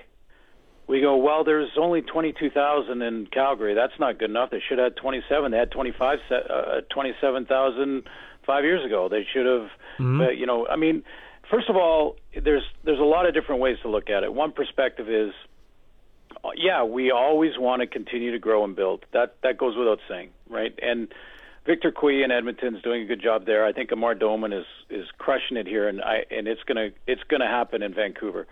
[0.91, 3.75] we go, well, there's only 22,000 in Calgary.
[3.75, 4.51] That's not good enough.
[4.51, 5.53] They should have had 27.
[5.53, 8.03] They had 25, uh, 27,000
[8.45, 9.09] five years ago.
[9.09, 10.27] They should have, Mhm.
[10.27, 11.05] uh, you know, I mean,
[11.49, 14.35] first of all, there's there's a lot of different ways to look at it.
[14.35, 15.33] One perspective is,
[16.43, 19.05] uh, yeah, we always want to continue to grow and build.
[19.12, 20.77] That that goes without saying, right?
[20.83, 21.15] And
[21.67, 23.65] Victor Cui in Edmonton's doing a good job there.
[23.65, 27.23] I think Amar Doman is is crushing it here, and I and it's gonna it's
[27.29, 28.49] gonna happen in Vancouver.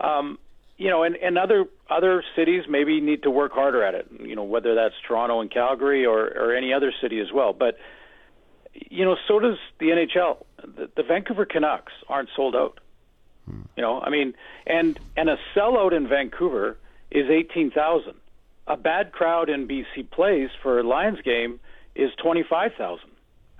[0.00, 0.38] Um,
[0.82, 4.08] you know, and, and other other cities maybe need to work harder at it.
[4.18, 7.52] You know, whether that's Toronto and Calgary or or any other city as well.
[7.52, 7.76] But
[8.74, 10.44] you know, so does the NHL.
[10.58, 12.80] The, the Vancouver Canucks aren't sold out.
[13.48, 13.62] Hmm.
[13.76, 14.34] You know, I mean,
[14.66, 16.78] and and a sellout in Vancouver
[17.12, 18.14] is eighteen thousand.
[18.66, 21.60] A bad crowd in BC Place for a Lions game
[21.94, 23.10] is twenty five thousand.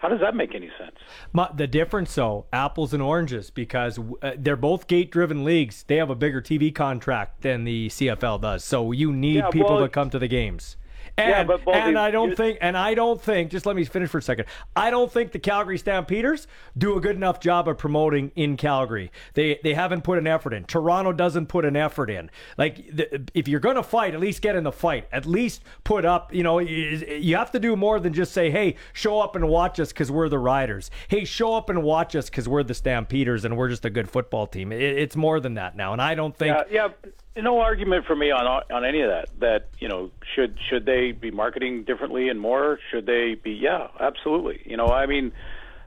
[0.03, 0.97] How does that make any sense?
[1.33, 5.85] My, the difference, though, apples and oranges, because uh, they're both gate-driven leagues.
[5.87, 9.77] They have a bigger TV contract than the CFL does, so you need Yeah, people
[9.77, 10.77] well- to come to the games.
[11.19, 13.77] And, Yeah, but Baldy, and I don't you- think, and I don't think, just let
[13.77, 14.47] me finish for a second.
[14.75, 16.47] I don't think the Calgary Stampeders
[16.79, 19.13] do a good enough job of promoting in Calgary.
[19.35, 20.65] They they haven't put an effort in.
[20.65, 22.31] Toronto doesn't put an effort in.
[22.57, 25.07] Like the, if you're going to fight, at least get in the fight.
[25.13, 26.33] At least put up.
[26.33, 29.49] You know, you you have to do more than just say, "Hey, show up and
[29.49, 32.75] watch us because we're the Riders." Hey, show up and watch us because we're the
[32.75, 34.73] Stampeders and we're just a good football team.
[34.73, 36.57] It, it's more than that now, and I don't think.
[36.71, 39.29] Yeah, yeah, no argument for me on on any of that.
[39.41, 42.79] That you know, should should they be marketing differently and more?
[42.91, 43.53] Should they be?
[43.53, 44.61] Yeah, absolutely.
[44.65, 45.33] You know, I mean,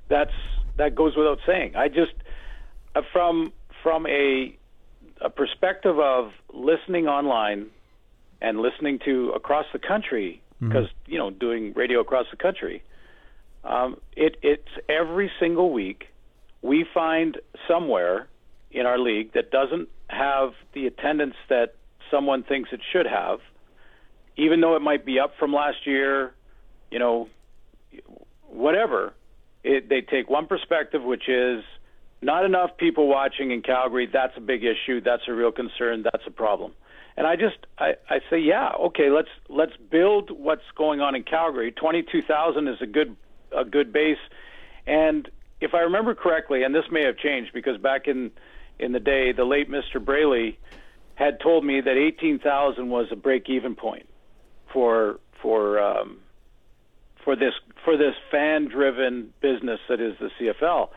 [0.10, 0.34] that's
[0.78, 1.76] that goes without saying.
[1.76, 2.14] I just
[2.96, 3.54] uh, from
[3.84, 4.58] from a
[5.22, 7.68] a perspective of listening online
[8.42, 12.84] and listening to across the country because you know doing radio across the country.
[13.64, 16.06] Um, it it's every single week
[16.62, 18.28] we find somewhere
[18.72, 21.76] in our league that doesn't have the attendance that
[22.12, 23.40] someone thinks it should have,
[24.38, 26.34] even though it might be up from last year,
[26.92, 27.28] you know,
[28.48, 29.14] whatever.
[29.64, 31.64] It, they take one perspective, which is
[32.22, 34.08] not enough people watching in Calgary.
[34.12, 35.02] That's a big issue.
[35.02, 36.04] That's a real concern.
[36.04, 36.74] That's a problem.
[37.18, 41.24] And I just I, I say, yeah, okay, let's let's build what's going on in
[41.24, 41.72] Calgary.
[41.72, 43.16] Twenty two thousand is a good
[43.56, 44.18] a good base.
[44.86, 45.30] And
[45.62, 48.32] if I remember correctly, and this may have changed because back in
[48.80, 50.04] in the day, the late Mr.
[50.04, 50.60] Braley
[51.16, 54.08] had told me that eighteen thousand was a break even point
[54.74, 56.20] for for um,
[57.24, 57.54] for this
[57.84, 60.90] for this fan driven business that is the CFL.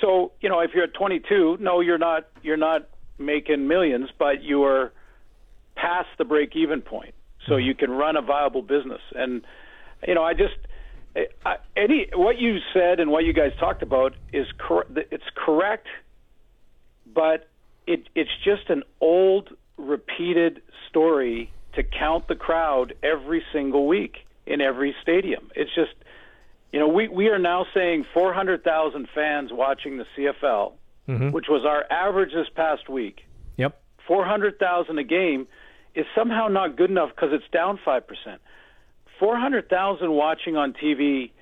[0.00, 2.88] So you know, if you're at 22, no, you're not you're not
[3.18, 4.92] making millions, but you are
[5.76, 7.14] past the break even point,
[7.46, 9.00] so you can run a viable business.
[9.14, 9.42] And
[10.06, 10.54] you know, I just
[11.44, 15.86] I, any what you said and what you guys talked about is cor- it's correct,
[17.14, 17.48] but
[17.86, 24.60] it it's just an old repeated story to count the crowd every single week in
[24.60, 25.50] every stadium.
[25.54, 25.94] It's just
[26.72, 30.72] you know we we are now saying 400,000 fans watching the CFL,
[31.08, 31.30] Mm-hmm.
[31.32, 33.22] which was our average this past week.
[33.56, 33.80] Yep.
[34.06, 35.48] 400,000 a game
[35.96, 38.02] is somehow not good enough because it's down 5%.
[39.18, 41.32] 400,000 watching on TV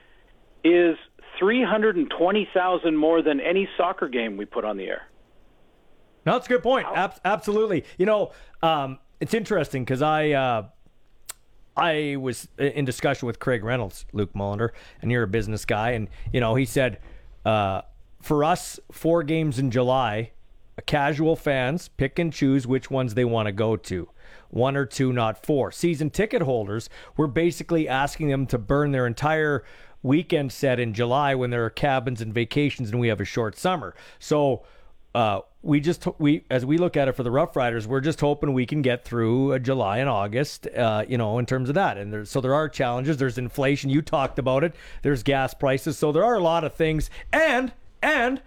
[0.65, 0.97] is
[1.39, 5.03] 320,000 more than any soccer game we put on the air.
[6.31, 6.87] No, that's a good point.
[6.95, 7.85] Ab- absolutely.
[7.99, 8.31] You know,
[8.63, 10.69] um, it's interesting because I uh,
[11.77, 14.69] I was in discussion with Craig Reynolds, Luke Mullender,
[15.03, 17.01] and you're a business guy, and you know he said
[17.45, 17.83] uh,
[18.23, 20.31] for us four games in July,
[20.87, 24.09] casual fans pick and choose which ones they want to go to.
[24.51, 25.73] One or two, not four.
[25.73, 29.65] Season ticket holders, we're basically asking them to burn their entire
[30.05, 33.59] weekend set in July when there are cabins and vacations and we have a short
[33.59, 33.97] summer.
[34.21, 34.63] So
[35.15, 38.21] uh, we just we as we look at it for the Rough Riders, we're just
[38.21, 41.75] hoping we can get through uh, July and August, uh, you know, in terms of
[41.75, 41.99] that.
[41.99, 43.19] And there, so there are challenges.
[43.19, 43.91] There's inflation.
[43.91, 44.75] You talked about it.
[45.03, 45.99] There's gas prices.
[45.99, 47.11] So there are a lot of things.
[47.33, 47.73] And
[48.03, 48.41] and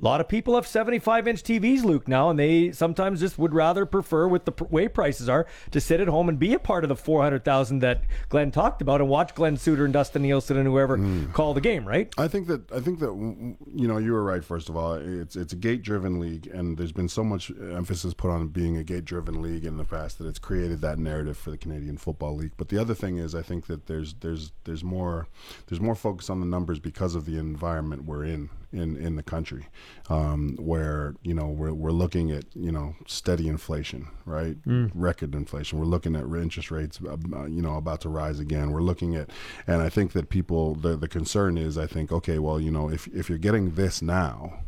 [0.00, 3.52] a lot of people have 75 inch TVs, Luke, now, and they sometimes just would
[3.52, 6.84] rather prefer, with the way prices are, to sit at home and be a part
[6.84, 10.66] of the 400,000 that Glen talked about and watch Glen Suitor and Dustin Nielsen and
[10.66, 10.98] whoever
[11.32, 12.12] call the game, right?
[12.16, 14.44] I think that I think that mm, you know you were right.
[14.44, 18.14] First of all, it's it's a gate driven league, and there's been so much emphasis
[18.14, 21.36] put on being a gate driven league in the past that it's created that narrative
[21.36, 22.52] for the Canadian Football League.
[22.56, 25.26] But the other thing is, I think that there's there's there's more
[25.66, 29.22] there's more focus on the numbers because of the environment we're in in in the
[29.22, 29.66] country,
[30.10, 34.56] um, where you know we're we're looking at you know steady inflation, right?
[34.64, 34.90] Mm.
[34.94, 35.78] Record inflation.
[35.78, 38.70] We're looking at interest rates, uh, you know, about to rise again.
[38.70, 39.30] We're looking at,
[39.66, 42.90] and I think that people the the concern is, I think, okay, well, you know,
[42.90, 44.60] if if you're getting this now.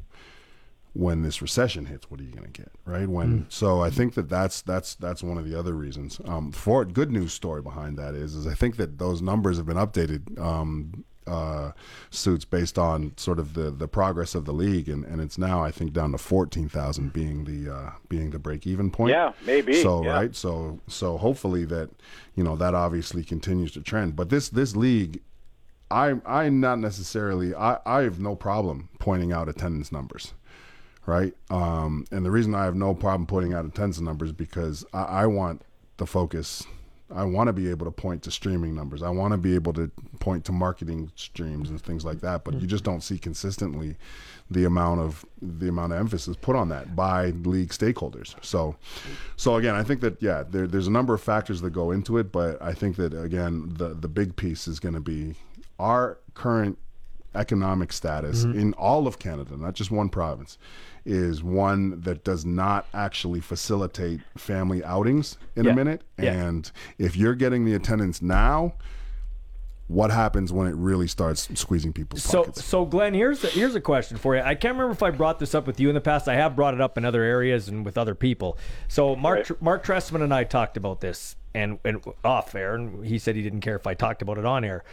[0.93, 3.09] When this recession hits, what are you going to get, right?
[3.09, 3.53] When Mm.
[3.53, 6.21] so, I think that that's that's that's one of the other reasons.
[6.25, 9.67] Um, for good news story behind that is, is I think that those numbers have
[9.67, 11.73] been updated um, uh,
[12.11, 15.63] suits based on sort of the, the progress of the league, and, and it's now
[15.63, 19.13] I think down to fourteen thousand being the uh, being the break even point.
[19.13, 20.13] Yeah, maybe, So yeah.
[20.13, 21.91] right, so so hopefully that
[22.35, 24.17] you know that obviously continues to trend.
[24.17, 25.23] But this this league,
[25.91, 30.35] I I'm not necessarily I I have no problem pointing out attendance numbers.
[31.07, 34.85] Right, um, and the reason I have no problem pointing out attendance numbers is because
[34.93, 35.63] I, I want
[35.97, 36.65] the focus
[37.15, 39.03] I want to be able to point to streaming numbers.
[39.03, 42.45] I want to be able to point to marketing streams and things like that.
[42.45, 43.97] But you just don't see consistently
[44.51, 48.35] the amount of the amount of emphasis put on that by league stakeholders.
[48.45, 48.77] So,
[49.37, 52.19] so again, I think that yeah, there, there's a number of factors that go into
[52.19, 52.31] it.
[52.31, 55.35] But I think that again, the the big piece is going to be
[55.79, 56.79] our current
[57.35, 58.55] economic status Mhm.
[58.55, 60.59] in all of Canada, not just one province,
[61.07, 65.73] is one that does not actually facilitate family outings in Yeah.
[65.73, 66.03] a minute.
[66.19, 66.33] Yeah.
[66.33, 68.75] And if you're getting the attendance now,
[69.89, 72.65] what happens when it really starts squeezing people's So, pockets?
[72.65, 74.43] so Glen, here's a, here's a question for you.
[74.43, 76.29] I can't remember if I brought this up with you in the past.
[76.29, 78.57] I have brought it up in other areas and with other people.
[78.87, 83.19] So Mark Mark Trestman and I talked about this and and off air, and he
[83.19, 84.85] said he didn't care if I talked about it on air.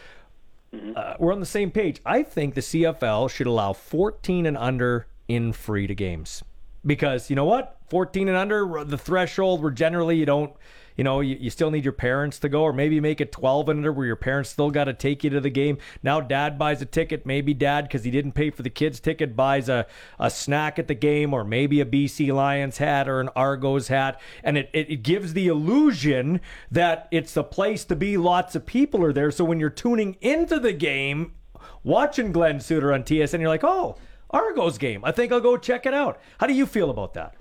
[0.73, 2.02] Uh, we're on the same page.
[2.06, 6.44] I think the CFL should allow 14 and under in free to games
[6.85, 10.53] because you know what, 14 and under, the threshold where generally you don't.
[10.98, 13.69] You know, you, you still need your parents to go, or maybe make it 12
[13.69, 15.78] and under where your parents still got to take you to the game.
[16.03, 17.26] Now, dad buys a ticket.
[17.26, 19.86] Maybe dad, because he didn't pay for the kids' ticket, buys a,
[20.19, 24.19] a snack at the game, or maybe a BC Lions hat or an Argos hat.
[24.44, 26.41] And it, it, it gives the illusion
[26.72, 28.18] that it's the place to be.
[28.18, 29.32] Lots of people are there.
[29.32, 31.34] So when you're tuning into the game,
[31.84, 33.98] watching Glen Suitor on TSN, you're like, oh,
[34.30, 35.06] Argos game.
[35.06, 36.19] I think I'll go check it out.
[36.40, 37.36] How do you feel about that?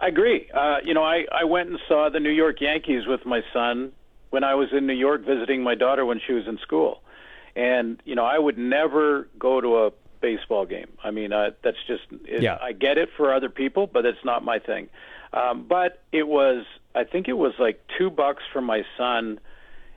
[0.00, 0.48] I agree.
[0.52, 3.92] Uh, you know, I, I went and saw the New York Yankees with my son
[4.30, 7.02] when I was in New York visiting my daughter when she was in school.
[7.54, 9.90] And, you know, I would never go to a
[10.22, 10.88] baseball game.
[11.04, 12.56] I mean, uh, that's just, it, Yeah.
[12.62, 14.88] I get it for other people, but it's not my thing.
[15.34, 16.64] Um, but it was,
[16.94, 19.38] I think it was like two bucks for my son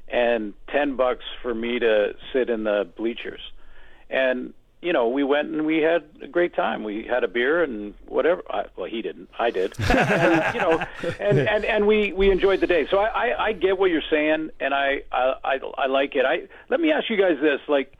[0.09, 3.41] and 10 bucks for me to sit in the bleachers.
[4.09, 4.53] And,
[4.83, 6.83] you know, we went and we had a great time.
[6.83, 8.43] We had a beer and whatever.
[8.49, 9.29] I, well, he didn't.
[9.39, 9.73] I did.
[9.89, 10.85] and, you know,
[11.19, 12.87] and, and, and we, we enjoyed the day.
[12.91, 16.25] So I, I, I get what you're saying, and I, I, I, I like it.
[16.25, 17.93] I let me ask you guys this: like,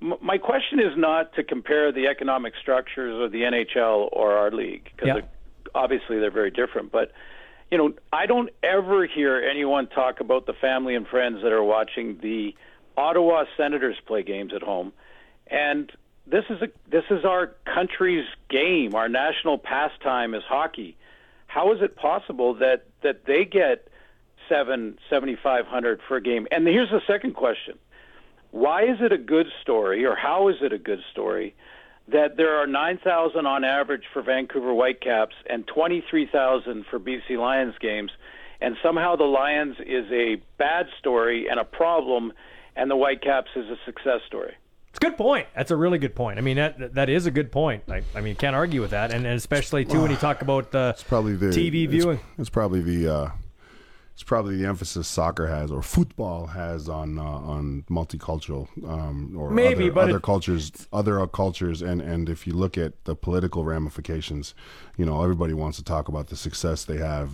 [0.00, 4.50] m- my question is not to compare the economic structures of the NHL or our
[4.50, 5.20] league because Yeah.
[5.74, 7.12] obviously they're very different, but.
[7.70, 11.64] You know, I don't ever hear anyone talk about the family and friends that are
[11.64, 12.54] watching the
[12.98, 14.92] Ottawa Senators play games at home,
[15.46, 15.90] and
[16.26, 18.94] this is a this is our country's game.
[18.94, 20.96] Our national pastime is hockey.
[21.46, 23.88] How is it possible that that they get
[24.48, 26.46] seven seventy five hundred for a game?
[26.50, 27.78] And here's the second question:
[28.50, 31.54] Why is it a good story, or how is it a good story?
[32.08, 38.10] That there are 9,000 on average for Vancouver Whitecaps and 23,000 for BC Lions games,
[38.60, 42.32] and somehow the Lions is a bad story and a problem,
[42.74, 44.54] and the Whitecaps is a success story.
[44.92, 45.46] It's a good point.
[45.56, 46.38] That's a really good point.
[46.38, 47.84] I mean, that that is a good point.
[47.88, 49.10] I, I mean, can't argue with that.
[49.10, 52.20] And, and especially too when you talk about the It's probably the TV it's- viewing.
[52.38, 53.30] It's, probably the uh,
[54.12, 59.50] it's probably the emphasis soccer has or football has on uh, on multicultural um, or
[59.50, 63.16] Maybe, other, but other it- cultures, other cultures, and and if you look at the
[63.16, 64.54] political ramifications,
[64.96, 67.30] you know everybody wants to talk about the success they have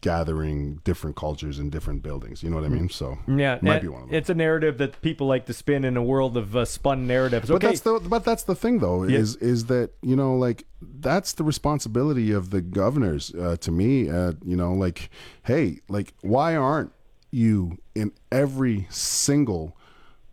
[0.00, 2.42] gathering different cultures in different buildings.
[2.42, 2.88] You know what I mean?
[2.88, 4.16] So Yeah, it might be one of them.
[4.16, 7.48] It's a narrative that people like to spin in a world of uh, spun narratives.
[7.48, 9.18] But that's the but that's the thing though Yeah.
[9.18, 14.08] is is that you know like that's the responsibility of the governors uh, to me
[14.08, 15.10] uh, you know like
[15.44, 16.92] hey like why aren't
[17.30, 19.76] you in every single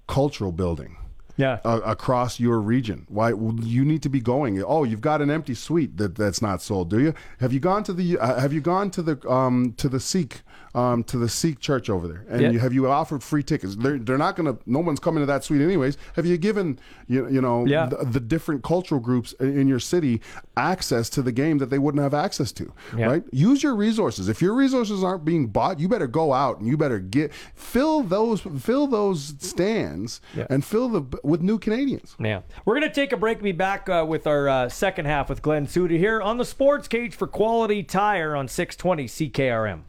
[0.08, 0.98] cultural building
[1.38, 1.60] yeah.
[1.64, 3.06] across your region.
[3.10, 4.62] Why you need to be going.
[4.64, 7.14] Oh you've got an empty suite that that's not sold do you?
[7.40, 10.42] Have you gone to the uh, have you gone to the um to the Sikh
[10.78, 12.50] um to the Sikh church over there and Yeah.
[12.52, 15.44] you, have you offered free tickets they're, they're not gonna no one's coming to that
[15.44, 16.78] suite anyways have you given
[17.08, 17.88] you, you know Yeah.
[17.88, 20.22] the, the different cultural groups in in your city
[20.56, 23.06] access to the game that they wouldn't have access to Yeah.
[23.08, 26.68] right use your resources if your resources aren't being bought you better go out and
[26.68, 32.42] you better get fill those fill those stands and fill the with new Canadians Yeah.
[32.66, 33.38] We're going to take a break.
[33.38, 36.46] And be back uh, with our uh, second half with Glen Suitor here on the
[36.46, 39.82] Sports Cage for Quality Tire on 620 CKRM.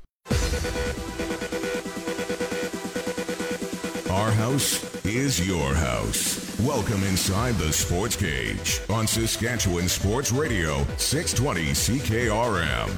[4.11, 6.59] Our house is your house.
[6.61, 12.91] Welcome inside the Sports Cage on Saskatchewan Sports Radio, 620 CKRM.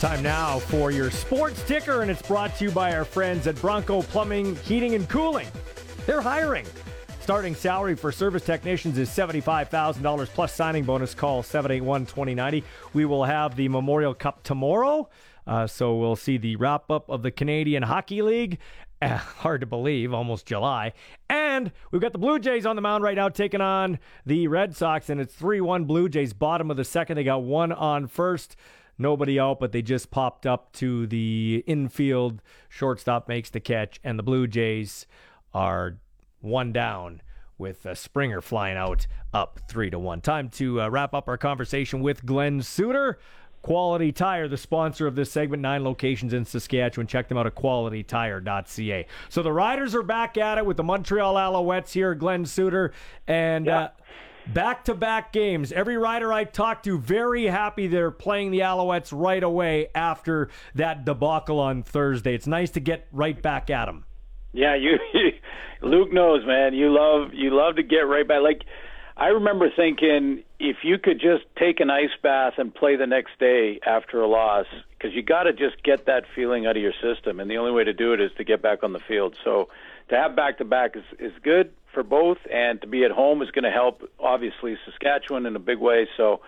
[0.00, 3.54] Time now for your sports ticker, and it's brought to you by our friends at
[3.60, 5.46] Bronco Plumbing, Heating, and Cooling.
[6.06, 6.66] They're hiring.
[7.20, 11.14] Starting salary for service technicians is $75,000 plus signing bonus.
[11.14, 12.64] Call 781 2090.
[12.94, 15.08] We will have the Memorial Cup tomorrow.
[15.46, 18.58] Uh, so we'll see the wrap up of the Canadian Hockey League.
[19.00, 20.92] Uh, hard to believe, almost July.
[21.28, 24.76] And we've got the Blue Jays on the mound right now taking on the Red
[24.76, 27.16] Sox, and it's 3 1 Blue Jays, bottom of the second.
[27.16, 28.56] They got one on first.
[28.98, 32.42] Nobody out, but they just popped up to the infield.
[32.68, 35.06] Shortstop makes the catch, and the Blue Jays
[35.54, 35.96] are
[36.40, 37.22] one down
[37.58, 40.20] with uh, Springer flying out up three to one.
[40.20, 43.18] Time to uh, wrap up our conversation with Glen Suitor.
[43.62, 47.06] Quality Tire, the sponsor of this segment, nine locations in Saskatchewan.
[47.06, 49.06] Check them out at qualitytire.ca.
[49.28, 52.92] So the Riders are back at it with the Montreal Alouettes here, Glen Suitor,
[53.28, 53.90] and uh,
[54.48, 55.72] back-to-back games.
[55.72, 61.04] Every rider I talked to very happy they're playing the Alouettes right away after that
[61.04, 62.34] debacle on Thursday.
[62.34, 64.04] It's nice to get right back at them.
[64.52, 64.98] Yeah, you,
[65.82, 66.74] Luke knows, man.
[66.74, 68.42] You love you love to get right back.
[68.42, 68.64] Like
[69.16, 73.38] I remember thinking, if you could just take an ice bath and play the next
[73.38, 76.94] day after a loss, because you got to just get that feeling out of your
[77.02, 79.36] system, and the only way to do it is to get back on the field.
[79.44, 79.68] So
[80.08, 83.42] to have back to back is is good for both, and to be at home
[83.42, 86.08] is going to help, obviously Saskatchewan in a big way.
[86.16, 86.40] So.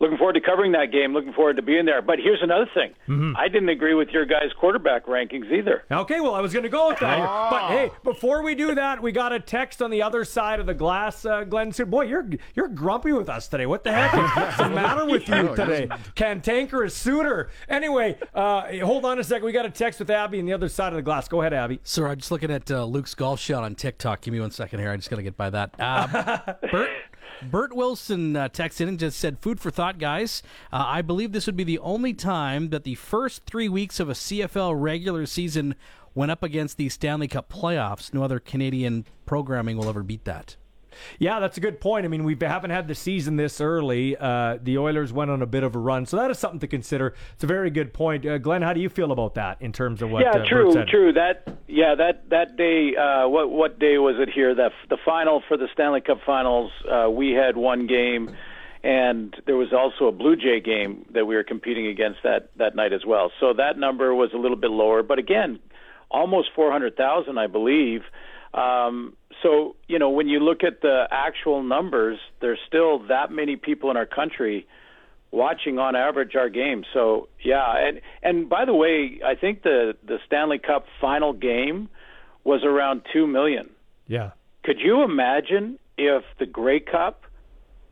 [0.00, 1.12] Looking forward to covering that game.
[1.12, 2.00] Looking forward to being there.
[2.02, 2.94] But here's another thing.
[3.36, 5.84] I didn't agree with your guys' quarterback rankings either.
[5.90, 7.16] Okay, well, I was going to go with that.
[7.18, 7.26] here.
[7.26, 10.66] But hey, before we do that, we got a text on the other side of
[10.66, 11.24] the glass.
[11.24, 13.66] Uh, Glen said, "Boy, you're you're grumpy with us today.
[13.66, 17.50] What the heck is the matter with you today?" Cantankerous Suitor.
[17.68, 19.46] Anyway, uh, hold on a second.
[19.46, 21.28] We got a text with Abby on the other side of the glass.
[21.28, 21.80] Go ahead, Abby.
[21.82, 24.20] Sir, I'm just looking at uh, Luke's golf shot on TikTok.
[24.20, 24.90] Give me one second here.
[24.90, 25.74] I just got to get by that.
[25.78, 26.90] Uh, Bert,
[27.42, 30.42] Bert Wilson uh, texted in and just said, "Food for thought, guys.
[30.72, 34.08] Uh, I believe this would be the only time that the first three weeks of
[34.08, 35.74] a CFL regular season
[36.14, 38.12] went up against the Stanley Cup playoffs.
[38.12, 40.56] No other Canadian programming will ever beat that."
[41.18, 42.04] Yeah, that's a good point.
[42.04, 44.16] I mean, we haven't had the season this early.
[44.16, 46.66] Uh, the Oilers went on a bit of a run, so that is something to
[46.66, 47.14] consider.
[47.34, 48.62] It's a very good point, uh, Glen.
[48.62, 50.22] How do you feel about that in terms of what?
[50.22, 51.12] yeah, uh, true, true.
[51.12, 52.96] That yeah, that that day.
[52.96, 54.54] Uh, what what day was it here?
[54.54, 56.70] That the final for the Stanley Cup Finals.
[56.88, 58.34] Uh, we had one game,
[58.82, 62.74] and there was also a Blue Jay game that we were competing against that that
[62.74, 63.30] night as well.
[63.40, 65.58] So that number was a little bit lower, but again,
[66.10, 68.02] almost four hundred thousand, I believe.
[68.54, 73.56] Um, so you know, when you look at the actual numbers, there's still that many
[73.56, 74.66] people in our country
[75.30, 76.86] watching on average our games.
[76.92, 81.88] So yeah, and and by the way, I think the the Stanley Cup final game
[82.44, 83.70] was around two million.
[84.06, 84.30] Yeah.
[84.64, 87.22] Could you imagine if the Grey Cup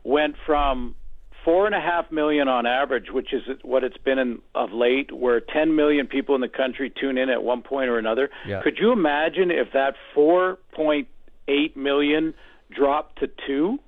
[0.03, 0.95] went from
[1.47, 5.13] four and a half million on average, which is what it's been in, of late,
[5.13, 8.29] where 10 million people in the country tune in at one point or another?
[8.45, 8.61] Yeah.
[8.61, 12.33] Could you imagine if that 4.8 million
[12.69, 13.79] dropped to two?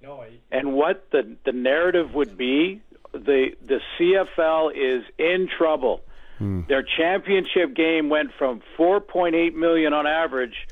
[0.00, 0.20] No.
[0.20, 2.80] I, and what the the narrative would be?
[3.12, 6.02] The the CFL is in trouble.
[6.38, 6.60] Hmm.
[6.68, 10.68] Their championship game went from 4.8 million on average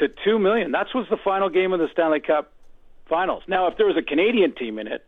[0.00, 0.72] to 2 million.
[0.72, 2.52] That was the final game of the Stanley Cup
[3.08, 3.44] Finals.
[3.46, 5.04] Now, if there was a Canadian team in it,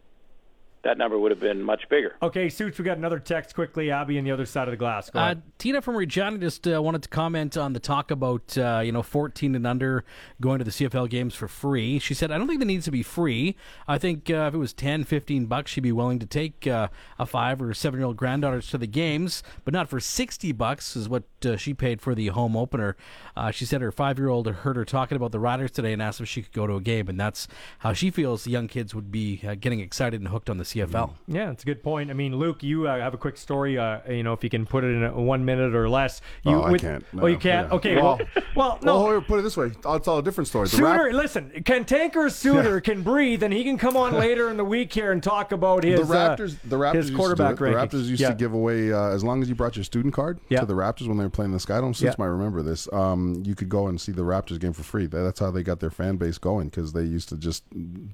[0.82, 2.16] that number would have been much bigger.
[2.22, 3.90] Okay, Suits, we got another text quickly.
[3.90, 5.10] Abby on the other side of the glass.
[5.10, 5.34] Go Uh.
[5.58, 9.02] Tina from Regina just uh, wanted to comment on the talk about uh, you know
[9.02, 10.04] 14 and under
[10.40, 11.98] going to the CFL games for free.
[11.98, 13.56] She said, "I don't think that needs to be free.
[13.86, 16.88] I think uh, if it was 10, 15 bucks, she'd be willing to take uh,
[17.18, 20.96] a five or seven year old granddaughters to the games, but not for 60 bucks
[20.96, 22.96] is what uh, she paid for the home opener."
[23.36, 26.00] Uh, she said her five year old heard her talking about the Riders today and
[26.00, 27.48] asked if she could go to a game, and that's
[27.80, 30.64] how she feels the young kids would be uh, getting excited and hooked on the
[30.72, 31.12] CFL.
[31.26, 32.10] Yeah, that's a good point.
[32.10, 33.78] I mean, Luke, you uh, have a quick story.
[33.78, 36.20] Uh, you know, if you can put it in a, one minute or less.
[36.44, 37.04] You, oh, I can't.
[37.18, 37.68] oh, you can't.
[37.68, 37.76] yeah.
[37.76, 37.96] Okay.
[37.96, 38.26] Well, Well,
[38.56, 39.04] well, no.
[39.04, 39.72] Well, put it this way.
[39.84, 40.66] I'll tell a different story.
[40.68, 44.56] The Suitor, Rap- listen, Cantankerous Suitor can breathe, and he can come on later in
[44.56, 47.64] the week here and talk about his the Raptors, uh, the Raptors his quarterback to
[47.64, 47.74] do it.
[47.74, 47.90] rankings.
[47.90, 48.28] The Raptors used yeah.
[48.28, 50.60] to give away uh, as long as you brought your student card Yeah.
[50.60, 51.94] to the Raptors when they were playing the Skydome.
[51.94, 52.14] Suits Yeah.
[52.18, 52.90] might remember this.
[52.92, 55.06] Um, you could go and see the Raptors game for free.
[55.06, 57.64] That's how they got their fan base going because they used to just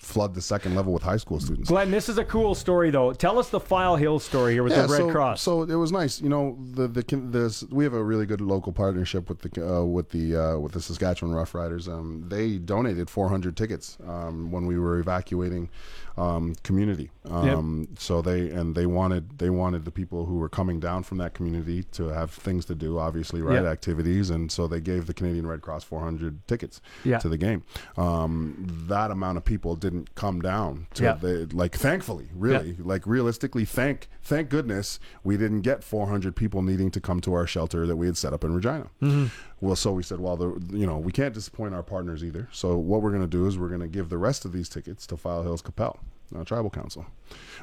[0.00, 1.68] flood the second level with high school students.
[1.68, 3.12] Glen, this is a cool story, though.
[3.12, 5.42] Tell us the File Hill story here with the Red so, Cross.
[5.42, 6.20] So it was nice.
[6.20, 9.84] You know, the the this, we have a really good local partnership with the uh,
[9.84, 11.88] with the uh, with the Saskatchewan Roughriders.
[11.88, 15.70] Um, they donated 400 tickets um, when we were evacuating
[16.18, 17.10] um, community.
[17.28, 21.18] Um, So they and they wanted they wanted the people who were coming down from
[21.18, 23.62] that community to have things to do, obviously, right?
[23.62, 23.68] Yeah.
[23.70, 27.18] Activities, and so they gave the Canadian Red Cross 400 tickets Yeah.
[27.18, 27.64] to the game.
[27.96, 31.76] Um, that amount of people didn't come down to the like.
[31.76, 37.20] Thankfully, really, like realistically, thank thank goodness we didn't get 400 people needing to come
[37.22, 38.86] to our shelter that we had set up in Regina.
[39.02, 39.30] Mhm.
[39.60, 42.48] Well, so we said, well, the, you know, we can't disappoint our partners either.
[42.52, 44.68] So what we're going to do is we're going to give the rest of these
[44.68, 45.98] tickets to File Hills Qu'Appelle,
[46.36, 47.06] uh, Tribal Council.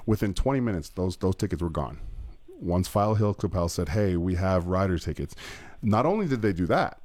[0.05, 1.99] Within 20 minutes, those those tickets were gone.
[2.59, 5.35] Once File Hill Qu'Appelle said, "Hey, we have rider tickets,"
[5.81, 6.99] not only did they do that,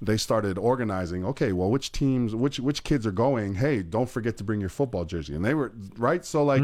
[0.00, 1.24] they started organizing.
[1.24, 3.54] Okay, well, which teams, which which kids are going?
[3.54, 5.34] Hey, don't forget to bring your football jersey.
[5.34, 6.24] And they were right.
[6.24, 6.62] So like,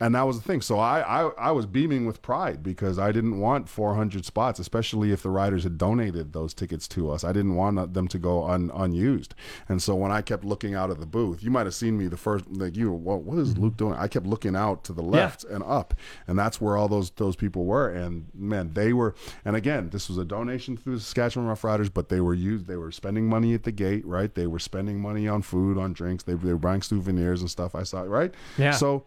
[0.00, 0.62] and that was the thing.
[0.62, 5.12] So I, I I was beaming with pride because I didn't want 400 spots, especially
[5.12, 7.22] if the riders had donated those tickets to us.
[7.22, 9.34] I didn't want them to go un, unused.
[9.68, 12.08] And so when I kept looking out of the booth, you might have seen me
[12.08, 12.90] the first like you.
[12.92, 13.64] What what is mm-hmm.
[13.64, 13.94] Luke doing?
[13.94, 15.94] I kept looking out to the left and up,
[16.26, 17.90] and that's where all those those people were.
[17.90, 19.14] And man, they were.
[19.44, 22.66] And again, this was a donation through the Saskatchewan Roughriders, but they were used.
[22.66, 24.34] They were spending money at the gate, right?
[24.34, 26.24] They were spending money on food, on drinks.
[26.24, 27.74] They, they were buying souvenirs and stuff.
[27.74, 28.34] I saw, right?
[28.56, 28.72] Yeah.
[28.72, 29.04] So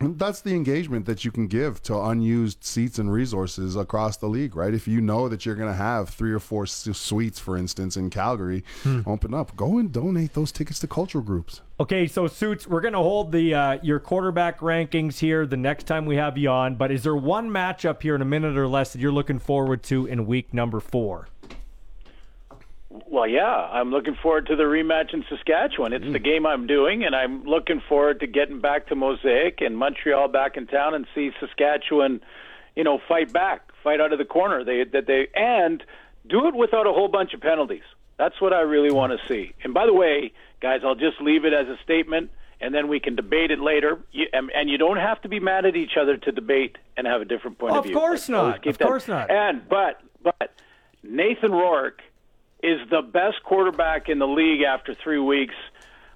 [0.00, 4.56] that's the engagement that you can give to unused seats and resources across the league,
[4.56, 4.74] right?
[4.74, 8.10] If you know that you're going to have three or four suites, for instance, in
[8.10, 8.64] Calgary,
[9.06, 11.60] open up, go and donate those tickets to cultural groups.
[11.80, 15.84] Okay, so suits, we're going to hold the uh, your quarterback rankings here the next
[15.84, 16.76] time we have you on.
[16.76, 19.82] But is there one matchup here in a minute or less that you're looking forward
[19.84, 21.28] to in week number four?
[23.06, 25.92] Well, yeah, I'm looking forward to the rematch in Saskatchewan.
[25.92, 26.24] It's the Mm.
[26.24, 30.56] game I'm doing, and I'm looking forward to getting back to Mosaic and Montreal back
[30.56, 32.20] in town and see Saskatchewan,
[32.76, 34.62] you know, fight back, fight out of the corner.
[34.64, 35.82] They that they and
[36.26, 37.82] do it without a whole bunch of penalties.
[38.18, 39.52] That's what I really want to see.
[39.64, 43.00] And by the way, guys, I'll just leave it as a statement, and then we
[43.00, 44.00] can debate it later.
[44.12, 47.06] You, and, and you don't have to be mad at each other to debate and
[47.06, 47.96] have a different point of Of view.
[47.96, 48.66] Of course not.
[48.66, 49.30] Of that- course not.
[49.30, 50.52] And but but
[51.02, 52.02] Nathan Rourke
[52.62, 55.54] is the best quarterback in the league after three weeks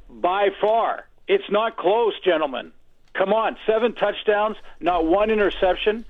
[0.08, 1.06] by far.
[1.26, 2.72] It's not close, gentlemen.
[3.14, 6.04] Come on, seven touchdowns, not one interception,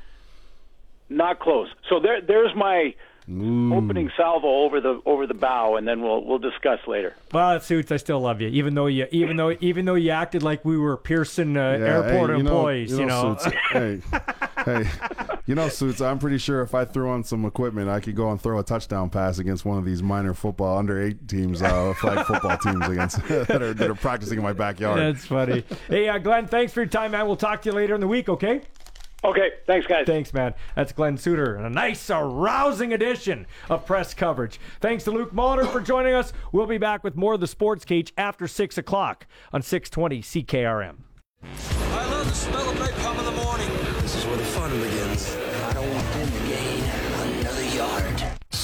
[1.09, 1.69] not close.
[1.89, 2.95] So there, there's my
[3.29, 7.15] opening salvo over the over the bow, and then we'll we'll discuss later.
[7.33, 10.43] Well, suits, I still love you, even though you even though even though you acted
[10.43, 12.93] like we were Pearson uh, Yeah, airport hey, you know- employees.
[12.99, 14.01] You know, Suits, hey,
[14.65, 14.85] hey,
[15.47, 16.01] you know, suits.
[16.01, 18.63] I'm pretty sure if I threw on some equipment, I could go and throw a
[18.63, 22.87] touchdown pass against one of these minor football under eight teams, uh, flag football teams
[22.87, 24.99] against that are that are practicing in my backyard.
[25.01, 25.65] That's funny.
[25.89, 27.27] hey, uh, Glen, thanks for your time, man.
[27.27, 28.61] We'll talk to you later in the week, okay?
[29.25, 30.07] Okay, thanks, guys.
[30.07, 30.55] Thanks, man.
[30.75, 34.61] That's Glen Suitor and a nice, arousing edition of press coverage.
[34.81, 36.33] Thanks to Luke Molitor for joining us.
[36.53, 40.97] We'll be back with more of the Sports Cage after 6 o'clock on 620 CKRM.
[41.43, 43.69] I love the smell of napalm in the morning.
[44.01, 45.46] This is where the fun begins.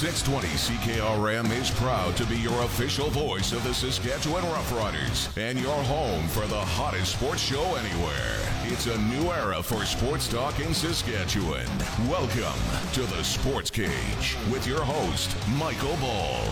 [0.03, 5.81] 620 CKRM is proud to be your official voice of the Saskatchewan Roughriders and your
[5.83, 8.37] home for the hottest sports show anywhere.
[8.65, 11.65] It's a new era for sports talk in Saskatchewan.
[12.09, 12.59] Welcome
[12.91, 16.49] to the Sports Cage with your host, Michael Ball.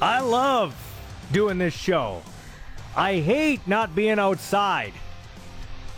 [0.00, 0.76] I love
[1.32, 2.22] doing this show.
[2.94, 4.92] I hate not being outside.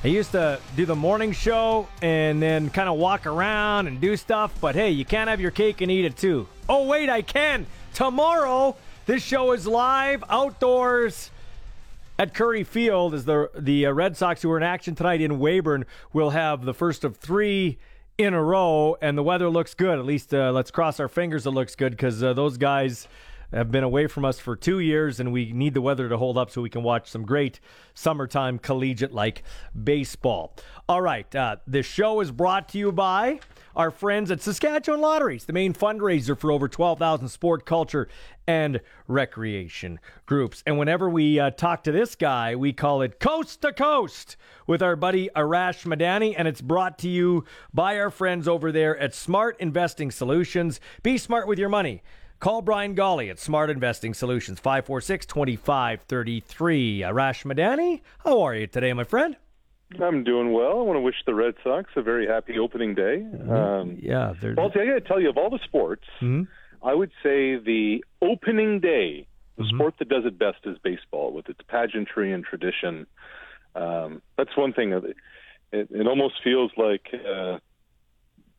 [0.05, 4.19] I used to do the morning show and then kind of walk around and do
[4.19, 6.47] stuff, but hey, you can't have your cake and eat it too.
[6.69, 7.65] Oh, wait, I can.
[7.95, 8.77] Tomorrow,
[9.07, 11.31] this show is live outdoors
[12.19, 15.39] at Currie Field as the the uh, Red Sox who are in action tonight in
[15.39, 17.79] Weyburn will have the first of three
[18.19, 19.99] in a row, and the weather looks good.
[19.99, 23.09] At least uh, let's cross our fingers it looks good because uh, those guys
[23.55, 26.37] have been away from us for two years, and we need the weather to hold
[26.37, 27.61] up so we can watch some great
[27.95, 29.43] summertime collegiate like
[29.83, 30.55] baseball.
[30.89, 33.41] All right, uh, this show is brought to you by
[33.77, 38.09] our friends at Saskatchewan Lotteries, the main fundraiser for over 12,000 sport, culture,
[38.47, 40.63] and recreation groups.
[40.67, 44.37] And whenever we uh, talk to this guy, we call it Coast to Coast
[44.67, 48.97] with our buddy Arash Madani, and it's brought to you by our friends over there
[48.99, 50.81] at Smart Investing Solutions.
[51.03, 52.03] Be smart with your money.
[52.41, 57.01] Call Brian Golly at Smart Investing Solutions, 546 2533.
[57.01, 59.37] Arash Madani, how are you today, my friend?
[60.01, 60.79] I'm doing well.
[60.81, 63.25] I want to wish the Red Sox a very happy opening day.
[63.49, 64.55] Um, yeah, they're.
[64.57, 66.49] Well, see, I got to tell you, of all the sports, Mhm.
[66.83, 69.77] I would say the opening day, the Mm-hmm.
[69.77, 73.07] sport that does it best is baseball, with its pageantry and tradition.
[73.75, 74.91] Um, that's one thing.
[74.91, 75.05] that
[75.73, 77.59] It, it almost feels like, uh,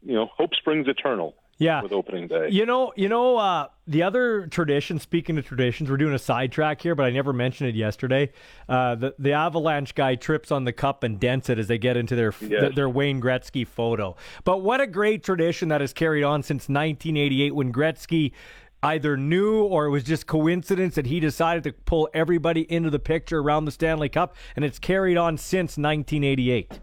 [0.03, 1.35] you know, hope springs eternal.
[1.57, 1.82] Yeah.
[1.82, 2.49] With opening day.
[2.52, 4.99] You know, you know, uh, the other tradition.
[4.99, 8.32] Speaking of traditions, we're doing a sidetrack here, but I never mentioned it yesterday.
[8.68, 11.95] Uh, the the Avalanche guy trips on the cup and dents it as they get
[11.95, 12.49] into their Yes.
[12.49, 14.18] their, their Wayne Gretzky photo.
[14.44, 18.34] But what a great tradition that has carried on since 1988, when Gretzky
[18.84, 22.99] either knew or it was just coincidence that he decided to pull everybody into the
[22.99, 26.80] picture around the Stanley Cup, and it's carried on since 1988.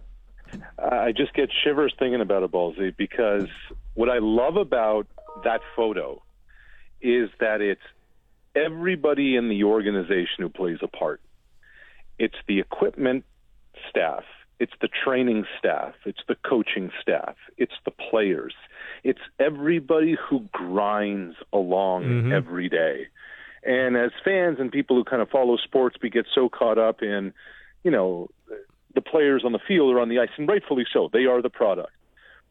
[0.79, 3.47] I just get shivers thinking about it, Ballsy, because
[3.95, 5.07] what I love about
[5.45, 6.23] that photo
[7.01, 7.83] is that it's
[8.55, 11.21] everybody in the organization who plays a part.
[12.19, 13.25] It's the equipment
[13.89, 14.25] staff,
[14.61, 18.55] it's the training staff, it's the coaching staff, it's the players,
[19.03, 22.33] it's everybody who grinds along Mhm.
[22.33, 23.09] every day.
[23.65, 27.03] And as fans and people who kind of follow sports, we get so caught up
[27.03, 27.33] in,
[27.85, 28.29] you know,
[28.95, 31.09] the players on the field or on the ice, and rightfully so.
[31.09, 31.93] They are the product.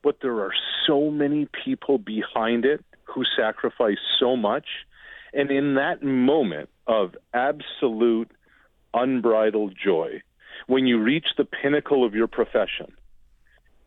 [0.03, 0.53] But there are
[0.87, 4.65] so many people behind it who sacrifice so much.
[5.33, 8.31] And in that moment of absolute
[8.93, 10.21] unbridled joy,
[10.67, 12.93] when you reach the pinnacle of your profession,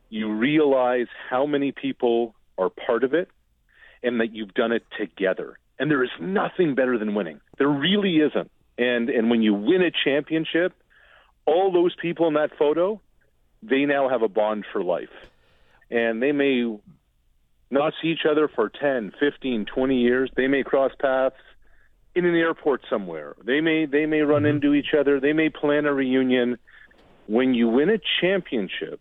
[0.09, 3.29] you realize how many people are part of it
[4.03, 5.59] and that you've done it together.
[5.79, 7.41] And there is nothing better than winning.
[7.59, 8.51] There really isn't.
[8.79, 10.73] And and when you win a championship,
[11.47, 13.01] all those people in that photo,
[13.63, 15.11] they now have a bond for life.
[15.91, 16.77] And they may
[17.71, 20.31] not see each other for 10, 15, 20 years.
[20.37, 21.37] They may cross paths
[22.15, 23.35] in an airport somewhere.
[23.45, 24.57] They may they may run mm-hmm.
[24.57, 25.21] into each other.
[25.21, 26.59] They may plan a reunion.
[27.27, 29.01] When you win a championship,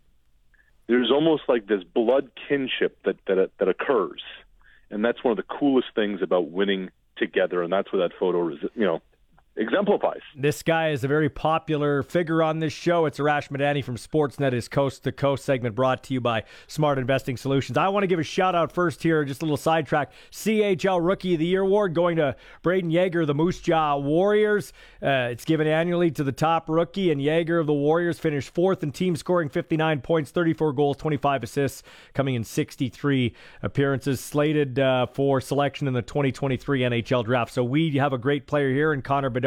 [0.87, 4.21] there's almost like this blood kinship that that that occurs,
[4.89, 7.61] and that's one of the coolest things about winning together.
[7.61, 9.01] And that's where that photo is, you know,
[9.55, 10.21] exemplifies.
[10.35, 13.05] This guy is a very popular figure on this show.
[13.05, 16.97] It's Arash Madani from Sportsnet, his Coast to Coast segment brought to you by Smart
[16.97, 17.77] Investing Solutions.
[17.77, 20.11] I want to give a shout out first here, just a little sidetrack.
[20.31, 24.73] CHL Rookie of the Year award going to Brayden Yager, the Moose Jaw Warriors.
[25.01, 28.81] Uh, it's given annually to the top rookie, and Yager of the Warriors finished fourth
[28.81, 31.83] in team scoring 59 points, 34 goals, 25 assists,
[32.15, 37.53] coming in 63 appearances, slated uh, for selection in the 2023 NHL draft.
[37.53, 39.42] So we have a great player here in Connor Bedard,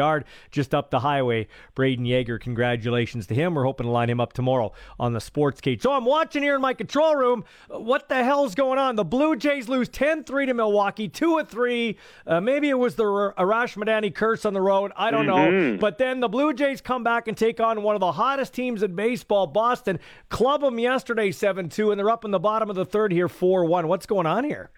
[0.51, 1.47] just up the highway.
[1.75, 3.55] Brayden Yager, congratulations to him.
[3.55, 5.81] We're hoping to line him up tomorrow on the Sports Cage.
[5.81, 7.43] So I'm watching here in my control room.
[7.69, 8.95] What the hell's going on?
[8.95, 11.97] The Blue Jays lose 10 3 to Milwaukee, 2 3.
[12.25, 14.91] Uh, maybe it was the Arash Madani curse on the road.
[14.95, 15.35] I don't know.
[15.47, 15.79] Mhm.
[15.79, 18.83] But then the Blue Jays come back and take on one of the hottest teams
[18.83, 19.99] in baseball, Boston.
[20.29, 23.27] Club them yesterday 7 2, and they're up in the bottom of the third here
[23.27, 23.87] 4 1.
[23.87, 24.69] What's going on here?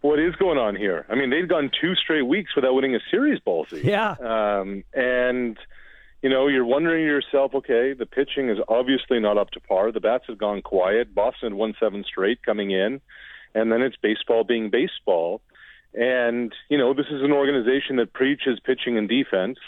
[0.00, 1.04] What is going on here?
[1.10, 3.84] I mean, they've gone two straight weeks without winning a series, ballsy.
[3.84, 4.12] Yeah.
[4.12, 5.58] Um, and
[6.22, 9.90] you know, you're wondering to yourself, okay, the pitching is obviously not up to par.
[9.90, 11.14] The bats have gone quiet.
[11.14, 13.00] Boston won seven straight coming in,
[13.54, 15.40] and then it's baseball being baseball.
[15.94, 19.58] And you know, this is an organization that preaches pitching and defense.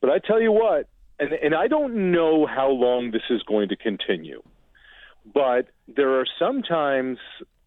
[0.00, 3.68] But I tell you what, and and I don't know how long this is going
[3.68, 4.42] to continue,
[5.32, 7.18] but there are sometimes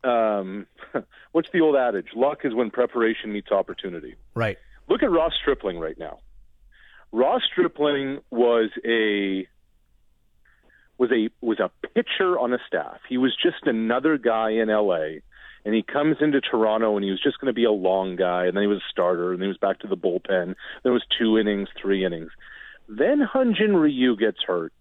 [0.06, 0.68] um,
[1.32, 2.07] what's the old adage?
[2.15, 4.15] Luck is when preparation meets opportunity.
[4.34, 4.57] Right.
[4.88, 6.19] Look at Ross Stripling right now.
[7.11, 9.48] Ross Stripling was a
[10.98, 12.99] was a was a pitcher on a staff.
[13.07, 15.22] He was just another guy in LA
[15.65, 18.45] and he comes into Toronto and he was just going to be a long guy
[18.45, 20.56] and then he was a starter and then he was back to the bullpen.
[20.84, 22.32] There was two innings, three innings.
[22.88, 24.72] Then Hyun-Jin Ryu gets hurt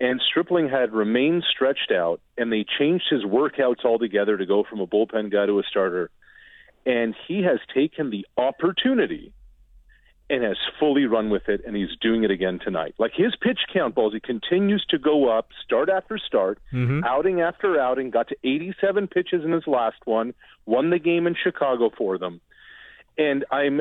[0.00, 4.80] and Stripling had remained stretched out and they changed his workouts altogether to go from
[4.80, 6.10] a bullpen guy to a starter.
[6.86, 9.32] And he has taken the opportunity
[10.30, 12.94] and has fully run with it, and he's doing it again tonight.
[12.98, 17.02] Like his pitch count, balls, he continues to go up, start after start, Mm-hmm.
[17.04, 18.10] outing after outing.
[18.10, 20.34] Got to 87 pitches in his last one,
[20.66, 22.40] won the game in Chicago for them.
[23.16, 23.80] And I'm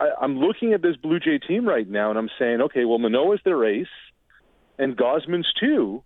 [0.00, 2.98] I, I'm looking at this Blue Jay team right now, and I'm saying, okay, well,
[2.98, 3.86] Manoah's their ace,
[4.82, 6.02] and Gausman's too.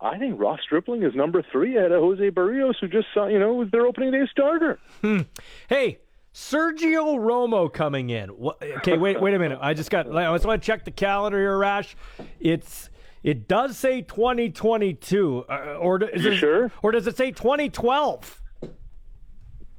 [0.00, 3.38] I think Ross Stripling is number three ahead of Jose Berrios, who just saw, you
[3.38, 4.78] know, was their opening day starter.
[5.00, 5.22] Hmm.
[5.68, 5.98] Hey,
[6.32, 8.28] Sergio Romo coming in.
[8.28, 9.58] What, okay, wait, wait a minute.
[9.60, 10.06] I just got.
[10.14, 11.96] I just want to check the calendar here, Rash.
[12.38, 12.90] It's
[13.24, 16.70] it does say 2022, uh, or is You it, sure?
[16.82, 18.42] Or does it say 2012?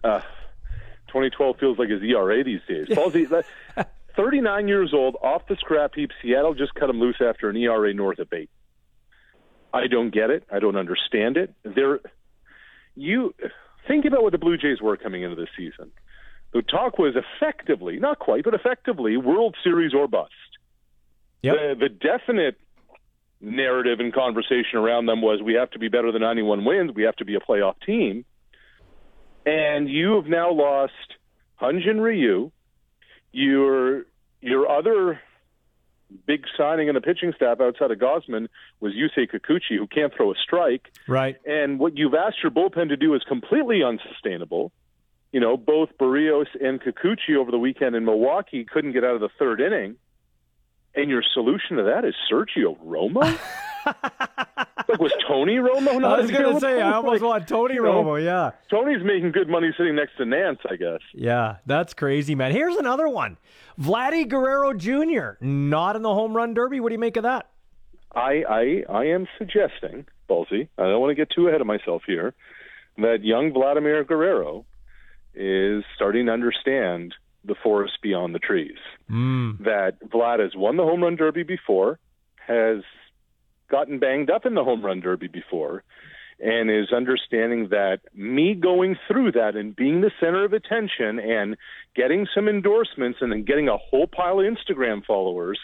[0.04, 0.20] Uh,
[1.08, 2.88] 2012 feels like his ERA these days.
[2.90, 3.46] That-
[4.20, 6.12] 39 years old, off the scrap heap.
[6.22, 8.50] Seattle just cut him loose after an ERA north of eight.
[9.74, 10.44] I don't get it.
[10.52, 11.54] I don't understand it.
[11.64, 12.00] There,
[12.96, 13.34] you
[13.88, 15.92] think about what the Blue Jays were coming into this season.
[16.52, 20.32] The talk was effectively, not quite, but effectively, World Series or bust.
[21.54, 22.58] The, the definite
[23.40, 26.92] narrative and conversation around them was we have to be better than 91 wins.
[26.94, 28.26] We have to be a playoff team.
[29.46, 30.92] And you have now lost
[31.62, 32.52] Hyun-Jin Ryu.
[33.32, 34.06] Your
[34.42, 35.20] your other
[36.26, 38.48] big signing in the pitching staff outside of Gausman
[38.80, 40.92] was Yusei Kikuchi, who can't throw a strike.
[41.08, 41.38] Right.
[41.46, 44.72] And what you've asked your bullpen to do is completely unsustainable.
[45.32, 49.22] You know, both Berrios and Kikuchi over the weekend in Milwaukee couldn't get out of
[49.22, 49.96] the third inning.
[50.96, 53.38] And your solution to that is Sergio Romo?
[54.90, 57.84] like, was Tony Romo not I was going to say I almost want Tony You
[57.84, 58.24] know, Romo.
[58.24, 58.52] Yeah.
[58.70, 61.02] Tony's making good money sitting next to Nantz, I guess.
[61.14, 62.52] Yeah, that's crazy, man.
[62.52, 63.38] Here's another one.
[63.80, 65.44] Vladdy Guerrero Jr.
[65.44, 66.80] not in the home run derby.
[66.80, 67.50] What do you make of that?
[68.14, 72.02] I, I, I am suggesting, Ballsy, I don't want to get too ahead of myself
[72.08, 72.34] here,
[72.98, 74.66] that young Vladimir Guerrero
[75.36, 77.14] is starting to understand
[77.46, 78.78] the forest beyond the trees.
[79.10, 79.64] Mm.
[79.64, 82.00] That Vlad has won the home run derby before,
[82.46, 82.84] has
[83.70, 85.84] gotten banged up in the home run derby before,
[86.40, 91.58] and is understanding that me going through that and being the center of attention and
[91.96, 95.60] getting some endorsements and then getting a whole pile of Instagram followers,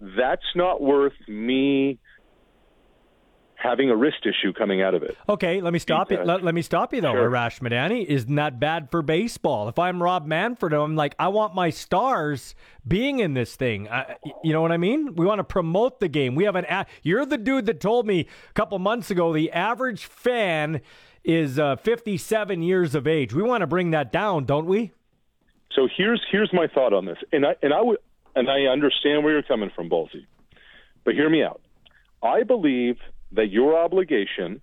[0.00, 1.98] that's not worth me
[3.60, 5.16] having a wrist issue coming out of it.
[5.28, 6.16] Okay, let me stop you.
[6.16, 6.26] Feedback.
[6.36, 7.28] Let, let me stop you though, Sure.
[7.30, 8.04] Arash Madani.
[8.06, 9.68] Isn't that bad for baseball?
[9.68, 12.54] If I'm Rob Manfred, I'm like, I want my stars
[12.86, 13.88] being in this thing.
[13.88, 14.14] I,
[14.44, 15.16] you know what I mean?
[15.16, 16.36] We want to promote the game.
[16.36, 16.66] We have an.
[16.68, 20.80] A- You're the dude that told me a couple months ago the average fan
[21.24, 23.34] is uh, 57 years of age.
[23.34, 24.92] We want to bring that down, don't we?
[25.72, 27.98] So here's here's my thought on this, and I and I would
[28.36, 30.26] and I understand where you're coming from, Ballsy,
[31.04, 31.60] but hear me out.
[32.22, 32.96] I believe
[33.32, 34.60] that your obligation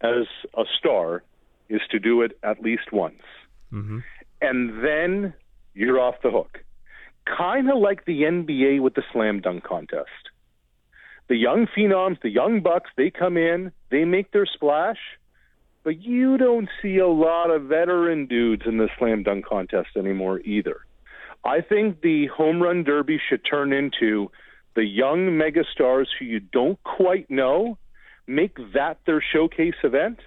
[0.00, 0.26] as
[0.56, 1.22] a star
[1.68, 3.22] is to do it at least once,
[3.72, 3.98] Mm-hmm.
[4.42, 5.32] and then
[5.74, 6.58] you're off the hook.
[7.24, 10.10] Kind of like the NBA with the slam dunk contest.
[11.28, 14.98] The young phenoms, the young bucks, they come in, they make their splash,
[15.84, 20.40] but you don't see a lot of veteran dudes in the slam dunk contest anymore
[20.40, 20.80] either.
[21.44, 24.30] I think the home run derby should turn into
[24.74, 27.78] the young megastars who you don't quite know,
[28.26, 30.18] make that their showcase event,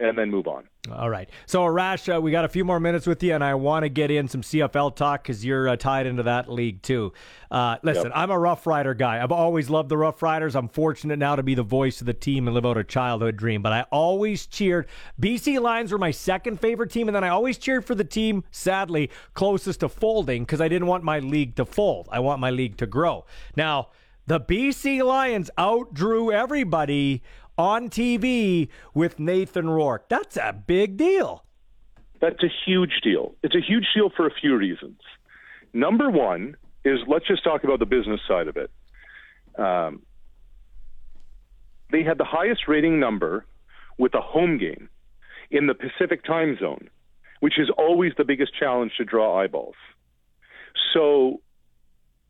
[0.00, 0.68] and then move on.
[0.92, 1.28] All right.
[1.46, 3.88] So, Arash, uh, we got a few more minutes with you, and I want to
[3.88, 7.12] get in some CFL talk because you're uh, tied into that league too.
[7.50, 8.12] Uh, listen, Yep.
[8.14, 9.22] I'm a Rough Rider guy.
[9.22, 10.54] I've always loved the Rough Riders.
[10.54, 13.36] I'm fortunate now to be the voice of the team and live out a childhood
[13.36, 13.60] dream.
[13.60, 14.86] But I always cheered.
[15.20, 18.44] BC Lions were my second favorite team, and then I always cheered for the team,
[18.52, 22.08] sadly, closest to folding because I didn't want my league to fold.
[22.12, 23.26] I want my league to grow.
[23.56, 23.88] Now,
[24.28, 27.22] the BC Lions outdrew everybody
[27.56, 30.06] on TV with Nathan Rourke.
[30.10, 31.44] That's a big deal.
[32.20, 33.34] That's a huge deal.
[33.42, 35.00] It's a huge deal for a few reasons.
[35.72, 38.70] Number one is let's just talk about the business side of it.
[39.58, 40.02] Um,
[41.90, 43.46] they had the highest rating number
[43.96, 44.90] with a home game
[45.50, 46.90] in the Pacific time zone,
[47.40, 49.74] which is always the biggest challenge to draw eyeballs.
[50.92, 51.40] So,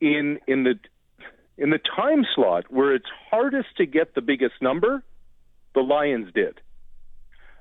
[0.00, 0.78] in in the
[1.58, 5.02] in the time slot where it's hardest to get the biggest number,
[5.74, 6.60] the Lions did.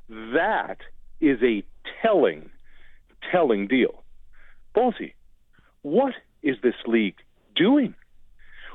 [0.07, 0.77] That
[1.19, 1.63] is a
[2.01, 2.51] telling,
[3.31, 4.03] telling deal.
[4.75, 5.13] Ballsy,
[5.81, 6.13] what
[6.43, 7.17] is this league
[7.55, 7.95] doing?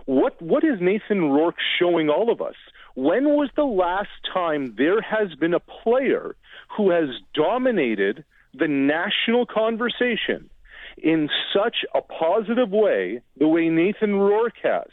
[0.06, 2.56] What what is Nathan Rourke showing all of us?
[2.96, 6.34] When was the last time there has been a player
[6.76, 10.50] who has dominated the national conversation
[10.98, 14.88] in such a positive way the way Nathan Rourke has?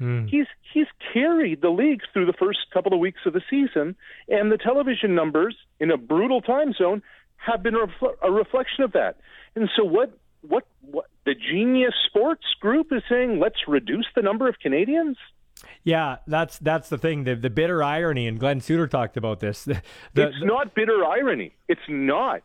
[0.00, 0.28] Mm.
[0.28, 3.94] He's he's carried the league through the first couple of weeks of the season,
[4.28, 7.02] and the television numbers in a brutal time zone
[7.36, 9.18] have been a, refl- a reflection of that.
[9.54, 13.38] And so, what what what the Genius Sports Group is saying?
[13.38, 15.16] Let's reduce the number of Canadians.
[15.84, 17.24] Yeah, that's that's the thing.
[17.24, 19.64] The the bitter irony, and Glen Suitor talked about this.
[19.66, 19.80] The,
[20.14, 21.54] the, it's not bitter irony.
[21.68, 22.42] It's not.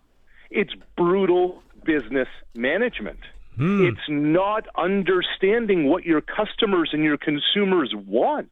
[0.49, 3.19] It's brutal business management.
[3.59, 3.85] Hmm.
[3.87, 8.51] It's not understanding what your customers and your consumers want.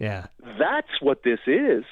[0.00, 0.26] Yeah.
[0.58, 1.84] That's what this is.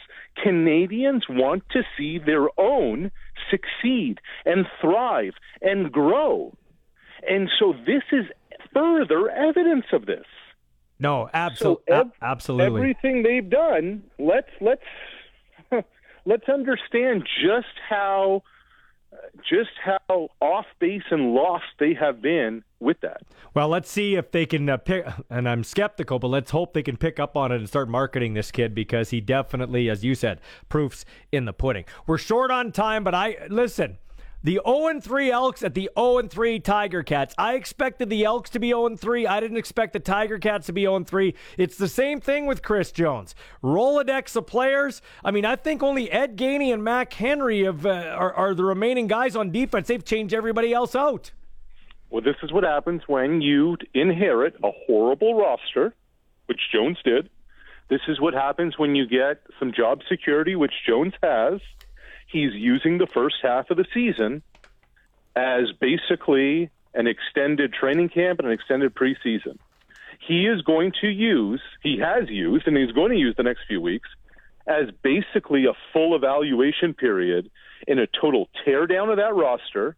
[0.43, 3.12] Canadians want to see their own
[3.48, 6.52] succeed and thrive and grow.
[7.28, 8.24] And so this is
[8.74, 10.27] further evidence of this.
[10.98, 12.81] No, absol- So ev- absolutely.
[12.81, 14.82] Everything they've done, let's let's
[16.24, 18.43] let's understand just how
[19.48, 23.22] just how off base and lost they have been with that.
[23.55, 25.06] Well, let's see if they can uh, pick.
[25.30, 28.34] And I'm skeptical, but let's hope they can pick up on it and start marketing
[28.34, 31.84] this kid because he definitely, as you said, proofs in the pudding.
[32.06, 33.98] We're short on time, but I listen.
[34.44, 37.32] The 0 3 Elks at the 0 3 Tiger Cats.
[37.39, 39.27] I expected the Elks to be 0 3.
[39.27, 41.35] I didn't expect the Tiger Cats to be 0 3.
[41.56, 43.36] It's the same thing with Chris Jones.
[43.62, 45.01] Rolodex of players.
[45.24, 48.64] I mean, I think only Ed Gainey and Mac Henry have, uh, are, are the
[48.64, 49.86] remaining guys on defense.
[49.86, 51.31] They've changed everybody else out.
[52.10, 55.94] Well, this is what happens when you inherit a horrible roster,
[56.47, 57.31] which Jones did.
[57.89, 61.60] This is what happens when you get some job security, which Jones has.
[62.33, 64.43] He's using the first half of the season
[65.37, 69.59] as basically an extended training camp and an extended preseason.
[70.27, 73.61] He is going to use, he has used, and he's going to use the next
[73.69, 74.09] few weeks
[74.67, 77.51] as basically a full evaluation period
[77.87, 79.97] in a total teardown of that roster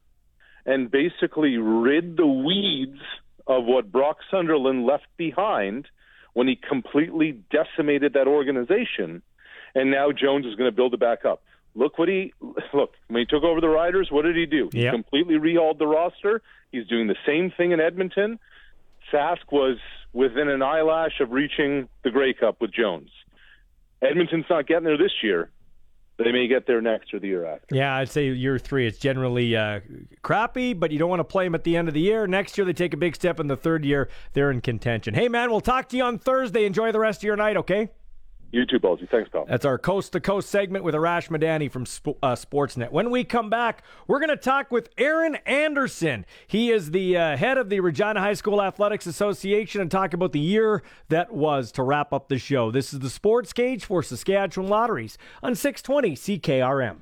[0.66, 3.00] and basically rid the weeds
[3.46, 5.86] of what Brock Sunderland left behind
[6.32, 9.22] when he completely decimated that organization.
[9.74, 11.42] And now Jones is going to build it back up.
[11.74, 12.32] Look what he
[12.72, 14.08] look when he took over the Riders.
[14.10, 14.70] What did he do?
[14.72, 14.92] He Yep.
[14.92, 16.40] completely rehauled the roster.
[16.70, 18.38] He's doing the same thing in Edmonton.
[19.12, 19.78] Sask was
[20.12, 23.10] within an eyelash of reaching the Grey Cup with Jones.
[24.02, 25.50] Edmonton's not getting there this year.
[26.16, 27.74] They may get there next or the year after.
[27.74, 29.80] Yeah, I'd say year three It's generally uh,
[30.22, 32.28] crappy, but you don't want to play them at the end of the year.
[32.28, 33.40] Next year, they take a big step.
[33.40, 35.14] In the third year, they're in contention.
[35.14, 36.66] Hey, man, we'll talk to you on Thursday.
[36.66, 37.88] Enjoy the rest of your night, okay?
[38.54, 39.10] You too, Ballsy.
[39.10, 39.46] Thanks, pal.
[39.48, 42.92] That's our coast to coast segment with Arash Madani from Sp- uh, Sportsnet.
[42.92, 46.24] When we come back, we're going to talk with Aaron Anderson.
[46.46, 50.30] He is the uh, head of the Regina High School Athletics Association and talk about
[50.30, 52.70] the year that was to wrap up the show.
[52.70, 56.98] This is the Sports Cage for Saskatchewan Lotteries on 620 CKRM.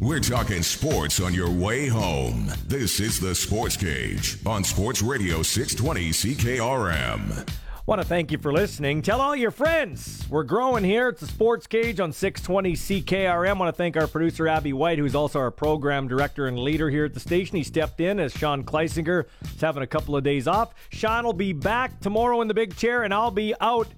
[0.00, 2.52] We're talking sports on your way home.
[2.68, 7.59] This is the Sports Cage on Sports Radio 620 CKRM.
[7.90, 9.02] Want to thank you for listening.
[9.02, 10.24] Tell all your friends.
[10.30, 11.08] We're growing here.
[11.08, 13.58] It's the Sports Cage on 620 CKRM.
[13.58, 17.04] Want to thank our producer, Abby White, who's also our program director and leader here
[17.04, 17.56] at the station.
[17.56, 20.72] He stepped in as Sean Kleisinger is having a couple of days off.
[20.90, 23.88] Sean will be back tomorrow in the big chair, and I'll be out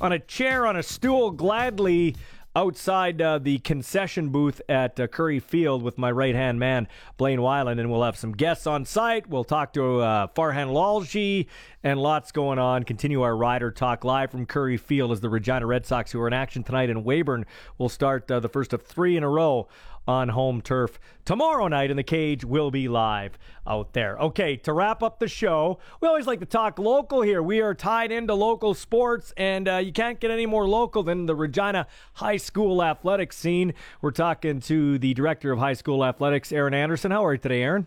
[0.00, 2.16] on a chair, on a stool, gladly
[2.54, 7.38] outside uh, the concession booth at uh, Currie Field with my right hand man, Blaine
[7.38, 9.26] Weiland, and we'll have some guests on site.
[9.28, 11.46] We'll talk to uh, Farhan Lalji
[11.82, 12.84] and lots going on.
[12.84, 16.26] Continue our rider talk live from Currie Field as the Regina Red Sox, who are
[16.26, 17.44] in action tonight in Weyburn,
[17.78, 19.68] will start uh, the first of three in a row
[20.06, 20.98] on home turf.
[21.24, 24.18] Tomorrow night and the cage will be live out there.
[24.18, 27.42] Okay to wrap up the show we always like to talk local here.
[27.42, 31.26] We are tied into local sports and uh, you can't get any more local than
[31.26, 33.74] the regina high school athletics scene.
[34.00, 37.10] We're talking to the director of high school athletics aaron anderson.
[37.10, 37.86] How are you today aaron?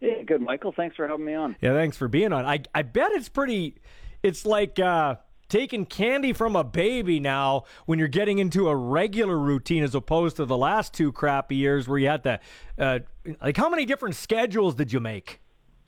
[0.00, 0.72] Yeah, good, Michael.
[0.76, 1.56] Thanks for having me on.
[1.60, 2.44] yeah thanks for being on.
[2.44, 3.76] I, I bet it's pretty
[4.22, 5.16] it's like uh
[5.48, 10.36] taking candy from a baby now when you're getting into a regular routine as opposed
[10.36, 12.40] to the last two crappy years where you had to
[12.78, 12.98] uh,
[13.42, 15.40] like how many different schedules did you make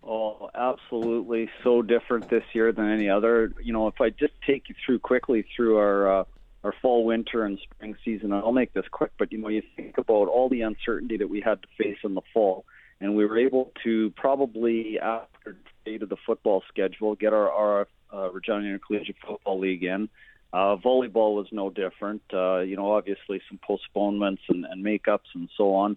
[0.08, 3.52] Oh, absolutely, so different this year than any other.
[3.60, 6.24] You know, if I just take you through quickly through our uh,
[6.62, 9.10] our fall, winter, and spring season, I'll make this quick.
[9.18, 12.14] But you know, you think about all the uncertainty that we had to face in
[12.14, 12.64] the fall,
[13.00, 17.50] and we were able to probably after the date of the football schedule get our
[17.50, 20.08] our uh, Regina Intercollegiate Football League in.
[20.52, 22.22] Uh, volleyball was no different.
[22.32, 25.96] Uh, you know, obviously some postponements and, and makeups and so on.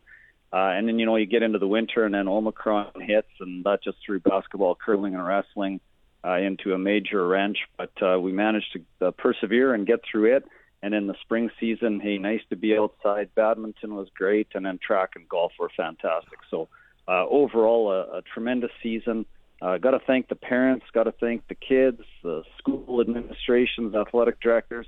[0.52, 3.64] Uh, and then you know you get into the winter, and then Omicron hits, and
[3.66, 5.80] that just threw basketball, curling, and wrestling
[6.26, 7.60] uh, into a major wrench.
[7.78, 10.46] But uh, we managed to uh, persevere and get through it.
[10.82, 13.30] And in the spring season, hey, nice to be outside.
[13.36, 16.40] Badminton was great, and then track and golf were fantastic.
[16.50, 16.70] So
[17.08, 19.26] uh, overall, a, a tremendous season.
[19.62, 24.88] Got to thank the parents, got to thank the kids, the school administrations, athletic directors.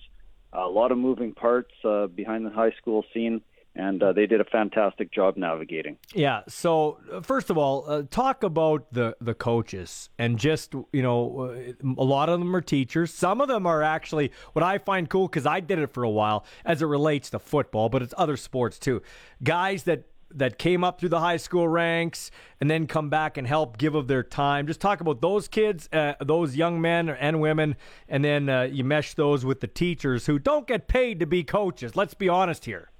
[0.53, 3.41] a lot of moving parts uh, behind the high school scene
[3.75, 5.97] and uh, they did a fantastic job navigating.
[6.13, 6.41] Yeah.
[6.47, 11.39] So uh, first of all, uh, talk about the the coaches and just you know
[11.39, 13.13] uh, a lot of them are teachers.
[13.13, 16.09] Some of them are actually what I find cool because I did it for a
[16.09, 19.01] while as it relates to football, but it's other sports too.
[19.41, 20.03] Guys that
[20.35, 23.95] that came up through the high school ranks and then come back and help give
[23.95, 24.67] of their time.
[24.67, 27.75] Just talk about those kids, uh, those young men and women,
[28.07, 31.43] and then uh, you mesh those with the teachers who don't get paid to be
[31.43, 31.95] coaches.
[31.95, 32.91] Let's be honest here.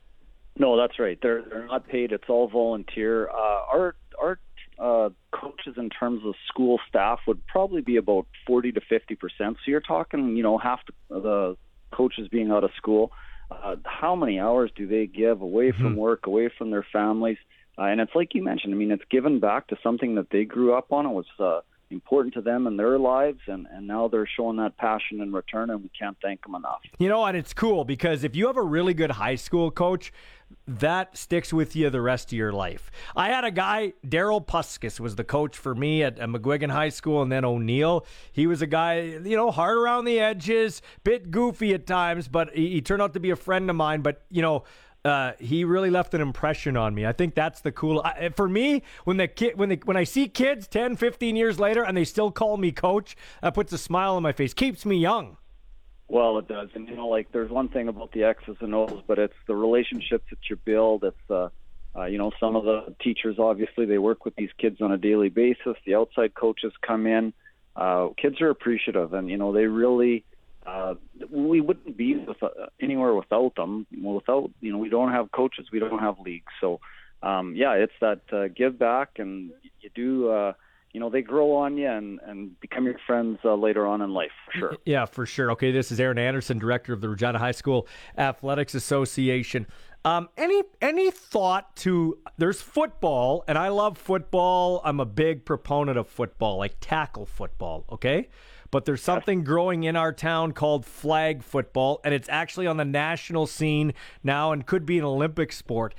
[0.58, 1.18] No, that's right.
[1.22, 2.12] They're they're not paid.
[2.12, 3.30] It's all volunteer.
[3.30, 3.34] Uh,
[3.74, 4.40] our our
[4.78, 9.58] uh, coaches in terms of school staff would probably be about forty to fifty percent.
[9.64, 11.58] So you're talking, you know, half the, the
[11.92, 13.12] coaches being out of school.
[13.52, 15.96] Uh, how many hours do they give away from mm-hmm.
[15.96, 17.38] work, away from their families?
[17.78, 18.74] Uh, and it's like you mentioned.
[18.74, 21.06] I mean, it's given back to something that they grew up on.
[21.06, 21.60] It was uh,
[21.92, 25.70] important to them in their lives, and, and now they're showing that passion in return,
[25.70, 26.82] and we can't thank them enough.
[26.98, 30.12] You know, and it's cool because if you have a really good high school coach,
[30.68, 32.92] that sticks with you the rest of your life.
[33.16, 36.90] I had a guy, Daryl Puskas, was the coach for me at, at McGuigan High
[36.90, 38.06] School, and then O'Neill.
[38.32, 42.54] He was a guy, you know, hard around the edges, bit goofy at times, but
[42.54, 44.02] he, he turned out to be a friend of mine.
[44.02, 44.64] But you know,
[45.04, 47.06] uh, he really left an impression on me.
[47.06, 48.02] I think that's the cool.
[48.04, 51.60] I, for me, when the kid, when they, when I see kids 10, 15 years
[51.60, 54.54] later and they still call me coach, that puts a smile on my face.
[54.54, 55.38] Keeps me young.
[56.08, 59.02] Well, it does, and you know, like there's one thing about the X's and O's,
[59.08, 61.06] but it's the relationships that you build.
[61.06, 61.50] It's uh,
[61.96, 64.98] uh, you know, some of the teachers obviously they work with these kids on a
[64.98, 65.78] daily basis.
[65.86, 67.34] The outside coaches come in.
[67.78, 70.26] Uh, kids are appreciative, and you know, they really
[70.66, 70.96] uh,
[71.30, 72.50] we wouldn't be with, uh,
[72.82, 73.88] anywhere without them.
[74.02, 76.52] Without you know, we don't have coaches, we don't have leagues.
[76.60, 76.80] So
[77.24, 79.52] um, yeah, it's that uh, give back, and
[79.82, 80.30] you do.
[80.30, 80.54] Uh,
[80.94, 84.14] you know they grow on you and, and become your friends uh, later on in
[84.14, 84.76] life for sure.
[84.86, 85.52] Yeah, for sure.
[85.52, 89.68] Okay, this is Aaron Anderson, director of the Regina High School Athletics Association.
[90.04, 94.82] Um, any any thought to there's football, and I love football.
[94.84, 97.86] I'm a big proponent of football, like tackle football.
[97.92, 98.30] Okay,
[98.72, 102.86] but there's something growing in our town called flag football, and it's actually on the
[102.86, 103.94] national scene
[104.24, 105.94] now and could be an Olympic sport.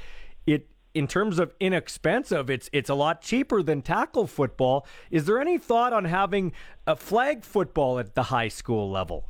[0.47, 4.86] It in terms of inexpensive, it's it's a lot cheaper than tackle football.
[5.11, 6.53] Is there any thought on having
[6.86, 9.28] a flag football at the high school level?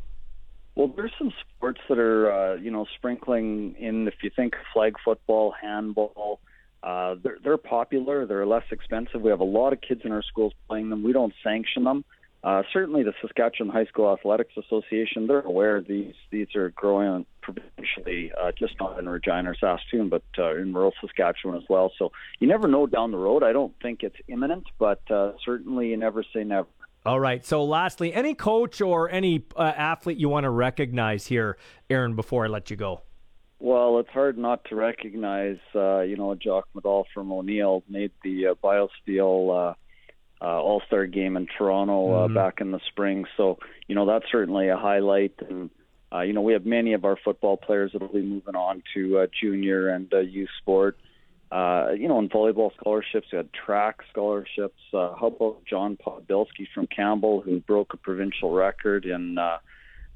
[0.74, 4.06] Well, there's some sports that are uh, you know sprinkling in.
[4.06, 6.40] If you think flag football, handball,
[6.82, 8.24] uh, they're they're popular.
[8.24, 9.20] They're less expensive.
[9.20, 11.02] We have a lot of kids in our schools playing them.
[11.02, 12.04] We don't sanction them.
[12.44, 18.32] Uh, certainly, the Saskatchewan High School Athletics Association they're aware these these are growing provincially,
[18.40, 21.92] uh, just not in Regina or Saskatoon, but uh, in rural Saskatchewan as well.
[21.98, 22.10] So
[22.40, 23.44] you never know down the road.
[23.44, 26.68] I don't think it's imminent, but uh, certainly you never say never.
[27.04, 27.44] All right.
[27.44, 31.58] So, lastly, any coach or any uh, athlete you want to recognize here,
[31.90, 33.02] Aaron, before I let you go?
[33.58, 38.48] Well, it's hard not to recognize, uh, you know, Jock Medall from O'Neill made the
[38.48, 39.76] uh, BioSteel
[40.42, 42.34] uh, uh, All Star game in Toronto uh, mm-hmm.
[42.34, 43.26] back in the spring.
[43.36, 45.34] So you know that's certainly a highlight.
[45.48, 45.70] And
[46.12, 48.82] uh, you know we have many of our football players that will be moving on
[48.94, 50.98] to uh, junior and uh, youth sport.
[51.52, 54.80] Uh, you know, in volleyball scholarships, we had track scholarships.
[54.94, 59.58] Uh, how about John Podbilski from Campbell, who broke a provincial record in uh,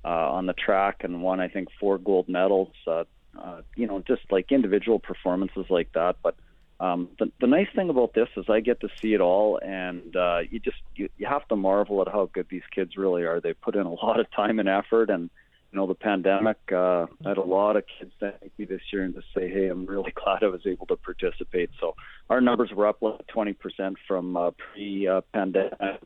[0.02, 2.72] uh, on the track and won, I think, four gold medals.
[2.86, 3.04] Uh,
[3.38, 6.16] uh, you know, just like individual performances like that.
[6.22, 6.36] But
[6.78, 10.14] um, the, the nice thing about this is I get to see it all, and
[10.14, 13.40] uh, you just you, you have to marvel at how good these kids really are.
[13.40, 15.30] They put in a lot of time and effort, and
[15.72, 16.58] you know the pandemic.
[16.70, 19.68] Uh, I had a lot of kids thank me this year and just say, "Hey,
[19.68, 21.94] I'm really glad I was able to participate." So
[22.28, 26.00] our numbers were up like 20% from uh, pre-pandemic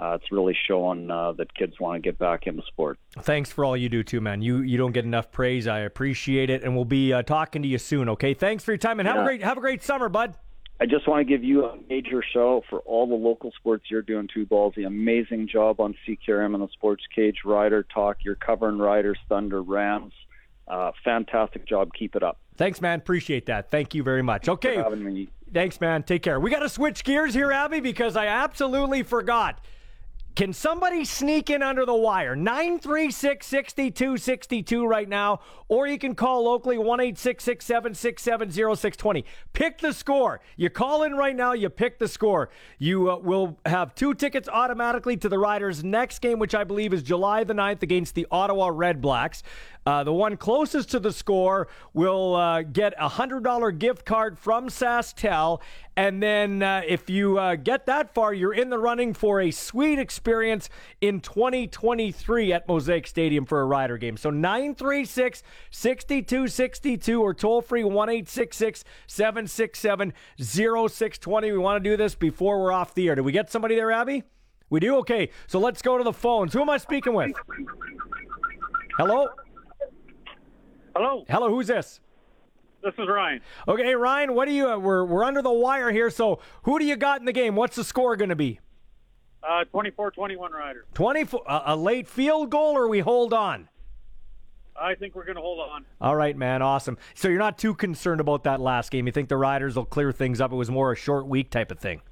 [0.00, 2.98] uh, it's really showing uh, that kids want to get back into sport.
[3.20, 4.42] Thanks for all you do too, man.
[4.42, 5.66] You you don't get enough praise.
[5.66, 8.08] I appreciate it, and we'll be uh, talking to you soon.
[8.10, 9.22] Okay, thanks for your time, and have yeah.
[9.22, 10.34] a great have a great summer, bud.
[10.80, 14.02] I just want to give you a major show for all the local sports you're
[14.02, 14.86] doing too, Ballsy.
[14.86, 18.18] Amazing job on CKRM and the Sports Cage Rider Talk.
[18.24, 20.12] You're covering Riders, Thunder, Rams.
[20.68, 21.90] Uh, fantastic job.
[21.98, 22.38] Keep it up.
[22.56, 23.00] Thanks, man.
[23.00, 23.70] Appreciate that.
[23.70, 24.48] Thank you very much.
[24.48, 24.84] Okay.
[25.52, 26.04] Thanks, man.
[26.04, 26.38] Take care.
[26.38, 29.60] We got to switch gears here, Abby, because I absolutely forgot.
[30.38, 32.36] Can somebody sneak in under the wire?
[32.36, 39.24] 936 6262 right now, or you can call locally 1 767 0620.
[39.52, 40.40] Pick the score.
[40.56, 42.50] You call in right now, you pick the score.
[42.78, 46.92] You uh, will have two tickets automatically to the Riders' next game, which I believe
[46.92, 49.42] is July the 9th against the Ottawa Red Blacks.
[49.86, 54.68] Uh, the one closest to the score will uh, get a $100 gift card from
[54.68, 55.60] SaskTel.
[55.96, 59.50] And then uh, if you uh, get that far, you're in the running for a
[59.50, 60.68] sweet experience
[61.00, 64.16] in 2023 at Mosaic Stadium for a Rider game.
[64.16, 71.52] So 936 6262 or toll free 1 767 0620.
[71.52, 73.14] We want to do this before we're off the air.
[73.14, 74.22] Did we get somebody there, Abby?
[74.70, 74.96] We do?
[74.96, 75.30] Okay.
[75.46, 76.52] So let's go to the phones.
[76.52, 77.32] Who am I speaking with?
[78.96, 79.28] Hello?
[80.98, 81.24] Hello.
[81.28, 82.00] Hello, who's this?
[82.82, 83.40] This is Ryan.
[83.68, 84.68] Okay, Ryan, what do you?
[84.68, 86.10] Uh, we're we're under the wire here.
[86.10, 87.54] So who do you got in the game?
[87.54, 88.58] What's the score going to be?
[89.40, 90.86] Uh, 24-21 Rider.
[90.94, 93.68] 24 uh, a late field goal or we hold on?
[94.74, 95.84] I think we're going to hold on.
[96.00, 96.62] All right, man.
[96.62, 96.98] Awesome.
[97.14, 99.06] So you're not too concerned about that last game.
[99.06, 100.50] You think the Riders will clear things up?
[100.50, 102.02] It was more a short week type of thing.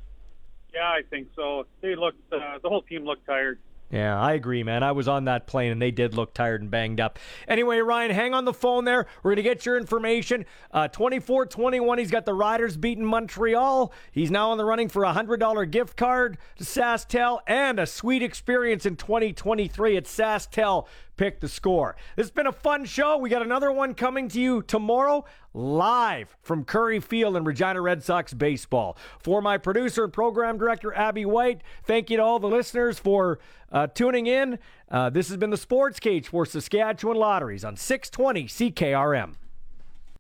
[0.73, 1.67] Yeah, I think so.
[1.81, 2.33] They looked.
[2.33, 3.59] Uh, the whole team looked tired.
[3.91, 4.83] Yeah, I agree, man.
[4.83, 7.21] I was on that plane and they did look tired and banged up.
[7.47, 9.07] Anyway, Ryan, hang on the phone there.
[9.23, 10.45] We're going to get your information.
[10.73, 13.93] Uh, 24 21, he's got the Riders beating Montreal.
[14.11, 18.25] He's now on the running for a $100 gift card to SaskTel and a sweet
[18.25, 21.97] experience in 2023 at SaskTel pick the score.
[22.17, 23.17] This has been a fun show.
[23.17, 25.25] We got another one coming to you tomorrow,
[25.55, 28.97] live from Currie Field and Regina Red Sox baseball.
[29.19, 33.39] For my producer and program director, Abby White, thank you to all the listeners for
[33.73, 34.59] uh, tuning in.
[34.91, 39.35] Uh, this has been the Sports Cage for Saskatchewan Lotteries on 620 CKRM.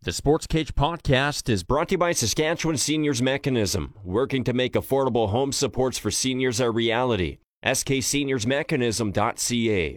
[0.03, 4.75] The Sports Cage podcast is brought to you by Saskatchewan Seniors Mechanism, working to make
[4.75, 7.39] affordable home supports for seniors a reality.
[7.65, 9.95] SKSeniorsMechanism.ca.